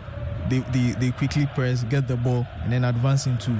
they, 0.48 0.60
they, 0.60 0.92
they 0.98 1.10
quickly 1.10 1.46
press, 1.54 1.84
get 1.84 2.08
the 2.08 2.16
ball, 2.16 2.46
and 2.62 2.72
then 2.72 2.84
advance 2.84 3.26
into 3.26 3.50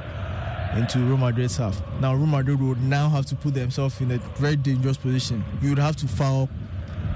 into 0.76 0.98
Real 0.98 1.16
Madrid's 1.16 1.56
half. 1.56 1.80
Now 2.00 2.14
Real 2.14 2.26
Madrid 2.26 2.60
would 2.60 2.82
now 2.82 3.08
have 3.08 3.26
to 3.26 3.36
put 3.36 3.54
themselves 3.54 4.00
in 4.00 4.10
a 4.10 4.18
very 4.36 4.56
dangerous 4.56 4.96
position. 4.96 5.44
You 5.62 5.70
would 5.70 5.78
have 5.78 5.96
to 5.96 6.08
foul 6.08 6.48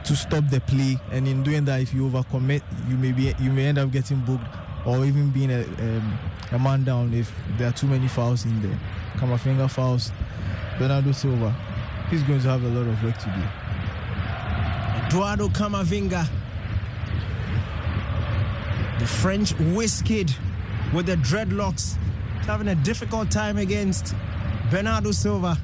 to 0.05 0.17
stop 0.17 0.49
the 0.49 0.61
play, 0.61 0.97
and 1.11 1.27
in 1.27 1.43
doing 1.43 1.65
that, 1.67 1.81
if 1.81 1.93
you 1.93 2.09
overcommit, 2.09 2.63
you 2.89 2.97
may 2.97 3.13
be 3.13 3.35
you 3.41 3.51
may 3.51 3.67
end 3.67 3.79
up 3.79 3.91
getting 3.91 4.21
booked 4.21 4.45
or 4.87 5.05
even 5.05 5.31
being 5.31 5.51
a, 5.51 5.63
um, 5.63 6.19
a 6.53 6.59
man 6.59 6.85
down 6.85 7.13
if 7.13 7.33
there 7.59 7.69
are 7.69 7.73
too 7.73 7.87
many 7.87 8.09
fouls 8.09 8.45
in 8.45 8.63
there. 8.63 8.79
Camavinga 9.17 9.71
fouls 9.71 10.13
Bernardo 10.79 11.13
Silva. 11.13 11.55
He's 12.11 12.23
going 12.23 12.41
to 12.41 12.49
have 12.49 12.63
a 12.63 12.69
lot 12.69 12.87
of 12.87 13.03
work 13.05 13.19
to 13.19 13.25
do. 13.27 13.43
Eduardo 15.07 15.49
Camavinga, 15.49 16.27
the 18.99 19.07
French 19.07 19.53
whisked 19.59 20.39
with 20.95 21.07
the 21.07 21.17
dreadlocks, 21.17 21.99
having 22.49 22.69
a 22.69 22.75
difficult 22.75 23.31
time 23.31 23.59
against 23.59 24.15
Bernardo 24.71 25.13
Silva. 25.13 25.59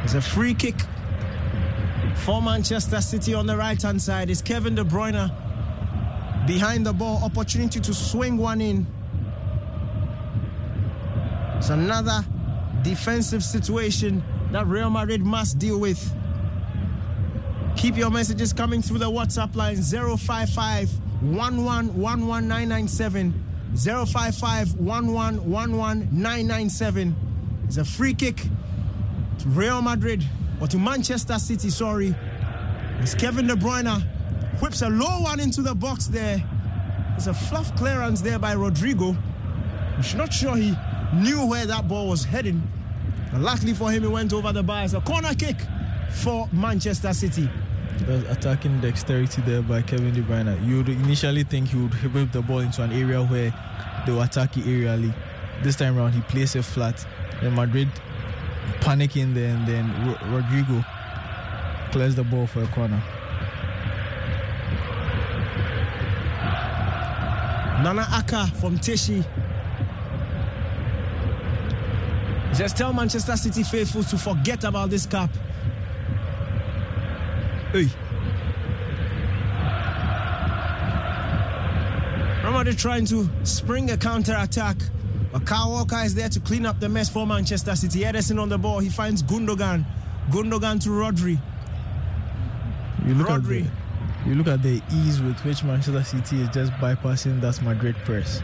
There's 0.00 0.14
a 0.14 0.22
free 0.22 0.54
kick 0.54 0.74
for 2.16 2.40
Manchester 2.40 3.00
City 3.00 3.34
on 3.34 3.46
the 3.46 3.56
right 3.56 3.80
hand 3.80 4.00
side. 4.00 4.30
It's 4.30 4.42
Kevin 4.42 4.74
De 4.74 4.84
Bruyne 4.84 5.30
behind 6.46 6.86
the 6.86 6.92
ball? 6.92 7.22
Opportunity 7.22 7.78
to 7.80 7.92
swing 7.92 8.38
one 8.38 8.60
in. 8.60 8.86
It's 11.56 11.70
another 11.70 12.24
defensive 12.82 13.42
situation 13.42 14.22
that 14.52 14.66
Real 14.66 14.90
Madrid 14.90 15.22
must 15.22 15.58
deal 15.58 15.78
with. 15.78 16.14
Keep 17.76 17.96
your 17.98 18.10
messages 18.10 18.52
coming 18.52 18.80
through 18.80 18.98
the 18.98 19.10
WhatsApp 19.10 19.54
line 19.56 19.76
055 19.76 21.03
1111997. 21.24 23.32
055 23.76 24.78
1111997. 24.78 27.14
It's 27.66 27.76
a 27.78 27.84
free 27.84 28.14
kick 28.14 28.46
to 29.38 29.48
Real 29.48 29.82
Madrid 29.82 30.24
or 30.60 30.68
to 30.68 30.78
Manchester 30.78 31.36
City, 31.38 31.70
sorry. 31.70 32.14
It's 33.00 33.14
Kevin 33.14 33.48
De 33.48 33.54
Bruyne 33.54 34.02
whips 34.60 34.82
a 34.82 34.88
low 34.88 35.22
one 35.22 35.40
into 35.40 35.62
the 35.62 35.74
box 35.74 36.06
there. 36.06 36.40
There's 37.10 37.26
a 37.26 37.34
fluff 37.34 37.74
clearance 37.76 38.20
there 38.20 38.38
by 38.38 38.54
Rodrygo. 38.54 39.16
I'm 39.96 40.18
not 40.18 40.32
sure 40.32 40.54
he 40.56 40.76
knew 41.14 41.46
where 41.46 41.66
that 41.66 41.88
ball 41.88 42.08
was 42.08 42.24
heading. 42.24 42.62
But 43.32 43.40
luckily 43.40 43.74
for 43.74 43.90
him, 43.90 44.02
he 44.02 44.08
went 44.08 44.32
over 44.32 44.52
the 44.52 44.62
bar. 44.62 44.84
It's 44.84 44.94
a 44.94 45.00
corner 45.00 45.34
kick 45.34 45.56
for 46.10 46.48
Manchester 46.52 47.12
City. 47.12 47.48
There's 48.06 48.24
attacking 48.24 48.80
dexterity 48.80 49.40
there 49.42 49.62
by 49.62 49.80
Kevin 49.82 50.12
De 50.12 50.20
Bruyne. 50.20 50.66
You 50.66 50.78
would 50.78 50.88
initially 50.90 51.42
think 51.42 51.68
he 51.68 51.76
would 51.76 51.94
whip 52.12 52.32
the 52.32 52.42
ball 52.42 52.58
into 52.58 52.82
an 52.82 52.92
area 52.92 53.22
where 53.22 53.52
they 54.04 54.12
will 54.12 54.22
attack 54.22 54.56
it 54.56 54.64
aerially. 54.64 55.14
This 55.62 55.76
time 55.76 55.96
around, 55.96 56.12
he 56.12 56.20
plays 56.22 56.54
it 56.54 56.64
flat. 56.64 57.06
Then 57.40 57.54
Madrid 57.54 57.88
panicking 58.80 59.32
there, 59.32 59.54
and 59.54 59.66
then 59.66 59.86
Rodrygo 60.30 60.84
clears 61.92 62.14
the 62.14 62.24
ball 62.24 62.46
for 62.46 62.62
a 62.62 62.66
corner. 62.66 63.02
Nana 67.82 68.06
Aka 68.12 68.46
from 68.60 68.78
Teshie 68.78 69.24
Just 72.56 72.76
tell 72.76 72.92
Manchester 72.92 73.36
City 73.36 73.64
faithful 73.64 74.04
to 74.04 74.16
forget 74.16 74.62
about 74.62 74.88
this 74.88 75.06
cap. 75.06 75.28
Hey. 77.74 77.88
Remember 82.44 82.72
trying 82.72 83.04
to 83.06 83.28
spring 83.42 83.90
a 83.90 83.96
counter 83.96 84.36
attack. 84.38 84.76
But 85.32 85.44
Kyle 85.44 85.72
Walker 85.72 85.96
is 86.04 86.14
there 86.14 86.28
to 86.28 86.38
clean 86.38 86.66
up 86.66 86.78
the 86.78 86.88
mess 86.88 87.08
for 87.08 87.26
Manchester 87.26 87.74
City. 87.74 88.02
Ederson 88.02 88.40
on 88.40 88.48
the 88.48 88.58
ball. 88.58 88.78
He 88.78 88.90
finds 88.90 89.24
Gundogan. 89.24 89.84
Gundogan 90.30 90.80
to 90.84 90.90
Rodri. 90.90 91.36
You 93.04 93.14
look 93.14 93.26
Rodri. 93.26 93.64
At 93.64 94.24
the, 94.24 94.30
you 94.30 94.34
look 94.36 94.46
at 94.46 94.62
the 94.62 94.80
ease 94.92 95.20
with 95.20 95.44
which 95.44 95.64
Manchester 95.64 96.04
City 96.04 96.42
is 96.42 96.48
just 96.50 96.70
bypassing 96.74 97.40
that 97.40 97.60
Madrid 97.60 97.96
press 98.04 98.40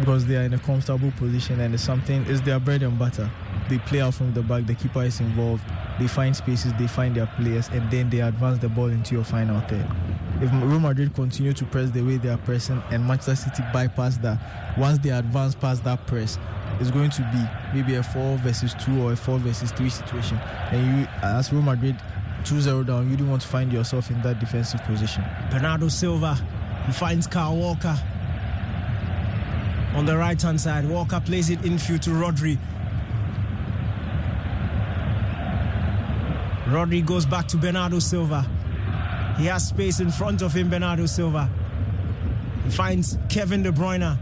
because 0.00 0.26
they 0.26 0.36
are 0.36 0.42
in 0.42 0.54
a 0.54 0.58
comfortable 0.58 1.12
position 1.12 1.60
and 1.60 1.72
it's 1.72 1.84
something 1.84 2.24
it's 2.26 2.40
their 2.40 2.58
bread 2.58 2.82
and 2.82 2.98
butter. 2.98 3.30
They 3.68 3.78
play 3.78 4.00
out 4.00 4.14
from 4.14 4.34
the 4.34 4.42
back, 4.42 4.66
the 4.66 4.74
keeper 4.74 5.04
is 5.04 5.20
involved, 5.20 5.62
they 5.98 6.06
find 6.06 6.36
spaces, 6.36 6.72
they 6.78 6.86
find 6.86 7.16
their 7.16 7.26
players, 7.26 7.68
and 7.68 7.90
then 7.90 8.10
they 8.10 8.20
advance 8.20 8.58
the 8.58 8.68
ball 8.68 8.86
into 8.86 9.14
your 9.14 9.24
final 9.24 9.60
third. 9.62 9.86
If 10.40 10.52
Real 10.52 10.80
Madrid 10.80 11.14
continue 11.14 11.54
to 11.54 11.64
press 11.64 11.90
the 11.90 12.02
way 12.02 12.18
they 12.18 12.28
are 12.28 12.38
pressing 12.38 12.82
and 12.90 13.06
Manchester 13.06 13.50
City 13.50 13.62
bypass 13.72 14.18
that, 14.18 14.38
once 14.76 14.98
they 14.98 15.10
advance 15.10 15.54
past 15.54 15.84
that 15.84 16.06
press, 16.06 16.38
it's 16.78 16.90
going 16.90 17.10
to 17.10 17.22
be 17.32 17.78
maybe 17.78 17.94
a 17.94 18.02
4 18.02 18.36
versus 18.38 18.74
2 18.84 19.02
or 19.02 19.12
a 19.12 19.16
4 19.16 19.38
versus 19.38 19.72
3 19.72 19.88
situation. 19.88 20.36
And 20.70 21.00
you, 21.00 21.08
as 21.22 21.52
Real 21.52 21.62
Madrid 21.62 21.96
2 22.44 22.60
0 22.60 22.84
down, 22.84 23.10
you 23.10 23.16
don't 23.16 23.30
want 23.30 23.42
to 23.42 23.48
find 23.48 23.72
yourself 23.72 24.10
in 24.10 24.20
that 24.22 24.38
defensive 24.38 24.82
position. 24.84 25.24
Bernardo 25.50 25.88
Silva, 25.88 26.34
he 26.84 26.92
finds 26.92 27.26
Kyle 27.26 27.56
Walker 27.56 27.98
on 29.94 30.04
the 30.04 30.16
right 30.16 30.40
hand 30.40 30.60
side. 30.60 30.86
Walker 30.86 31.20
plays 31.20 31.48
it 31.48 31.64
infield 31.64 32.02
to 32.02 32.10
Rodri. 32.10 32.58
Rodri 36.66 37.04
goes 37.04 37.24
back 37.24 37.46
to 37.48 37.56
Bernardo 37.56 38.00
Silva. 38.00 38.42
He 39.38 39.46
has 39.46 39.68
space 39.68 40.00
in 40.00 40.10
front 40.10 40.42
of 40.42 40.52
him, 40.52 40.68
Bernardo 40.68 41.06
Silva. 41.06 41.48
He 42.64 42.70
finds 42.70 43.16
Kevin 43.28 43.62
De 43.62 43.70
Bruyne. 43.70 44.18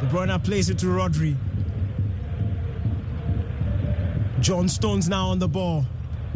De 0.00 0.06
Bruyne 0.06 0.42
plays 0.42 0.70
it 0.70 0.78
to 0.78 0.86
Rodri. 0.86 1.36
John 4.40 4.68
Stones 4.68 5.08
now 5.08 5.28
on 5.28 5.38
the 5.38 5.48
ball. 5.48 5.84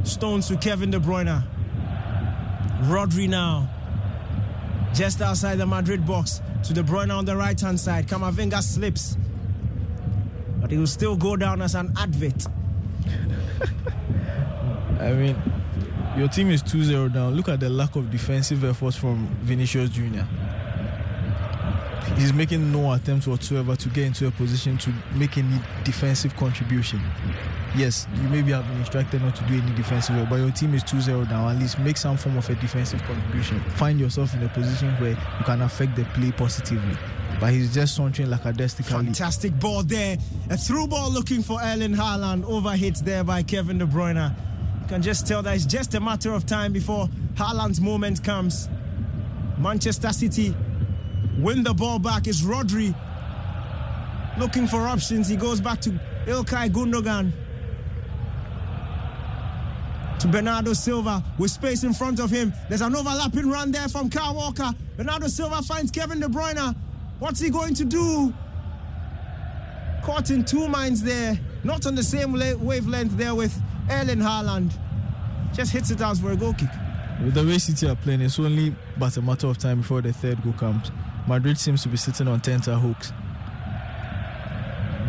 Stones 0.05 0.49
to 0.49 0.57
Kevin 0.57 0.91
De 0.91 1.01
Bruyne. 1.01 1.43
Rodri 2.83 3.27
now. 3.27 3.71
Just 4.93 5.23
outside 5.23 5.57
the 5.57 5.67
Madrid 5.67 6.07
box 6.07 6.43
to 6.65 6.75
De 6.75 6.83
Bruyne 6.83 7.17
on 7.17 7.25
the 7.25 7.35
right 7.35 7.59
hand 7.59 7.81
side. 7.81 8.07
Camavinga 8.07 8.63
slips, 8.63 9.17
but 10.61 10.71
he 10.71 10.77
will 10.77 10.87
still 10.87 11.17
go 11.17 11.35
down 11.37 11.63
as 11.63 11.75
an 11.75 11.93
advert. 11.97 12.47
I 15.01 15.13
mean, 15.13 15.37
your 16.17 16.29
team 16.29 16.51
is 16.51 16.63
2 16.63 16.85
0 16.85 17.09
down. 17.09 17.35
Look 17.35 17.49
at 17.49 17.61
the 17.61 17.69
lack 17.69 17.97
of 17.97 18.11
defensive 18.11 18.65
efforts 18.65 18.97
from 18.97 19.27
Vinicius 19.43 19.91
Jr. 19.91 20.25
He's 22.17 22.33
making 22.33 22.73
no 22.73 22.93
attempt 22.93 23.27
whatsoever 23.27 23.77
to 23.77 23.89
get 23.91 24.07
into 24.07 24.27
a 24.27 24.31
position 24.31 24.79
to 24.79 24.93
make 25.15 25.37
any 25.37 25.59
defensive 25.85 26.35
contribution 26.37 27.01
yes, 27.77 28.07
you 28.15 28.29
maybe 28.29 28.53
have 28.53 28.67
been 28.67 28.79
instructed 28.79 29.23
not 29.23 29.37
to 29.37 29.45
do 29.45 29.55
any 29.55 29.75
defensive 29.75 30.17
work, 30.17 30.29
but 30.29 30.37
your 30.37 30.51
team 30.51 30.75
is 30.75 30.83
2 30.85 31.01
0 31.01 31.25
down. 31.27 31.55
At 31.55 31.61
least 31.61 31.79
make 31.79 31.97
some 31.97 32.17
form 32.17 32.37
of 32.37 32.49
a 32.49 32.55
defensive 32.57 33.03
contribution. 33.03 33.61
Find 33.77 34.01
yourself 34.01 34.35
in 34.35 34.43
a 34.43 34.49
position 34.49 34.91
where 34.95 35.11
you 35.11 35.45
can 35.45 35.63
affect 35.63 35.97
the 35.97 36.05
play 36.07 36.33
positively. 36.33 36.97
But 37.39 37.53
he's 37.53 37.75
just 37.75 37.95
sauntering 37.95 38.31
like 38.31 38.45
a 38.45 38.49
lackadaisically. 38.49 38.93
Fantastic 38.93 39.59
ball 39.59 39.83
there. 39.83 40.17
A 40.49 40.57
through 40.57 40.87
ball 40.87 41.11
looking 41.11 41.43
for 41.43 41.61
Erling 41.63 41.95
Haaland. 41.95 42.45
Overhit 42.45 43.05
there 43.05 43.25
by 43.25 43.43
Kevin 43.43 43.79
De 43.79 43.87
Bruyne. 43.87 44.35
Can 44.89 45.03
just 45.03 45.27
tell 45.27 45.43
that 45.43 45.57
it's 45.57 45.67
just 45.67 45.95
a 45.95 46.01
matter 46.01 46.33
of 46.33 46.47
time 46.47 46.73
before 46.73 47.09
Haaland's 47.35 47.81
moment 47.81 48.23
comes. 48.23 48.69
Manchester 49.59 50.13
City 50.13 50.55
win 51.39 51.65
the 51.65 51.75
ball 51.75 51.99
back. 51.99 52.29
Is 52.29 52.43
Rodri 52.43 52.95
looking 54.39 54.69
for 54.69 54.87
options. 54.87 55.29
He 55.29 55.37
goes 55.37 55.61
back 55.61 55.81
to 55.83 55.91
Ilkay 56.27 56.71
Gundogan 56.71 57.33
to 60.21 60.29
Bernardo 60.29 60.73
Silva 60.73 61.23
with 61.37 61.51
space 61.51 61.83
in 61.83 61.93
front 61.93 62.21
of 62.21 62.31
him. 62.31 62.53
There's 62.69 62.81
an 62.81 62.95
overlapping 62.95 63.51
run 63.51 63.73
there 63.73 63.89
from 63.89 64.09
Kyle 64.09 64.35
Walker. 64.35 64.73
Bernardo 64.97 65.27
Silva 65.27 65.63
finds 65.63 65.91
Kevin 65.91 66.21
De 66.21 66.27
Bruyne. 66.27 66.77
What's 67.19 67.41
he 67.41 67.51
going 67.51 67.75
to 67.75 67.85
do? 67.85 68.33
Caught 70.05 70.31
in 70.31 70.45
two 70.45 70.69
minds 70.69 71.03
there. 71.03 71.39
Not 71.65 71.87
on 71.87 71.97
the 71.97 72.03
same 72.03 72.33
wavelength 72.33 73.17
there 73.17 73.35
with 73.35 73.61
Erling 73.91 74.19
Haaland. 74.19 74.73
Just 75.55 75.73
hits 75.73 75.91
it 75.91 76.01
out 76.01 76.19
for 76.19 76.33
a 76.33 76.37
goal 76.37 76.55
kick. 76.55 76.69
With 77.25 77.35
the 77.35 77.45
way 77.45 77.59
City 77.59 77.89
are 77.89 77.97
playing, 77.97 78.21
it's 78.21 78.39
only 78.39 78.75
but 78.99 79.17
a 79.17 79.23
matter 79.23 79.47
of 79.47 79.59
time 79.59 79.81
before 79.81 80.03
the 80.03 80.13
third 80.13 80.43
goal 80.43 80.53
comes. 80.53 80.91
Madrid 81.27 81.59
seems 81.59 81.83
to 81.83 81.89
be 81.89 81.97
sitting 81.97 82.29
on 82.29 82.41
tenter 82.41 82.75
hooks. 82.75 83.13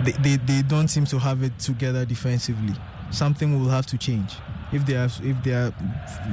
They, 0.04 0.12
they, 0.12 0.38
they 0.38 0.62
don't 0.62 0.88
seem 0.88 1.06
to 1.06 1.20
have 1.20 1.44
it 1.44 1.58
together 1.60 2.06
defensively. 2.06 2.74
Something 3.12 3.60
will 3.60 3.70
have 3.70 3.86
to 3.88 3.98
change. 3.98 4.34
If 4.72 4.86
they 4.86 4.96
are 4.96 5.10
if 5.24 5.44
they 5.44 5.52
are 5.52 5.74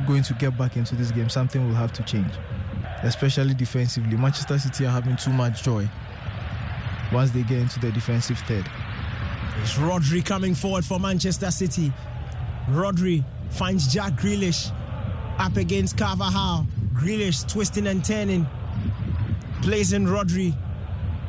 going 0.06 0.22
to 0.24 0.34
get 0.34 0.56
back 0.58 0.76
into 0.76 0.94
this 0.96 1.10
game, 1.10 1.28
something 1.28 1.66
will 1.66 1.74
have 1.74 1.92
to 1.94 2.02
change. 2.02 2.32
Especially 3.02 3.54
defensively. 3.54 4.16
Manchester 4.16 4.58
City 4.58 4.86
are 4.86 4.90
having 4.90 5.16
too 5.16 5.32
much 5.32 5.62
joy 5.62 5.88
once 7.12 7.30
they 7.30 7.42
get 7.42 7.58
into 7.58 7.80
the 7.80 7.90
defensive 7.92 8.38
third. 8.40 8.68
It's 9.60 9.74
Rodri 9.74 10.24
coming 10.24 10.54
forward 10.54 10.84
for 10.84 10.98
Manchester 10.98 11.50
City. 11.50 11.92
Rodri 12.68 13.24
finds 13.50 13.92
Jack 13.92 14.14
Grealish 14.14 14.72
up 15.38 15.56
against 15.56 15.98
Carvajal. 15.98 16.66
Grealish 16.94 17.46
twisting 17.50 17.86
and 17.86 18.04
turning. 18.04 18.46
Plays 19.62 19.92
in 19.92 20.06
Rodri. 20.06 20.56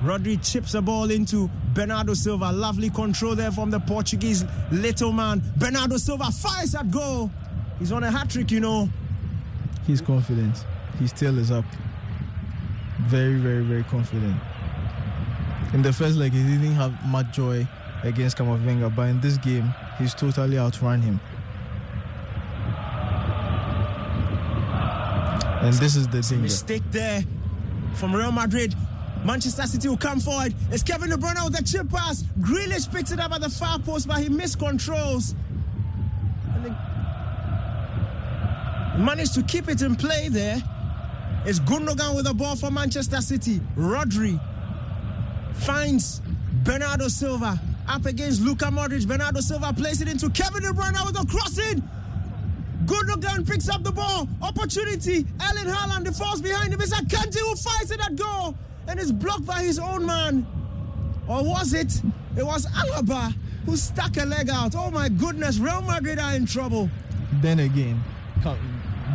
Rodri 0.02 0.38
chips 0.44 0.74
the 0.74 0.82
ball 0.82 1.10
into 1.10 1.50
Bernardo 1.74 2.14
Silva. 2.14 2.52
Lovely 2.52 2.90
control 2.90 3.36
there 3.36 3.52
from 3.52 3.72
the 3.72 3.80
Portuguese 3.80 4.46
little 4.72 5.12
man. 5.12 5.42
Bernardo 5.58 5.98
Silva 5.98 6.32
fires 6.32 6.76
at 6.76 6.92
goal. 6.92 7.32
He's 7.80 7.92
on 7.92 8.04
a 8.04 8.12
hat 8.12 8.30
trick, 8.30 8.52
you 8.52 8.60
know. 8.60 8.90
He's 9.86 10.02
confident. 10.02 10.66
His 11.00 11.12
tail 11.12 11.38
is 11.38 11.52
up. 11.52 11.66
Very, 13.08 13.36
very, 13.36 13.64
very 13.64 13.84
confident. 13.84 14.36
In 15.74 15.82
the 15.82 15.92
first 15.92 16.16
leg, 16.16 16.32
he 16.32 16.42
didn't 16.44 16.76
have 16.76 16.94
much 17.06 17.34
joy 17.34 17.68
against 18.04 18.38
Camavinga, 18.38 18.96
but 18.96 19.10
in 19.10 19.20
this 19.20 19.38
game, 19.38 19.74
he's 19.98 20.14
totally 20.14 20.58
outrun 20.58 21.02
him. 21.02 21.20
And 25.62 25.74
this 25.76 25.96
is 25.96 26.08
the 26.08 26.22
thing. 26.22 26.42
Mistake 26.42 26.84
there 26.92 27.24
from 27.96 28.16
Real 28.16 28.32
Madrid. 28.32 28.76
Manchester 29.24 29.64
City 29.64 29.88
will 29.88 29.98
come 29.98 30.20
forward. 30.20 30.54
It's 30.70 30.84
Kevin 30.84 31.10
De 31.10 31.18
Bruyne 31.18 31.44
with 31.44 31.58
the 31.58 31.64
chip 31.64 31.90
pass. 31.90 32.22
Grealish 32.40 32.94
picks 32.94 33.12
it 33.12 33.20
up 33.20 33.32
at 33.32 33.42
the 33.42 33.50
far 33.50 33.80
post, 33.80 34.08
but 34.08 34.20
he 34.20 34.30
miscontrols. 34.30 35.34
And 36.54 36.66
they 36.66 36.70
managed 39.04 39.34
to 39.34 39.42
keep 39.42 39.68
it 39.68 39.82
in 39.82 39.96
play 39.96 40.30
there. 40.30 40.62
It's 41.46 41.60
Gundogan 41.60 42.16
with 42.16 42.26
the 42.26 42.34
ball 42.36 42.56
for 42.56 42.70
Manchester 42.70 43.22
City. 43.22 43.60
Rodri 43.76 44.40
finds 45.54 46.22
Bernardo 46.64 47.08
Silva 47.08 47.60
up 47.88 48.06
against 48.06 48.42
Luka 48.42 48.66
Modric. 48.66 49.08
Bernardo 49.08 49.40
Silva 49.40 49.74
plays 49.74 50.02
it 50.02 50.08
into 50.08 50.30
Kevin 50.30 50.64
De 50.64 50.70
Bruyne 50.70 51.06
with 51.06 51.20
a 51.20 51.26
crossing. 51.26 51.84
Gundogan 52.86 53.48
picks 53.48 53.68
up 53.70 53.84
the 53.84 53.92
ball. 53.92 54.28
Opportunity. 54.42 55.26
Erling 55.42 55.74
Haaland, 55.74 56.06
the 56.06 56.42
behind 56.42 56.74
him. 56.74 56.82
It's 56.82 56.94
Akanji 56.94 57.40
who 57.40 57.56
fights 57.56 57.92
it 57.92 58.00
at 58.00 58.16
goal 58.16 58.56
and 58.88 59.00
is 59.00 59.12
blocked 59.12 59.46
by 59.46 59.64
his 59.64 59.80
own 59.80 60.06
man. 60.06 60.46
Or 61.28 61.44
was 61.44 61.74
it? 61.74 62.02
It 62.38 62.46
was 62.46 62.68
Alaba 62.68 63.34
who 63.66 63.76
stuck 63.76 64.18
a 64.18 64.26
leg 64.26 64.50
out. 64.50 64.76
Oh 64.76 64.92
my 64.92 65.10
goodness, 65.10 65.58
Real 65.58 65.82
Madrid 65.82 66.20
are 66.20 66.36
in 66.36 66.46
trouble. 66.46 66.90
Then 67.42 67.60
again, 67.60 68.02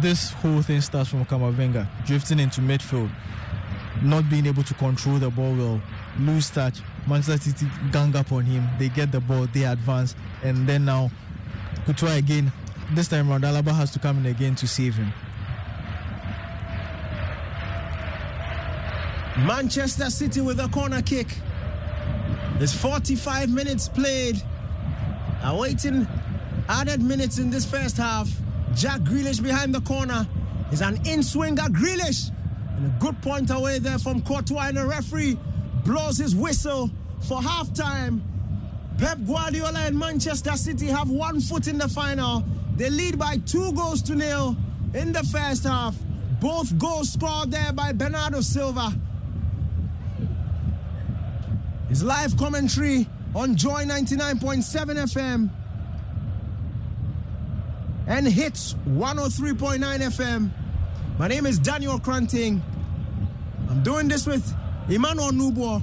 this 0.01 0.33
whole 0.33 0.63
thing 0.63 0.81
starts 0.81 1.11
from 1.11 1.25
Camavinga 1.25 1.87
drifting 2.07 2.41
into 2.41 2.61
midfield, 2.61 3.11
not 4.03 4.29
being 4.29 4.47
able 4.47 4.65
to 4.65 4.75
control 4.75 5.19
the 5.19 5.31
ball 5.31 5.55
well, 5.55 5.81
lose 6.19 6.51
touch. 6.51 6.81
Manchester 7.11 7.51
City 7.51 7.67
gang 7.91 8.15
up 8.15 8.31
on 8.31 8.45
him. 8.45 8.69
They 8.79 8.89
get 8.89 9.11
the 9.11 9.19
ball, 9.19 9.49
they 9.53 9.65
advance, 9.65 10.15
and 10.45 10.65
then 10.69 10.85
now 10.85 11.11
Courtois 11.85 12.15
again. 12.15 12.53
This 12.93 13.09
time 13.09 13.29
around, 13.29 13.43
Alaba 13.43 13.75
has 13.75 13.91
to 13.93 13.99
come 13.99 14.19
in 14.19 14.27
again 14.27 14.55
to 14.55 14.69
save 14.69 14.95
him. 14.95 15.13
Manchester 19.45 20.09
City 20.09 20.41
with 20.41 20.61
a 20.61 20.69
corner 20.69 21.03
kick. 21.03 21.27
There's 22.59 22.75
45 22.75 23.51
minutes 23.51 23.89
played. 23.89 24.41
Awaiting 25.43 26.07
added 26.69 27.03
minutes 27.03 27.39
in 27.39 27.51
this 27.51 27.65
first 27.65 27.97
half. 27.97 28.31
Jack 28.75 29.01
Grealish 29.01 29.43
behind 29.43 29.75
the 29.75 29.81
corner 29.81 30.29
is 30.71 30.81
an 30.81 31.01
in-swinger. 31.05 31.71
Grealish 31.71 32.31
and 32.77 32.87
a 32.87 32.97
good 33.01 33.21
point 33.21 33.51
away 33.51 33.81
there 33.81 33.99
from 33.99 34.23
Courtois 34.23 34.69
and 34.69 34.77
the 34.77 34.87
referee 34.87 35.37
blows 35.85 36.19
his 36.19 36.37
whistle 36.37 36.89
for 37.23 37.41
halftime. 37.41 38.21
Pep 38.99 39.19
Guardiola 39.27 39.79
and 39.81 39.99
Manchester 39.99 40.53
City 40.57 40.87
have 40.87 41.09
one 41.09 41.41
foot 41.41 41.69
in 41.69 41.79
the 41.79 41.89
final. 41.89 42.45
They 42.77 42.91
lead 42.91 43.19
by 43.19 43.39
two 43.47 43.73
goals 43.73 44.03
to 44.03 44.15
nil 44.15 44.57
in 44.95 45.13
the 45.13 45.23
first 45.25 45.65
half. 45.65 45.97
Both 46.41 46.79
goals 46.79 47.13
scored 47.13 47.51
there 47.51 47.73
by 47.73 47.93
Bernardo 47.93 48.41
Silva. 48.41 48.93
His 51.89 52.03
live 52.03 52.37
commentary 52.37 53.07
on 53.35 53.57
Joy 53.57 53.85
99.7 53.85 54.97
FM 54.97 55.51
and 58.07 58.27
hits 58.27 58.75
103.9 58.89 59.79
FM. 59.79 60.51
My 61.19 61.29
name 61.29 61.47
is 61.47 61.59
Daniel 61.59 61.99
Cranting. 61.99 62.63
I'm 63.69 63.83
doing 63.83 64.09
this 64.09 64.27
with 64.27 64.55
Emmanuel 64.89 65.31
Nubo. 65.31 65.83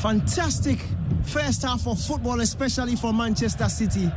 Fantastic 0.00 0.78
first 1.24 1.62
half 1.62 1.86
of 1.86 2.00
football, 2.00 2.40
especially 2.40 2.96
for 2.96 3.12
Manchester 3.12 3.68
City. 3.68 4.10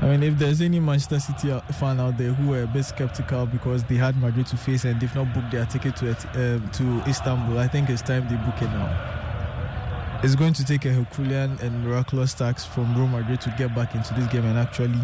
I 0.00 0.10
mean, 0.10 0.22
if 0.22 0.38
there's 0.38 0.60
any 0.60 0.78
Manchester 0.78 1.18
City 1.18 1.58
fan 1.80 1.98
out 1.98 2.16
there 2.16 2.32
who 2.32 2.54
are 2.54 2.62
a 2.62 2.66
bit 2.68 2.84
skeptical 2.84 3.46
because 3.46 3.82
they 3.82 3.96
had 3.96 4.16
Madrid 4.18 4.46
to 4.46 4.56
face 4.56 4.84
and 4.84 5.00
they've 5.00 5.14
not 5.16 5.34
booked 5.34 5.50
their 5.50 5.66
ticket 5.66 5.96
to 5.96 6.10
uh, 6.10 6.72
to 6.74 7.10
Istanbul, 7.10 7.58
I 7.58 7.66
think 7.66 7.90
it's 7.90 8.02
time 8.02 8.28
they 8.28 8.36
book 8.36 8.62
it 8.62 8.70
now. 8.70 10.20
It's 10.22 10.36
going 10.36 10.52
to 10.52 10.64
take 10.64 10.84
a 10.84 10.92
Herculean 10.92 11.58
and 11.60 11.84
miraculous 11.84 12.34
tax 12.34 12.64
from 12.64 12.96
Real 12.96 13.08
Madrid 13.08 13.40
to 13.40 13.54
get 13.58 13.74
back 13.74 13.96
into 13.96 14.14
this 14.14 14.28
game 14.28 14.44
and 14.44 14.56
actually 14.56 15.00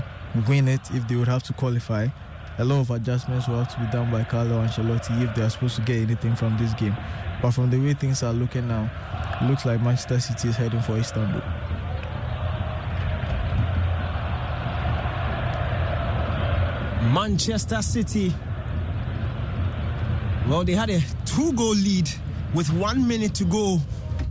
win 0.47 0.69
it 0.69 0.81
if 0.93 1.09
they 1.09 1.17
would 1.17 1.29
have 1.29 1.43
to 1.45 1.53
qualify. 1.53 2.07
A 2.59 2.65
lot 2.65 2.81
of 2.81 2.91
adjustments 2.91 3.49
will 3.49 3.65
have 3.65 3.75
to 3.75 3.81
be 3.81 3.87
done 3.91 4.11
by 4.11 4.25
Carlo 4.25 4.63
Ancelotti 4.63 5.23
if 5.23 5.35
they 5.35 5.43
are 5.43 5.51
supposed 5.51 5.77
to 5.77 5.83
get 5.83 5.97
anything 5.97 6.37
from 6.37 6.57
this 6.59 6.75
game. 6.75 6.95
But 7.41 7.53
from 7.53 7.71
the 7.71 7.79
way 7.79 7.95
things 7.95 8.23
are 8.23 8.33
looking 8.33 8.69
now, 8.69 8.91
it 9.41 9.49
looks 9.49 9.65
like 9.65 9.81
Manchester 9.81 10.21
City 10.21 10.49
is 10.49 10.57
heading 10.57 10.81
for 10.83 10.99
Istanbul. 10.99 11.41
Manchester 17.13 17.81
City. 17.83 18.35
Well, 20.49 20.65
they 20.65 20.75
had 20.75 20.91
a 20.91 21.01
two 21.25 21.53
goal 21.55 21.75
lead 21.75 22.09
with 22.55 22.71
one 22.73 23.07
minute 23.09 23.35
to 23.37 23.45
go 23.45 23.81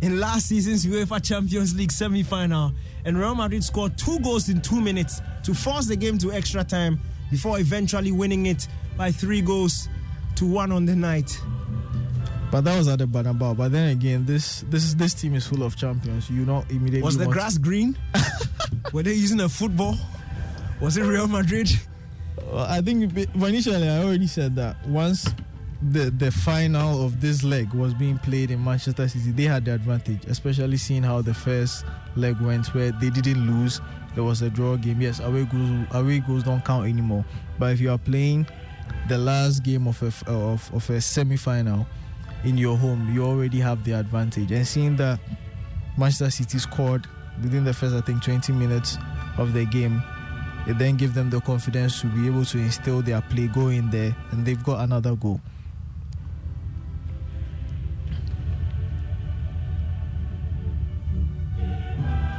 in 0.01 0.19
last 0.19 0.47
season's 0.47 0.85
UEFA 0.85 1.23
Champions 1.23 1.75
League 1.75 1.91
semi 1.91 2.23
final. 2.23 2.71
And 3.03 3.17
Real 3.17 3.33
Madrid 3.33 3.63
scored 3.63 3.97
two 3.97 4.19
goals 4.19 4.47
in 4.47 4.61
two 4.61 4.79
minutes 4.79 5.21
to 5.43 5.53
force 5.55 5.87
the 5.87 5.95
game 5.95 6.17
to 6.19 6.31
extra 6.31 6.63
time 6.63 6.99
before 7.31 7.59
eventually 7.59 8.11
winning 8.11 8.45
it 8.45 8.67
by 8.97 9.11
three 9.11 9.41
goals 9.41 9.89
to 10.35 10.45
one 10.45 10.71
on 10.71 10.85
the 10.85 10.95
night. 10.95 11.41
But 12.51 12.65
that 12.65 12.77
was 12.77 12.89
at 12.89 12.99
the 12.99 13.05
Bernabeu. 13.05 13.55
But 13.55 13.71
then 13.71 13.89
again, 13.89 14.25
this 14.25 14.65
this 14.69 14.93
this 14.95 15.13
team 15.13 15.35
is 15.35 15.47
full 15.47 15.63
of 15.63 15.77
champions. 15.77 16.29
You 16.29 16.45
know, 16.45 16.65
immediately. 16.69 17.01
Was 17.01 17.17
the 17.17 17.25
grass 17.27 17.57
green? 17.57 17.97
Were 18.93 19.03
they 19.03 19.13
using 19.13 19.39
a 19.39 19.47
football? 19.49 19.95
Was 20.81 20.97
it 20.97 21.03
Real 21.03 21.27
Madrid? 21.27 21.71
I 22.53 22.81
think 22.81 23.15
initially 23.35 23.87
I 23.87 24.03
already 24.03 24.27
said 24.27 24.55
that 24.57 24.85
once 24.85 25.25
the 25.81 26.11
the 26.11 26.29
final 26.31 27.05
of 27.05 27.21
this 27.21 27.43
leg 27.43 27.73
was 27.73 27.93
being 27.93 28.17
played 28.17 28.51
in 28.51 28.61
Manchester 28.61 29.07
City, 29.07 29.31
they 29.31 29.43
had 29.43 29.63
the 29.63 29.73
advantage, 29.73 30.25
especially 30.25 30.77
seeing 30.77 31.03
how 31.03 31.21
the 31.21 31.33
first 31.33 31.85
leg 32.17 32.39
went, 32.41 32.67
where 32.73 32.91
they 32.91 33.09
didn't 33.09 33.47
lose. 33.47 33.79
There 34.15 34.23
was 34.23 34.41
a 34.41 34.49
draw 34.49 34.75
game. 34.75 35.01
Yes, 35.01 35.19
away 35.19 35.45
goals 35.45 35.87
away 35.91 36.19
goals 36.19 36.43
don't 36.43 36.63
count 36.63 36.87
anymore. 36.87 37.25
But 37.57 37.73
if 37.73 37.79
you 37.79 37.91
are 37.91 37.97
playing 37.97 38.47
the 39.07 39.17
last 39.17 39.63
game 39.63 39.87
of 39.87 40.01
a 40.03 40.29
of, 40.29 40.73
of 40.73 40.89
a 40.89 40.99
semi 41.01 41.37
final 41.37 41.87
in 42.43 42.57
your 42.57 42.77
home, 42.77 43.13
you 43.13 43.23
already 43.23 43.59
have 43.59 43.83
the 43.83 43.93
advantage. 43.93 44.51
And 44.51 44.67
seeing 44.67 44.95
that 44.97 45.19
Manchester 45.97 46.29
City 46.29 46.59
scored 46.59 47.07
within 47.41 47.63
the 47.63 47.73
first 47.73 47.95
I 47.95 48.01
think 48.01 48.23
20 48.23 48.51
minutes 48.53 48.97
of 49.37 49.53
the 49.53 49.65
game 49.65 50.03
it 50.67 50.77
then 50.77 50.95
gives 50.95 51.13
them 51.13 51.29
the 51.29 51.41
confidence 51.41 52.01
to 52.01 52.07
be 52.07 52.27
able 52.27 52.45
to 52.45 52.59
instill 52.59 53.01
their 53.01 53.21
play, 53.21 53.47
go 53.47 53.69
in 53.69 53.89
there, 53.89 54.15
and 54.31 54.45
they've 54.45 54.63
got 54.63 54.83
another 54.83 55.15
goal. 55.15 55.41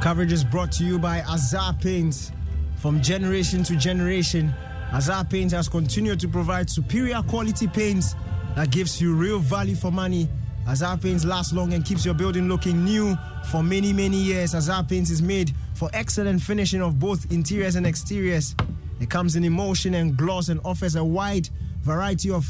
Coverage 0.03 0.33
is 0.33 0.43
brought 0.43 0.71
to 0.73 0.83
you 0.83 0.99
by 0.99 1.21
Azar 1.21 1.73
Paints. 1.81 2.33
From 2.75 3.01
generation 3.01 3.63
to 3.63 3.77
generation, 3.77 4.53
Azar 4.91 5.23
Paints 5.23 5.53
has 5.53 5.69
continued 5.69 6.19
to 6.19 6.27
provide 6.27 6.69
superior 6.69 7.21
quality 7.23 7.67
paints 7.67 8.13
that 8.57 8.69
gives 8.69 9.01
you 9.01 9.15
real 9.15 9.39
value 9.39 9.75
for 9.75 9.91
money 9.91 10.27
Azar 10.67 10.97
Paints 10.97 11.25
lasts 11.25 11.51
long 11.51 11.73
and 11.73 11.83
keeps 11.83 12.05
your 12.05 12.13
building 12.13 12.47
looking 12.47 12.85
new 12.85 13.17
for 13.51 13.61
many, 13.61 13.91
many 13.91 14.17
years. 14.17 14.55
Azar 14.55 14.83
Paints 14.83 15.09
is 15.09 15.21
made 15.21 15.51
for 15.73 15.89
excellent 15.93 16.41
finishing 16.41 16.81
of 16.81 16.99
both 16.99 17.31
interiors 17.31 17.75
and 17.75 17.85
exteriors. 17.85 18.55
It 19.01 19.09
comes 19.09 19.35
in 19.35 19.43
emulsion 19.43 19.93
and 19.93 20.15
gloss 20.15 20.47
and 20.47 20.61
offers 20.63 20.95
a 20.95 21.03
wide 21.03 21.49
variety 21.81 22.31
of 22.31 22.49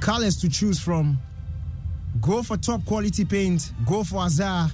colors 0.00 0.36
to 0.38 0.48
choose 0.48 0.80
from. 0.80 1.18
Go 2.20 2.42
for 2.42 2.56
top 2.56 2.84
quality 2.84 3.24
paint. 3.24 3.72
Go 3.86 4.02
for 4.02 4.24
Azar. 4.24 4.70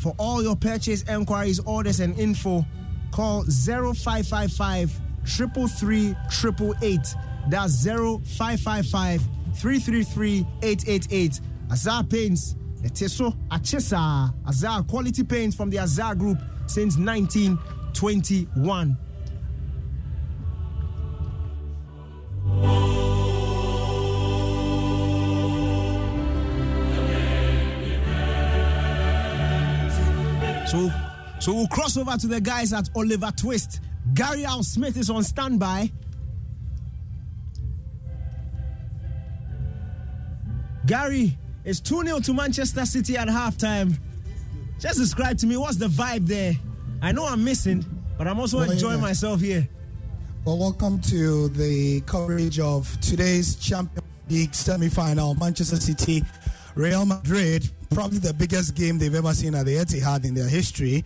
For 0.00 0.14
all 0.18 0.42
your 0.42 0.56
purchase 0.56 1.02
enquiries, 1.02 1.60
orders, 1.60 2.00
and 2.00 2.18
info, 2.18 2.64
call 3.12 3.44
0555 3.44 4.90
333 5.26 6.16
888. 6.32 7.14
That's 7.50 7.84
0555 7.84 9.20
333 9.56 10.46
888. 10.62 11.40
Azar 11.70 12.04
Paints, 12.04 12.56
Achesa. 12.82 14.32
Azar 14.48 14.82
quality 14.84 15.22
paints 15.22 15.54
from 15.54 15.68
the 15.68 15.78
Azar 15.78 16.14
Group 16.14 16.38
since 16.66 16.96
1921. 16.96 18.96
So, 30.70 30.88
so 31.40 31.52
we'll 31.52 31.66
cross 31.66 31.96
over 31.96 32.16
to 32.16 32.26
the 32.28 32.40
guys 32.40 32.72
at 32.72 32.88
Oliver 32.94 33.32
Twist. 33.36 33.80
Gary 34.14 34.44
Al 34.44 34.62
Smith 34.62 34.96
is 34.96 35.10
on 35.10 35.24
standby. 35.24 35.90
Gary, 40.86 41.36
it's 41.64 41.80
2 41.80 42.04
0 42.04 42.20
to 42.20 42.32
Manchester 42.34 42.86
City 42.86 43.16
at 43.16 43.26
halftime. 43.26 43.98
Just 44.78 44.98
describe 44.98 45.38
to 45.38 45.46
me 45.46 45.56
what's 45.56 45.76
the 45.76 45.88
vibe 45.88 46.26
there. 46.28 46.54
I 47.02 47.10
know 47.12 47.26
I'm 47.26 47.42
missing, 47.42 47.84
but 48.16 48.28
I'm 48.28 48.38
also 48.38 48.58
Well, 48.58 48.70
enjoying 48.70 48.98
yeah. 48.98 49.02
myself 49.02 49.40
here. 49.40 49.68
Well, 50.44 50.56
welcome 50.56 51.00
to 51.02 51.48
the 51.48 52.00
coverage 52.02 52.60
of 52.60 52.96
today's 53.00 53.56
Champions 53.56 54.06
League 54.28 54.54
semi-final. 54.54 55.34
Manchester 55.34 55.76
City, 55.76 56.22
Real 56.76 57.04
Madrid, 57.04 57.68
probably 57.90 58.18
the 58.18 58.32
biggest 58.32 58.74
game 58.74 58.96
they've 58.98 59.14
ever 59.14 59.34
seen 59.34 59.54
at 59.54 59.66
the 59.66 59.76
Etihad 59.76 60.24
in 60.24 60.32
their 60.34 60.48
history. 60.48 61.04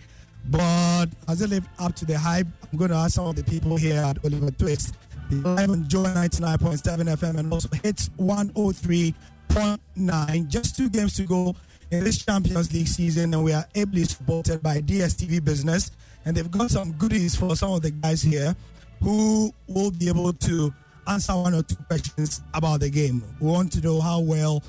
But 0.49 1.07
has 1.27 1.41
it 1.41 1.49
lived 1.49 1.67
up 1.79 1.93
to 1.95 2.05
the 2.05 2.17
hype? 2.17 2.47
I'm 2.71 2.77
going 2.77 2.91
to 2.91 2.97
ask 2.97 3.15
some 3.15 3.27
of 3.27 3.35
the 3.35 3.43
people 3.43 3.75
here 3.77 4.01
at 4.01 4.23
Oliver 4.23 4.51
Twist. 4.51 4.95
Live 5.31 5.71
on 5.71 5.87
Joy 5.87 6.05
99.7 6.05 7.17
FM 7.17 7.39
and 7.39 7.51
also 7.51 7.67
hits 7.81 8.09
103.9. 8.09 10.47
Just 10.47 10.77
two 10.77 10.87
games 10.89 11.15
to 11.15 11.23
go 11.23 11.55
in 11.89 12.03
this 12.03 12.23
Champions 12.23 12.71
League 12.73 12.87
season, 12.87 13.33
and 13.33 13.43
we 13.43 13.51
are 13.53 13.65
ably 13.73 14.03
supported 14.03 14.61
by 14.61 14.81
DSTV 14.81 15.43
Business. 15.43 15.89
And 16.25 16.37
they've 16.37 16.51
got 16.51 16.69
some 16.69 16.91
goodies 16.93 17.35
for 17.35 17.55
some 17.55 17.71
of 17.73 17.81
the 17.81 17.89
guys 17.91 18.21
here 18.21 18.55
who 19.01 19.51
will 19.67 19.89
be 19.91 20.07
able 20.09 20.33
to 20.33 20.71
answer 21.07 21.33
one 21.33 21.55
or 21.55 21.63
two 21.63 21.75
questions 21.87 22.41
about 22.53 22.81
the 22.81 22.89
game. 22.89 23.23
We 23.39 23.47
want 23.47 23.71
to 23.73 23.81
know 23.81 23.99
how 24.01 24.19
well 24.19 24.61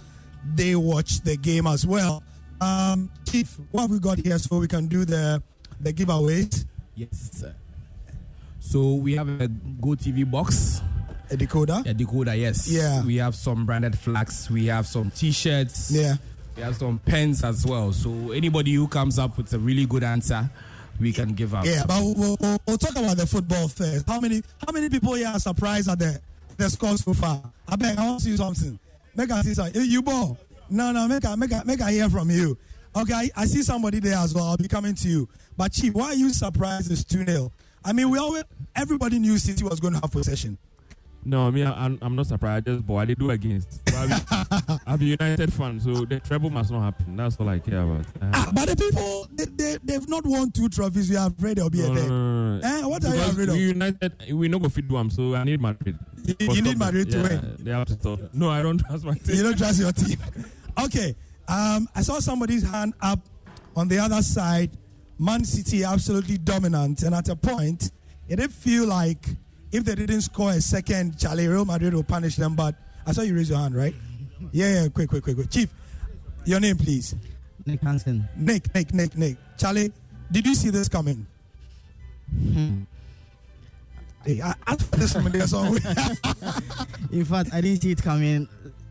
they 0.54 0.76
watch 0.76 1.20
the 1.22 1.36
game 1.36 1.66
as 1.66 1.86
well. 1.86 2.22
Um, 2.60 3.10
Chief, 3.28 3.58
what 3.70 3.82
have 3.82 3.90
we 3.90 3.98
got 3.98 4.18
here 4.18 4.38
so 4.38 4.58
we 4.58 4.68
can 4.68 4.86
do 4.86 5.04
the 5.04 5.42
the 5.80 5.92
giveaways? 5.92 6.64
Yes. 6.94 7.44
So 8.60 8.94
we 8.94 9.14
have 9.16 9.28
a 9.40 9.48
Go 9.48 9.90
TV 9.90 10.28
box, 10.28 10.80
A 11.30 11.36
decoder? 11.36 11.86
a 11.86 11.94
decoder. 11.94 12.38
Yes. 12.38 12.68
Yeah. 12.68 13.04
We 13.04 13.16
have 13.16 13.34
some 13.34 13.64
branded 13.66 13.96
flags. 13.98 14.50
We 14.50 14.66
have 14.66 14.86
some 14.86 15.10
T-shirts. 15.10 15.90
Yeah. 15.92 16.16
We 16.56 16.62
have 16.62 16.76
some 16.76 16.98
pens 16.98 17.44
as 17.44 17.64
well. 17.66 17.92
So 17.92 18.32
anybody 18.32 18.72
who 18.74 18.88
comes 18.88 19.18
up 19.18 19.36
with 19.36 19.52
a 19.52 19.58
really 19.58 19.84
good 19.86 20.02
answer, 20.02 20.48
we 20.98 21.12
can 21.12 21.34
give 21.34 21.54
out. 21.54 21.66
Yeah, 21.66 21.84
but 21.86 22.00
we'll, 22.02 22.36
we'll, 22.40 22.58
we'll 22.66 22.78
talk 22.78 22.96
about 22.96 23.18
the 23.18 23.26
football 23.26 23.68
first. 23.68 24.08
How 24.08 24.18
many 24.20 24.42
how 24.66 24.72
many 24.72 24.88
people 24.88 25.12
here 25.14 25.28
are 25.28 25.38
surprised 25.38 25.88
at 25.90 25.98
the 25.98 26.18
the 26.56 26.70
score 26.70 26.96
so 26.96 27.12
far? 27.12 27.42
I 27.68 27.76
beg, 27.76 27.98
I 27.98 28.06
want 28.06 28.20
to 28.20 28.24
see 28.24 28.36
something. 28.36 28.78
Make 29.16 29.30
I 29.30 29.42
see 29.42 29.54
something. 29.54 29.82
You 29.82 30.02
ball. 30.02 30.38
No, 30.68 30.92
no, 30.92 31.08
make 31.08 31.24
I 31.24 31.34
make 31.36 31.52
I 31.52 31.62
make 31.64 31.80
I 31.80 31.92
hear 31.92 32.10
from 32.10 32.30
you. 32.30 32.58
Okay, 32.94 33.14
I, 33.14 33.30
I 33.36 33.46
see 33.46 33.62
somebody 33.62 34.00
there 34.00 34.16
as 34.16 34.34
well. 34.34 34.44
I'll 34.44 34.56
be 34.56 34.68
coming 34.68 34.94
to 34.94 35.08
you. 35.08 35.28
But 35.56 35.72
Chief, 35.72 35.94
why 35.94 36.06
are 36.06 36.14
you 36.14 36.30
surprised 36.30 36.90
it's 36.90 37.04
2 37.04 37.24
0? 37.24 37.52
I 37.84 37.92
mean, 37.92 38.10
we 38.10 38.18
always 38.18 38.44
everybody 38.74 39.18
knew 39.18 39.38
City 39.38 39.64
was 39.64 39.80
going 39.80 39.94
to 39.94 40.00
have 40.00 40.10
possession. 40.10 40.58
No, 41.28 41.50
me, 41.50 41.64
I'm, 41.64 41.98
I'm 42.02 42.14
not 42.14 42.26
surprised. 42.26 42.68
I 42.68 42.72
just 42.72 42.86
boy, 42.86 42.98
I 42.98 43.04
did 43.06 43.18
do 43.18 43.30
against. 43.30 43.82
I'm, 44.86 45.00
a 45.00 45.04
United 45.04 45.52
fan, 45.52 45.80
so 45.80 46.04
the 46.04 46.20
treble 46.20 46.50
must 46.50 46.70
not 46.70 46.82
happen. 46.82 47.16
That's 47.16 47.36
all 47.40 47.48
I 47.48 47.58
care 47.58 47.82
about. 47.82 48.06
Uh, 48.22 48.30
Ah, 48.32 48.50
but 48.54 48.68
the 48.68 48.76
people, 48.76 49.26
they, 49.32 49.44
they, 49.46 49.78
they've 49.82 50.08
not 50.08 50.24
won 50.24 50.52
two 50.52 50.68
trophies. 50.68 51.10
You 51.10 51.18
are 51.18 51.26
afraid 51.26 51.56
they'll 51.58 51.68
be 51.68 51.78
no, 51.82 51.88
no, 51.88 51.94
there. 51.94 52.08
no, 52.08 52.58
no. 52.58 52.68
Eh, 52.68 52.86
what 52.86 53.04
are 53.04 53.14
you 53.16 53.22
afraid 53.22 53.48
of? 53.48 53.54
we 53.56 53.60
United, 53.60 54.12
we 54.34 54.46
no 54.48 54.58
go 54.60 54.68
fit 54.68 54.86
do 54.86 54.96
'em, 54.98 55.10
so 55.10 55.34
I 55.34 55.42
need 55.42 55.60
Madrid. 55.60 55.98
You- 56.24 56.36
you 56.54 56.62
need. 56.62 56.78
Madrid 56.78 57.10
to 57.10 57.16
Yeah, 57.18 57.22
win. 57.28 57.56
They 57.58 57.70
have 57.72 57.86
to 57.88 57.94
stop. 57.94 58.20
No, 58.32 58.48
I 58.50 58.62
don't 58.62 58.78
trust 58.78 59.04
my 59.04 59.14
team. 59.14 59.34
you 59.36 59.42
don't 59.42 59.58
trust 59.58 59.80
your 59.80 59.90
team. 59.92 60.18
Okay. 60.84 61.16
Um, 61.48 61.88
I 61.94 62.02
saw 62.02 62.20
somebody's 62.20 62.62
hand 62.62 62.94
up 63.00 63.18
on 63.74 63.88
the 63.88 63.98
other 63.98 64.22
side. 64.22 64.70
Man 65.18 65.44
City 65.44 65.82
absolutely 65.82 66.38
dominant, 66.38 67.02
and 67.02 67.14
at 67.14 67.28
a 67.30 67.34
point, 67.36 67.90
it 68.28 68.36
did 68.36 68.52
feel 68.52 68.86
like 68.86 69.26
if 69.76 69.84
they 69.84 69.94
didn't 69.94 70.22
score 70.22 70.52
a 70.52 70.60
second, 70.60 71.18
Charlie 71.18 71.46
Real 71.46 71.66
Madrid 71.66 71.92
will 71.92 72.02
punish 72.02 72.36
them. 72.36 72.54
But 72.54 72.74
I 73.06 73.12
saw 73.12 73.20
you 73.22 73.34
raise 73.34 73.50
your 73.50 73.58
hand, 73.58 73.76
right? 73.76 73.94
Yeah, 74.52 74.82
yeah. 74.82 74.88
Quick, 74.88 75.10
quick, 75.10 75.22
quick, 75.22 75.36
quick. 75.36 75.50
Chief, 75.50 75.68
your 76.44 76.60
name, 76.60 76.78
please. 76.78 77.14
Nick 77.66 77.82
Hansen. 77.82 78.26
Nick, 78.36 78.74
Nick, 78.74 78.94
Nick, 78.94 79.16
Nick. 79.16 79.36
Charlie, 79.58 79.92
did 80.32 80.46
you 80.46 80.54
see 80.54 80.70
this 80.70 80.88
coming? 80.88 81.26
Hey, 84.24 84.40
I 84.42 84.76
for 84.76 84.96
this 84.96 85.12
from 85.12 85.24
there, 85.30 85.42
In 87.12 87.24
fact, 87.24 87.50
I 87.52 87.60
didn't 87.60 87.82
see 87.82 87.92
it 87.92 88.02
coming 88.02 88.48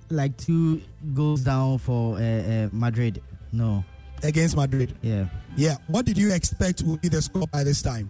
like 0.10 0.38
two 0.38 0.82
goals 1.14 1.42
down 1.42 1.80
for 1.80 2.18
uh, 2.18 2.22
uh, 2.22 2.70
Madrid. 2.72 3.22
No, 3.52 3.84
against 4.24 4.56
Madrid. 4.56 4.96
yeah. 5.02 5.26
Yeah. 5.58 5.78
What 5.88 6.06
did 6.06 6.18
you 6.18 6.32
expect 6.34 6.84
would 6.84 7.02
be 7.02 7.08
the 7.10 7.22
score 7.22 7.48
by 7.48 7.64
this 7.64 7.82
time? 7.82 8.10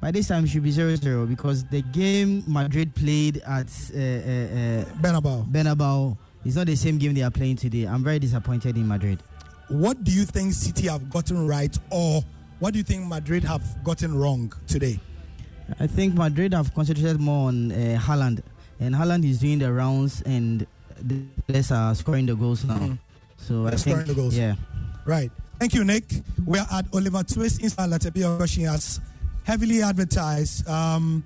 By 0.00 0.10
this 0.10 0.28
time, 0.28 0.44
it 0.44 0.48
should 0.48 0.62
be 0.62 0.70
0 0.70 0.94
0 0.96 1.26
because 1.26 1.64
the 1.64 1.82
game 1.82 2.44
Madrid 2.46 2.94
played 2.94 3.38
at 3.38 3.66
uh, 3.94 3.98
uh, 3.98 4.00
uh, 4.00 4.84
Bernabeu. 5.00 5.46
Bernabeu 5.50 6.16
is 6.44 6.56
not 6.56 6.66
the 6.66 6.76
same 6.76 6.98
game 6.98 7.14
they 7.14 7.22
are 7.22 7.30
playing 7.30 7.56
today. 7.56 7.84
I'm 7.84 8.04
very 8.04 8.18
disappointed 8.18 8.76
in 8.76 8.86
Madrid. 8.86 9.18
What 9.68 10.04
do 10.04 10.12
you 10.12 10.24
think 10.24 10.52
City 10.52 10.86
have 10.88 11.10
gotten 11.10 11.46
right, 11.46 11.76
or 11.90 12.22
what 12.60 12.72
do 12.72 12.78
you 12.78 12.84
think 12.84 13.06
Madrid 13.08 13.42
have 13.44 13.62
gotten 13.82 14.14
wrong 14.16 14.52
today? 14.68 15.00
I 15.80 15.86
think 15.88 16.14
Madrid 16.14 16.54
have 16.54 16.72
concentrated 16.74 17.18
more 17.20 17.48
on 17.48 17.72
uh, 17.72 17.98
Haaland, 18.00 18.42
and 18.78 18.94
Haaland 18.94 19.24
is 19.28 19.40
doing 19.40 19.58
the 19.58 19.72
rounds, 19.72 20.22
and 20.22 20.64
the 21.02 21.22
players 21.48 21.72
are 21.72 21.92
scoring 21.96 22.26
the 22.26 22.36
goals 22.36 22.64
now. 22.64 22.78
Mhm. 22.78 22.98
So 23.38 23.66
I 23.66 23.70
They're 23.70 23.78
think, 23.78 23.96
scoring 23.96 24.06
the 24.06 24.14
goals. 24.14 24.36
yeah. 24.36 24.54
Right. 25.04 25.32
Thank 25.58 25.74
you, 25.74 25.84
Nick. 25.84 26.04
We 26.44 26.58
are 26.58 26.66
at 26.70 26.84
Oliver 26.94 27.22
Twist 27.24 27.60
inside 27.62 27.88
Latapia 27.90 28.38
Rushing 28.38 28.66
heavily 29.46 29.80
advertised. 29.80 30.68
Um, 30.68 31.24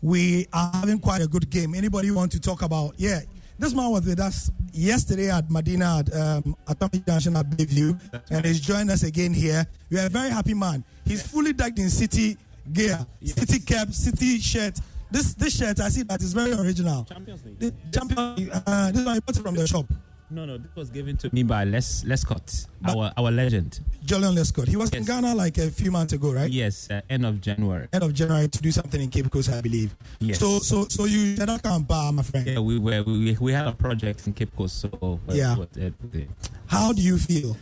we 0.00 0.46
are 0.52 0.70
having 0.72 1.00
quite 1.00 1.20
a 1.20 1.26
good 1.26 1.50
game. 1.50 1.74
Anybody 1.74 2.10
want 2.12 2.30
to 2.32 2.40
talk 2.40 2.62
about? 2.62 2.94
Yeah, 2.96 3.20
this 3.58 3.74
man 3.74 3.90
was 3.90 4.06
with 4.06 4.20
us 4.20 4.50
yesterday 4.72 5.28
at 5.30 5.50
Medina 5.50 5.98
at 5.98 6.14
um, 6.14 6.56
Atomic 6.68 7.04
Junction 7.04 7.36
at 7.36 7.50
Bayview, 7.50 7.98
and 8.30 8.46
he's 8.46 8.60
joined 8.60 8.90
us 8.90 9.02
again 9.02 9.34
here. 9.34 9.66
We 9.90 9.98
are 9.98 10.06
a 10.06 10.08
very 10.08 10.30
happy 10.30 10.54
man. 10.54 10.84
He's 11.04 11.26
fully 11.26 11.52
decked 11.52 11.78
in 11.80 11.90
city 11.90 12.38
gear, 12.72 13.04
city 13.24 13.58
cap, 13.58 13.88
city 13.90 14.38
shirt. 14.38 14.78
This 15.10 15.34
this 15.34 15.58
shirt 15.58 15.80
I 15.80 15.88
see 15.88 16.04
that 16.04 16.22
is 16.22 16.32
very 16.32 16.52
original. 16.52 17.04
Champions 17.04 17.44
League. 17.44 17.58
The 17.58 17.74
champion. 17.92 18.50
Uh, 18.52 18.92
this 18.92 19.04
one 19.04 19.16
you 19.16 19.20
bought 19.20 19.36
it 19.36 19.42
from 19.42 19.56
the 19.56 19.66
shop. 19.66 19.86
No, 20.32 20.44
no, 20.46 20.58
this 20.58 20.70
was 20.76 20.90
given 20.90 21.16
to 21.18 21.30
me 21.34 21.42
by 21.42 21.64
Les 21.64 22.04
Lescott, 22.04 22.66
But- 22.80 22.96
our 22.96 23.12
our 23.16 23.30
legend. 23.32 23.80
Joleon 24.06 24.34
Lescott. 24.36 24.68
He 24.68 24.76
was 24.76 24.90
in 24.90 25.04
Ghana 25.04 25.34
like 25.34 25.58
a 25.58 25.70
few 25.70 25.90
months 25.90 26.12
ago, 26.12 26.32
right? 26.32 26.50
Yes, 26.50 26.88
uh, 26.90 27.00
end 27.10 27.26
of 27.26 27.40
January. 27.40 27.88
End 27.92 28.04
of 28.04 28.14
January 28.14 28.46
to 28.48 28.62
do 28.62 28.70
something 28.70 29.00
in 29.00 29.10
Cape 29.10 29.28
Coast, 29.30 29.50
I 29.50 29.60
believe. 29.60 29.94
Yes. 30.20 30.38
So, 30.38 30.60
so, 30.60 30.86
so 30.88 31.04
you 31.06 31.34
did 31.34 31.46
not 31.46 31.62
come 31.62 31.82
back, 31.82 32.14
my 32.14 32.22
friend. 32.22 32.46
yeah, 32.46 32.60
we 32.60 32.78
were 32.78 33.02
we, 33.02 33.36
we 33.40 33.52
had 33.52 33.66
a 33.66 33.72
project 33.72 34.26
in 34.28 34.32
Cape 34.32 34.54
Coast, 34.56 34.80
so 34.80 34.88
uh, 35.28 35.32
Yeah. 35.34 35.56
what, 35.56 35.68
uh, 35.76 35.90
the- 36.12 36.26
How 36.66 36.92
do 36.92 37.02
you 37.02 37.18
feel? 37.18 37.56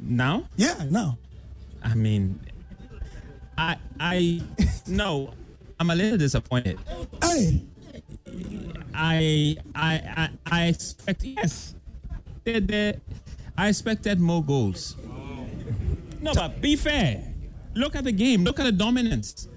now, 0.00 0.44
Yeah, 0.56 0.84
now. 0.90 1.16
I 1.82 1.94
mean, 1.94 2.38
I 3.56 3.76
I 3.98 4.42
no, 4.86 5.32
I'm 5.80 5.90
a 5.90 5.94
little 5.94 6.18
disappointed. 6.18 6.78
Hey, 7.22 7.62
I 8.94 9.56
I 9.74 10.28
I, 10.46 10.64
expect 10.66 11.24
yes, 11.24 11.74
I 13.56 13.68
expected 13.68 14.20
more 14.20 14.44
goals. 14.44 14.96
No, 16.20 16.32
but 16.34 16.60
be 16.60 16.76
fair. 16.76 17.24
Look 17.74 17.96
at 17.96 18.04
the 18.04 18.12
game. 18.12 18.44
Look 18.44 18.60
at 18.60 18.64
the 18.64 18.72
dominance. 18.72 19.48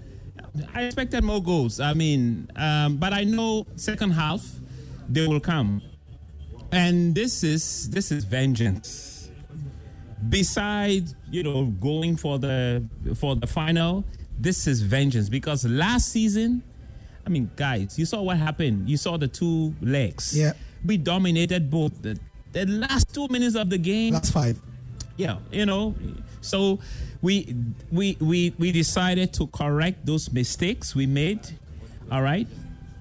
I 0.73 0.83
expected 0.83 1.23
more 1.23 1.43
goals. 1.43 1.79
I 1.79 1.93
mean, 1.93 2.49
um, 2.55 2.97
but 2.97 3.13
I 3.13 3.23
know 3.23 3.67
second 3.75 4.11
half 4.11 4.45
they 5.09 5.27
will 5.27 5.39
come. 5.41 5.81
and 6.71 7.15
this 7.15 7.43
is 7.43 7.89
this 7.89 8.11
is 8.11 8.23
vengeance. 8.25 9.29
Besides, 10.29 11.15
you 11.29 11.43
know, 11.43 11.65
going 11.65 12.15
for 12.15 12.39
the 12.39 12.83
for 13.15 13.35
the 13.35 13.47
final, 13.47 14.05
this 14.39 14.67
is 14.67 14.81
vengeance 14.81 15.29
because 15.29 15.65
last 15.65 16.09
season, 16.11 16.63
I 17.25 17.29
mean, 17.29 17.49
guys, 17.55 17.97
you 17.97 18.05
saw 18.05 18.21
what 18.21 18.37
happened. 18.37 18.87
You 18.89 18.97
saw 18.97 19.17
the 19.17 19.27
two 19.27 19.73
legs. 19.81 20.37
Yeah. 20.37 20.53
we 20.85 20.97
dominated 20.97 21.71
both. 21.71 22.01
The, 22.01 22.19
the 22.51 22.65
last 22.67 23.13
two 23.13 23.27
minutes 23.29 23.55
of 23.55 23.69
the 23.69 23.77
game, 23.77 24.13
Last 24.13 24.31
five. 24.33 24.59
yeah, 25.17 25.37
you 25.51 25.65
know. 25.65 25.95
So 26.41 26.79
we 27.21 27.55
we 27.91 28.15
we 28.21 28.53
we 28.59 28.71
decided 28.71 29.33
to 29.33 29.47
correct 29.47 30.05
those 30.05 30.31
mistakes 30.31 30.93
we 30.95 31.07
made. 31.07 31.39
All 32.11 32.21
right, 32.21 32.47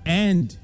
and 0.06 0.56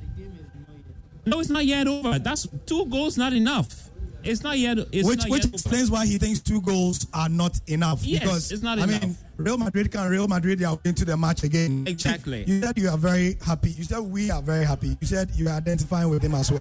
no, 1.27 1.41
it's 1.41 1.51
not 1.51 1.67
yet 1.67 1.87
over. 1.87 2.19
That's 2.19 2.49
two 2.67 2.87
goals, 2.87 3.19
not 3.19 3.33
enough. 3.35 3.91
It's 4.25 4.43
not 4.43 4.59
yet. 4.59 4.79
It's 4.93 5.07
which 5.07 5.19
not 5.21 5.31
which 5.31 5.43
yet 5.45 5.47
over. 5.49 5.55
explains 5.55 5.91
why 5.91 6.07
he 6.07 6.17
thinks 6.19 6.41
two 6.41 6.61
goals 6.63 7.07
are 7.13 7.29
not 7.29 7.61
enough. 7.67 8.03
Yes, 8.03 8.21
because 8.23 8.53
it's 8.53 8.63
not 8.63 8.79
I 8.79 8.87
mean, 8.87 9.03
enough. 9.03 9.17
Real 9.41 9.57
Madrid 9.57 9.91
can 9.91 10.11
Real 10.11 10.29
Madrid 10.29 10.59
they 10.59 10.65
are 10.65 10.79
into 10.85 11.05
the 11.05 11.17
match 11.17 11.45
again. 11.45 11.85
Exactly. 11.87 12.45
You 12.47 12.61
said 12.61 12.77
you 12.79 12.89
are 12.91 12.99
very 12.99 13.37
happy. 13.45 13.71
You 13.71 13.85
said 13.85 14.01
we 14.01 14.31
are 14.31 14.43
very 14.43 14.65
happy. 14.65 14.97
You 15.01 15.07
said 15.07 15.31
you 15.35 15.49
are 15.49 15.57
identifying 15.57 16.11
with 16.11 16.23
him 16.23 16.35
as 16.35 16.51
well. 16.51 16.61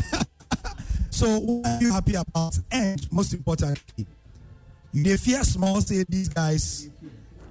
so 1.10 1.38
what 1.40 1.66
are 1.66 1.80
you 1.80 1.92
happy 1.92 2.14
about? 2.14 2.56
And 2.70 3.12
most 3.12 3.34
importantly, 3.34 4.06
you 4.92 5.02
they 5.02 5.16
fear 5.16 5.42
small 5.42 5.80
say 5.80 6.04
these 6.08 6.28
guys 6.28 6.88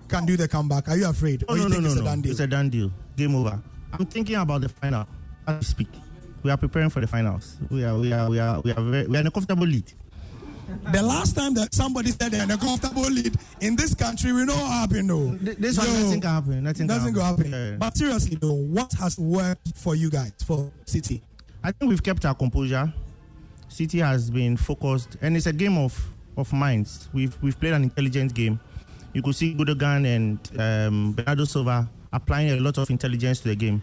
can 0.07 0.25
do 0.25 0.37
the 0.37 0.47
comeback. 0.47 0.87
Are 0.87 0.97
you 0.97 1.09
afraid? 1.09 1.43
No, 1.47 1.53
or 1.53 1.57
you 1.57 1.63
no, 1.63 1.69
no, 1.69 1.73
think 1.73 1.83
no, 1.83 1.89
it's 1.89 1.99
a 1.99 2.03
no. 2.03 2.05
done 2.05 2.21
deal? 2.21 2.31
It's 2.31 2.39
a 2.39 2.47
done 2.47 2.69
deal. 2.69 2.91
Game 3.17 3.35
over. 3.35 3.61
I'm 3.91 4.05
thinking 4.05 4.35
about 4.35 4.61
the 4.61 4.69
final 4.69 5.05
as 5.45 5.59
we 5.59 5.63
speak. 5.65 5.89
We 6.43 6.51
are 6.51 6.57
preparing 6.57 6.89
for 6.89 7.01
the 7.01 7.07
finals. 7.07 7.57
We 7.69 7.83
are, 7.83 7.97
we 7.97 8.13
are, 8.13 8.29
we 8.29 8.39
are, 8.39 8.61
we 8.61 8.71
are, 8.71 8.81
very, 8.81 9.07
we 9.07 9.17
are 9.17 9.21
in 9.21 9.27
a 9.27 9.31
comfortable 9.31 9.67
lead. 9.67 9.91
The 10.91 11.01
last 11.01 11.35
time 11.35 11.53
that 11.55 11.73
somebody 11.73 12.11
said 12.11 12.31
they're 12.31 12.43
in 12.43 12.51
a 12.51 12.57
comfortable 12.57 13.03
lead 13.03 13.35
in 13.61 13.75
this 13.75 13.93
country, 13.93 14.33
we 14.33 14.45
know 14.45 14.53
what 14.55 14.71
happened 14.71 15.09
though. 15.09 15.29
This 15.37 15.77
one, 15.77 15.87
nothing 15.87 16.21
can 16.21 16.29
happen. 16.29 16.63
Nothing, 16.63 16.87
Nothing 16.87 17.13
can 17.13 17.23
happen. 17.23 17.51
Yeah. 17.51 17.75
But 17.77 17.95
seriously 17.97 18.37
though, 18.39 18.53
what 18.53 18.91
has 18.93 19.17
worked 19.17 19.77
for 19.77 19.95
you 19.95 20.09
guys 20.09 20.33
for 20.45 20.71
City? 20.85 21.21
I 21.63 21.71
think 21.71 21.89
we've 21.89 22.03
kept 22.03 22.25
our 22.25 22.35
composure. 22.35 22.91
City 23.69 23.99
has 23.99 24.29
been 24.29 24.57
focused, 24.57 25.17
and 25.21 25.35
it's 25.37 25.45
a 25.45 25.53
game 25.53 25.77
of, 25.77 25.97
of 26.35 26.51
minds. 26.53 27.09
We've 27.13 27.37
we've 27.41 27.59
played 27.59 27.73
an 27.73 27.83
intelligent 27.83 28.33
game. 28.33 28.59
You 29.13 29.21
could 29.21 29.35
see 29.35 29.53
Gundogan 29.53 30.05
and 30.05 30.59
um, 30.59 31.13
Bernardo 31.13 31.45
Silva 31.45 31.89
applying 32.11 32.51
a 32.51 32.59
lot 32.59 32.77
of 32.77 32.89
intelligence 32.89 33.39
to 33.41 33.49
the 33.49 33.55
game, 33.55 33.81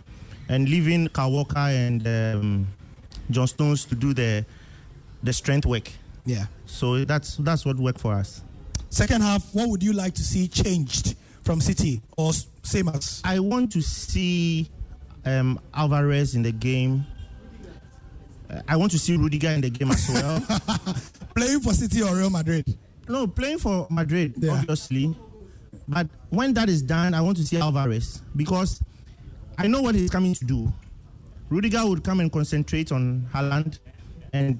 and 0.48 0.68
leaving 0.68 1.08
Walker 1.16 1.58
and 1.58 2.06
um, 2.06 2.66
John 3.30 3.46
Stones 3.46 3.84
to 3.86 3.94
do 3.94 4.12
the 4.14 4.44
the 5.22 5.32
strength 5.32 5.66
work. 5.66 5.90
Yeah. 6.24 6.46
So 6.66 7.04
that's 7.04 7.36
that's 7.36 7.64
what 7.66 7.76
worked 7.76 8.00
for 8.00 8.14
us. 8.14 8.42
Second 8.90 9.22
half, 9.22 9.42
what 9.54 9.68
would 9.68 9.82
you 9.82 9.92
like 9.92 10.14
to 10.14 10.22
see 10.22 10.46
changed 10.48 11.16
from 11.42 11.60
City 11.60 12.00
or 12.16 12.32
same 12.62 12.88
as? 12.88 13.20
I 13.24 13.38
want 13.40 13.72
to 13.72 13.82
see 13.82 14.70
um, 15.24 15.60
Alvarez 15.74 16.34
in 16.34 16.42
the 16.42 16.52
game. 16.52 17.04
Uh, 18.50 18.60
I 18.68 18.76
want 18.76 18.92
to 18.92 18.98
see 18.98 19.16
Rudiger 19.16 19.48
in 19.50 19.60
the 19.62 19.70
game 19.70 19.90
as 19.90 20.08
well. 20.08 20.40
Playing 21.34 21.60
for 21.60 21.72
City 21.72 22.02
or 22.02 22.14
Real 22.16 22.30
Madrid? 22.30 22.78
no, 23.08 23.26
playing 23.26 23.58
for 23.58 23.86
Madrid, 23.90 24.32
Yeah. 24.38 24.52
obviously. 24.52 25.14
But 25.86 26.08
when 26.30 26.54
that 26.54 26.70
is 26.70 26.80
done, 26.80 27.12
I 27.12 27.20
want 27.20 27.36
to 27.36 27.44
see 27.44 27.58
Alvarez 27.58 28.22
because 28.36 28.80
I 29.58 29.66
know 29.66 29.82
what 29.82 29.94
he's 29.94 30.08
coming 30.08 30.34
to 30.34 30.44
do. 30.46 30.72
Rudiger 31.50 31.86
would 31.86 32.02
come 32.02 32.20
and 32.20 32.32
concentrate 32.32 32.92
on 32.92 33.28
Haaland, 33.34 33.78
and 34.32 34.58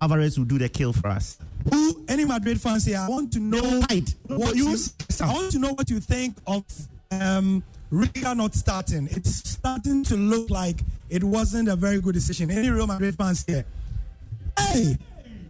Alvarez 0.00 0.38
will 0.38 0.44
do 0.46 0.58
the 0.58 0.68
kill 0.68 0.92
for 0.92 1.08
us. 1.08 1.38
Who 1.72 2.04
any 2.08 2.24
Madrid 2.24 2.60
fans 2.60 2.84
here? 2.84 2.98
I 2.98 3.08
want 3.08 3.32
to 3.32 3.40
know 3.40 3.60
No, 3.60 3.80
what 4.36 4.54
you. 4.56 4.76
I 5.20 5.32
want 5.32 5.52
to 5.52 5.58
know 5.58 5.72
what 5.72 5.88
you 5.90 6.00
think 6.00 6.36
of 6.46 6.64
um, 7.10 7.62
Rudiger 7.90 8.34
not 8.34 8.54
starting. 8.54 9.08
It's 9.10 9.48
starting 9.50 10.04
to 10.04 10.16
look 10.16 10.50
like 10.50 10.80
it 11.08 11.24
wasn't 11.24 11.68
a 11.68 11.76
very 11.76 12.00
good 12.00 12.14
decision. 12.14 12.50
Any 12.50 12.68
Real 12.68 12.86
Madrid 12.86 13.16
fans 13.16 13.44
here? 13.46 13.64
Hey, 14.58 14.96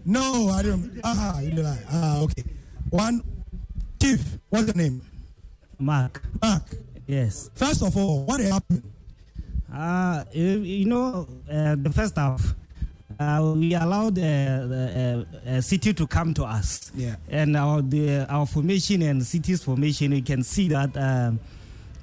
no, 0.05 0.49
I 0.51 0.63
don't. 0.63 1.01
Ah, 1.03 1.41
you 1.41 1.51
like 1.63 1.79
ah, 1.91 2.21
okay. 2.23 2.45
One, 2.91 3.23
Chief, 4.01 4.21
what's 4.51 4.67
your 4.67 4.77
name? 4.77 5.01
Mark, 5.79 6.23
Mark. 6.41 6.63
yes. 7.07 7.51
First 7.55 7.83
of 7.83 7.97
all, 7.97 8.25
what 8.25 8.41
happened? 8.41 8.83
Uh, 9.73 10.25
you, 10.33 10.59
you 10.61 10.85
know, 10.87 11.27
uh, 11.51 11.75
the 11.79 11.91
first 11.93 12.17
half, 12.17 12.55
uh, 13.19 13.55
we 13.57 13.75
allowed 13.75 14.19
uh, 14.19 14.23
the 14.23 15.27
uh, 15.47 15.51
uh, 15.51 15.61
City 15.61 15.95
to 15.95 16.07
come 16.07 16.35
to 16.35 16.45
us. 16.45 16.91
Yeah. 16.95 17.17
And 17.29 17.57
our 17.57 17.83
the, 17.83 18.27
our 18.29 18.47
formation 18.47 19.03
and 19.03 19.25
City's 19.25 19.63
formation, 19.63 20.11
we 20.11 20.23
can 20.23 20.43
see 20.43 20.69
that 20.69 20.97
um, 20.97 21.41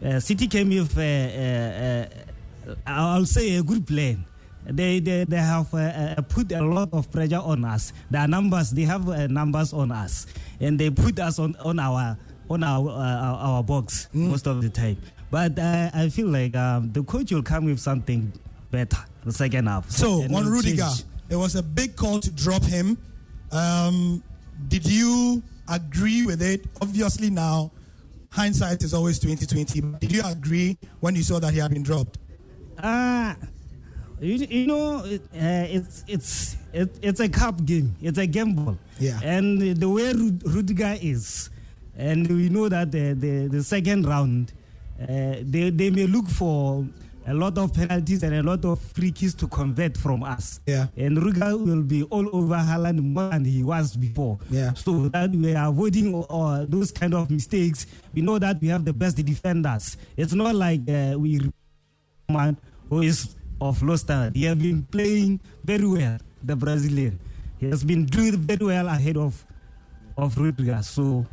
uh, 0.03 0.19
City 0.19 0.47
came 0.47 0.69
with, 0.69 0.97
uh, 0.97 1.01
uh, 1.01 2.71
uh, 2.71 2.75
I'll 2.87 3.25
say, 3.25 3.55
a 3.55 3.63
good 3.63 3.85
plan. 3.85 4.25
They, 4.65 4.99
they, 4.99 5.25
they 5.25 5.37
have 5.37 5.73
uh, 5.73 6.21
put 6.23 6.51
a 6.51 6.61
lot 6.61 6.89
of 6.93 7.11
pressure 7.11 7.35
on 7.37 7.65
us. 7.65 7.91
Their 8.09 8.27
numbers, 8.27 8.71
they 8.71 8.83
have 8.83 9.07
uh, 9.07 9.27
numbers 9.27 9.73
on 9.73 9.91
us, 9.91 10.25
and 10.59 10.79
they 10.79 10.89
put 10.89 11.19
us 11.19 11.37
on, 11.37 11.55
on 11.57 11.79
our 11.79 12.17
on 12.49 12.63
our 12.63 12.89
uh, 12.89 13.47
our, 13.47 13.63
box 13.63 14.09
most 14.13 14.47
of 14.47 14.61
the 14.61 14.69
time. 14.69 14.97
But 15.31 15.57
uh, 15.57 15.89
I 15.93 16.09
feel 16.09 16.27
like 16.27 16.55
um, 16.55 16.91
the 16.91 17.03
coach 17.03 17.31
will 17.31 17.43
come 17.43 17.65
with 17.65 17.79
something 17.79 18.31
better 18.71 18.97
the 19.25 19.31
second 19.31 19.67
half. 19.67 19.89
So 19.89 20.21
And 20.23 20.35
on 20.35 20.47
Rudiger, 20.47 20.83
change. 20.83 21.03
it 21.29 21.35
was 21.35 21.55
a 21.55 21.63
big 21.63 21.95
call 21.95 22.19
to 22.19 22.31
drop 22.31 22.63
him. 22.63 22.97
Um, 23.51 24.23
did 24.67 24.85
you 24.85 25.41
agree 25.67 26.25
with 26.25 26.41
it? 26.41 26.65
Obviously, 26.81 27.29
now 27.29 27.71
hindsight 28.29 28.83
is 28.83 28.93
always 28.93 29.19
twenty 29.19 29.45
twenty. 29.45 29.81
Did 29.99 30.11
you 30.11 30.21
agree 30.25 30.77
when 30.99 31.15
you 31.15 31.23
saw 31.23 31.39
that 31.39 31.53
he 31.53 31.59
had 31.59 31.71
been 31.71 31.83
dropped? 31.83 32.17
Uh, 32.77 33.35
you, 34.19 34.35
you 34.35 34.67
know, 34.67 35.03
it, 35.05 35.21
uh, 35.33 35.67
it's 35.69 36.03
it's 36.07 36.57
it, 36.73 36.97
it's 37.01 37.19
a 37.19 37.29
cup 37.29 37.63
game. 37.65 37.95
It's 38.01 38.17
a 38.17 38.25
gamble. 38.27 38.77
Yeah. 38.99 39.19
And 39.23 39.61
the 39.61 39.89
way 39.89 40.11
Rud- 40.13 40.43
Rudiger 40.45 40.95
is, 41.01 41.49
and 41.97 42.27
we 42.27 42.49
know 42.49 42.69
that 42.69 42.91
the 42.91 43.13
the, 43.13 43.47
the 43.47 43.63
second 43.63 44.05
round, 44.07 44.53
uh, 45.01 45.05
they 45.43 45.69
they 45.69 45.89
may 45.89 46.07
look 46.07 46.27
for 46.27 46.85
a 47.25 47.33
lot 47.33 47.57
of 47.57 47.73
penalties 47.73 48.23
and 48.23 48.33
a 48.35 48.43
lot 48.43 48.65
of 48.65 48.79
free 48.79 49.11
kicks 49.11 49.33
to 49.35 49.47
convert 49.47 49.97
from 49.97 50.23
us. 50.23 50.59
Yeah. 50.65 50.87
And 50.97 51.21
Rudiger 51.21 51.57
will 51.57 51.81
be 51.81 52.03
all 52.03 52.27
over 52.35 52.55
Haaland 52.55 53.01
more 53.01 53.29
than 53.29 53.45
he 53.45 53.63
was 53.63 53.95
before. 53.95 54.39
Yeah. 54.49 54.73
So 54.73 55.09
that 55.09 55.31
we 55.31 55.55
are 55.55 55.69
avoiding 55.69 56.25
uh, 56.29 56.65
those 56.67 56.91
kind 56.91 57.13
of 57.13 57.29
mistakes. 57.29 57.85
We 58.13 58.21
know 58.21 58.39
that 58.39 58.61
we 58.61 58.67
have 58.67 58.85
the 58.85 58.93
best 58.93 59.17
defenders. 59.17 59.97
It's 60.17 60.33
not 60.33 60.55
like 60.55 60.81
uh, 60.89 61.15
we 61.17 61.39
man 62.29 62.57
who 62.89 63.01
is 63.01 63.35
of 63.61 63.81
low 63.83 63.95
standard. 63.95 64.35
He 64.35 64.45
has 64.45 64.57
been 64.57 64.83
playing 64.83 65.39
very 65.63 65.85
well, 65.85 66.17
the 66.43 66.55
Brazilian. 66.55 67.19
He 67.59 67.69
has 67.69 67.83
been 67.83 68.05
doing 68.05 68.37
very 68.37 68.65
well 68.65 68.87
ahead 68.87 69.17
of 69.17 69.45
of 70.17 70.37
Rudiger. 70.37 70.81
So 70.83 71.25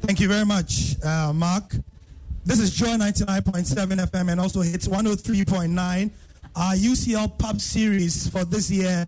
Thank 0.00 0.20
you 0.20 0.28
very 0.28 0.44
much, 0.44 0.96
uh, 1.02 1.32
Mark. 1.32 1.74
This 2.46 2.60
is 2.60 2.70
Joy 2.70 2.90
99.7 2.90 4.08
FM 4.08 4.30
and 4.30 4.40
also 4.40 4.60
hits 4.60 4.86
103.9. 4.86 6.10
Our 6.54 6.74
UCL 6.74 7.36
Pub 7.40 7.60
series 7.60 8.28
for 8.28 8.44
this 8.44 8.70
year. 8.70 9.04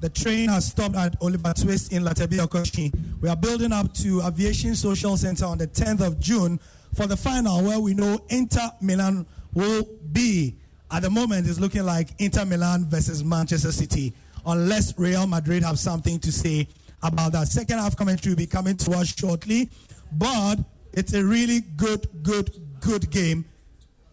The 0.00 0.10
train 0.10 0.50
has 0.50 0.66
stopped 0.66 0.96
at 0.96 1.16
Oliver 1.22 1.54
Twist 1.54 1.94
in 1.94 2.02
Lartebiokorshie. 2.02 2.92
We 3.22 3.30
are 3.30 3.36
building 3.36 3.72
up 3.72 3.94
to 3.94 4.20
Aviation 4.20 4.74
Social 4.74 5.16
Center 5.16 5.46
on 5.46 5.56
the 5.56 5.68
10th 5.68 6.06
of 6.06 6.20
June 6.20 6.60
for 6.94 7.06
the 7.06 7.16
final 7.16 7.62
where 7.62 7.80
we 7.80 7.94
know 7.94 8.20
Inter 8.28 8.70
Milan 8.82 9.24
will 9.54 9.88
be. 10.12 10.58
At 10.90 11.00
the 11.00 11.10
moment, 11.10 11.48
it's 11.48 11.58
looking 11.58 11.84
like 11.84 12.10
Inter 12.18 12.44
Milan 12.44 12.84
versus 12.90 13.24
Manchester 13.24 13.72
City, 13.72 14.12
unless 14.44 14.98
Real 14.98 15.26
Madrid 15.26 15.62
have 15.62 15.78
something 15.78 16.18
to 16.18 16.30
say 16.30 16.68
about 17.02 17.32
that. 17.32 17.48
Second 17.48 17.78
half 17.78 17.96
commentary 17.96 18.32
will 18.32 18.38
be 18.38 18.46
coming 18.46 18.76
to 18.76 18.90
us 18.92 19.14
shortly, 19.16 19.70
but 20.12 20.56
it's 20.92 21.14
a 21.14 21.24
really 21.24 21.60
good, 21.60 22.06
good, 22.22 22.50
good 22.82 23.10
game. 23.10 23.44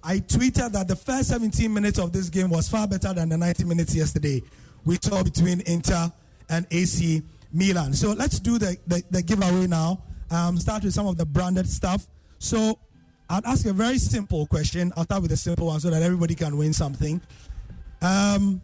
I 0.02 0.20
tweeted 0.20 0.72
that 0.72 0.88
the 0.88 0.96
first 0.96 1.30
17 1.30 1.74
minutes 1.74 2.00
of 2.00 2.14
this 2.14 2.30
game 2.30 2.50
was 2.50 2.70
far 2.70 2.88
better 2.88 3.14
than 3.14 3.30
the 3.30 3.38
90 3.38 3.66
minutes 3.66 3.94
yesterday 3.94 4.42
we 4.86 4.98
saw 5.02 5.24
between 5.24 5.62
Inter 5.66 6.12
and 6.50 6.66
AC 6.72 7.22
Milan. 7.54 7.94
So 7.94 8.14
let's 8.14 8.40
do 8.40 8.58
the, 8.58 8.78
the, 8.88 9.04
the 9.12 9.22
giveaway 9.22 9.68
now. 9.68 10.02
Um, 10.32 10.58
start 10.58 10.84
with 10.84 10.94
some 10.94 11.08
of 11.08 11.18
the 11.18 11.26
branded 11.26 11.68
stuff. 11.68 12.08
So 12.38 12.80
I'll 13.30 13.46
ask 13.46 13.66
a 13.66 13.74
very 13.74 13.98
simple 13.98 14.46
question. 14.48 14.94
I'll 14.96 15.04
start 15.04 15.24
with 15.24 15.32
a 15.32 15.38
simple 15.38 15.68
one 15.68 15.80
so 15.80 15.90
that 15.90 16.02
everybody 16.02 16.36
can 16.36 16.58
win 16.58 16.74
something. 16.74 17.22
Um, 18.02 18.62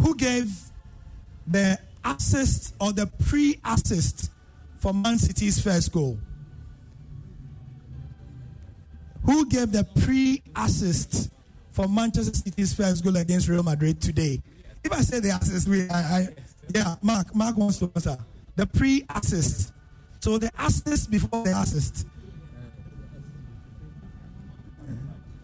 who 0.00 0.14
gave 0.14 0.50
the 1.46 1.78
assist 2.04 2.74
or 2.80 2.92
the 2.92 3.06
pre-assist 3.28 4.30
for 4.78 4.92
Man 4.92 5.18
City's 5.18 5.60
first 5.60 5.92
goal? 5.92 6.18
Who 9.24 9.46
gave 9.46 9.72
the 9.72 9.84
pre-assist 10.04 11.30
for 11.70 11.88
Manchester 11.88 12.34
City's 12.34 12.74
first 12.74 13.04
goal 13.04 13.16
against 13.16 13.48
Real 13.48 13.62
Madrid 13.62 14.00
today? 14.00 14.42
if 14.84 14.92
I 14.92 15.00
say 15.00 15.20
the 15.20 15.30
assist, 15.30 15.66
we, 15.66 15.88
I, 15.88 15.98
I, 15.98 16.28
yeah, 16.74 16.96
Mark, 17.02 17.34
Mark 17.34 17.56
wants 17.56 17.78
to 17.78 17.90
answer 17.94 18.18
the 18.54 18.66
pre-assist. 18.66 19.72
So 20.20 20.38
the 20.38 20.50
assist 20.58 21.10
before 21.10 21.44
the 21.44 21.56
assist. 21.58 22.06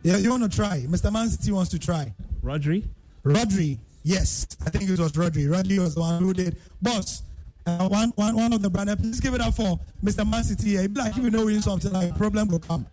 Yeah, 0.02 0.16
you 0.16 0.30
want 0.30 0.50
to 0.50 0.56
try? 0.56 0.80
Mr. 0.88 1.12
Man 1.12 1.28
City 1.28 1.52
wants 1.52 1.70
to 1.70 1.78
try. 1.78 2.14
Rodri. 2.42 2.88
Rodri, 3.22 3.78
yes, 4.02 4.46
I 4.64 4.70
think 4.70 4.88
it 4.88 4.98
was 4.98 5.12
Rodri. 5.12 5.46
Rodri 5.46 5.78
was 5.78 5.94
the 5.94 6.00
one 6.00 6.22
who 6.22 6.32
did. 6.32 6.56
Boss, 6.80 7.22
uh, 7.66 7.86
one, 7.88 8.10
one, 8.16 8.34
one 8.34 8.52
of 8.54 8.62
the 8.62 8.70
brand. 8.70 8.88
Please 8.98 9.20
give 9.20 9.34
it 9.34 9.42
up 9.42 9.54
for 9.54 9.78
Mr. 10.02 10.28
Man 10.28 10.42
City. 10.42 10.78
Like 10.88 11.16
if 11.16 11.22
you 11.22 11.30
know 11.30 11.44
win 11.44 11.60
something, 11.60 11.92
like 11.92 12.10
a 12.10 12.14
problem 12.14 12.48
will 12.48 12.58
come. 12.58 12.86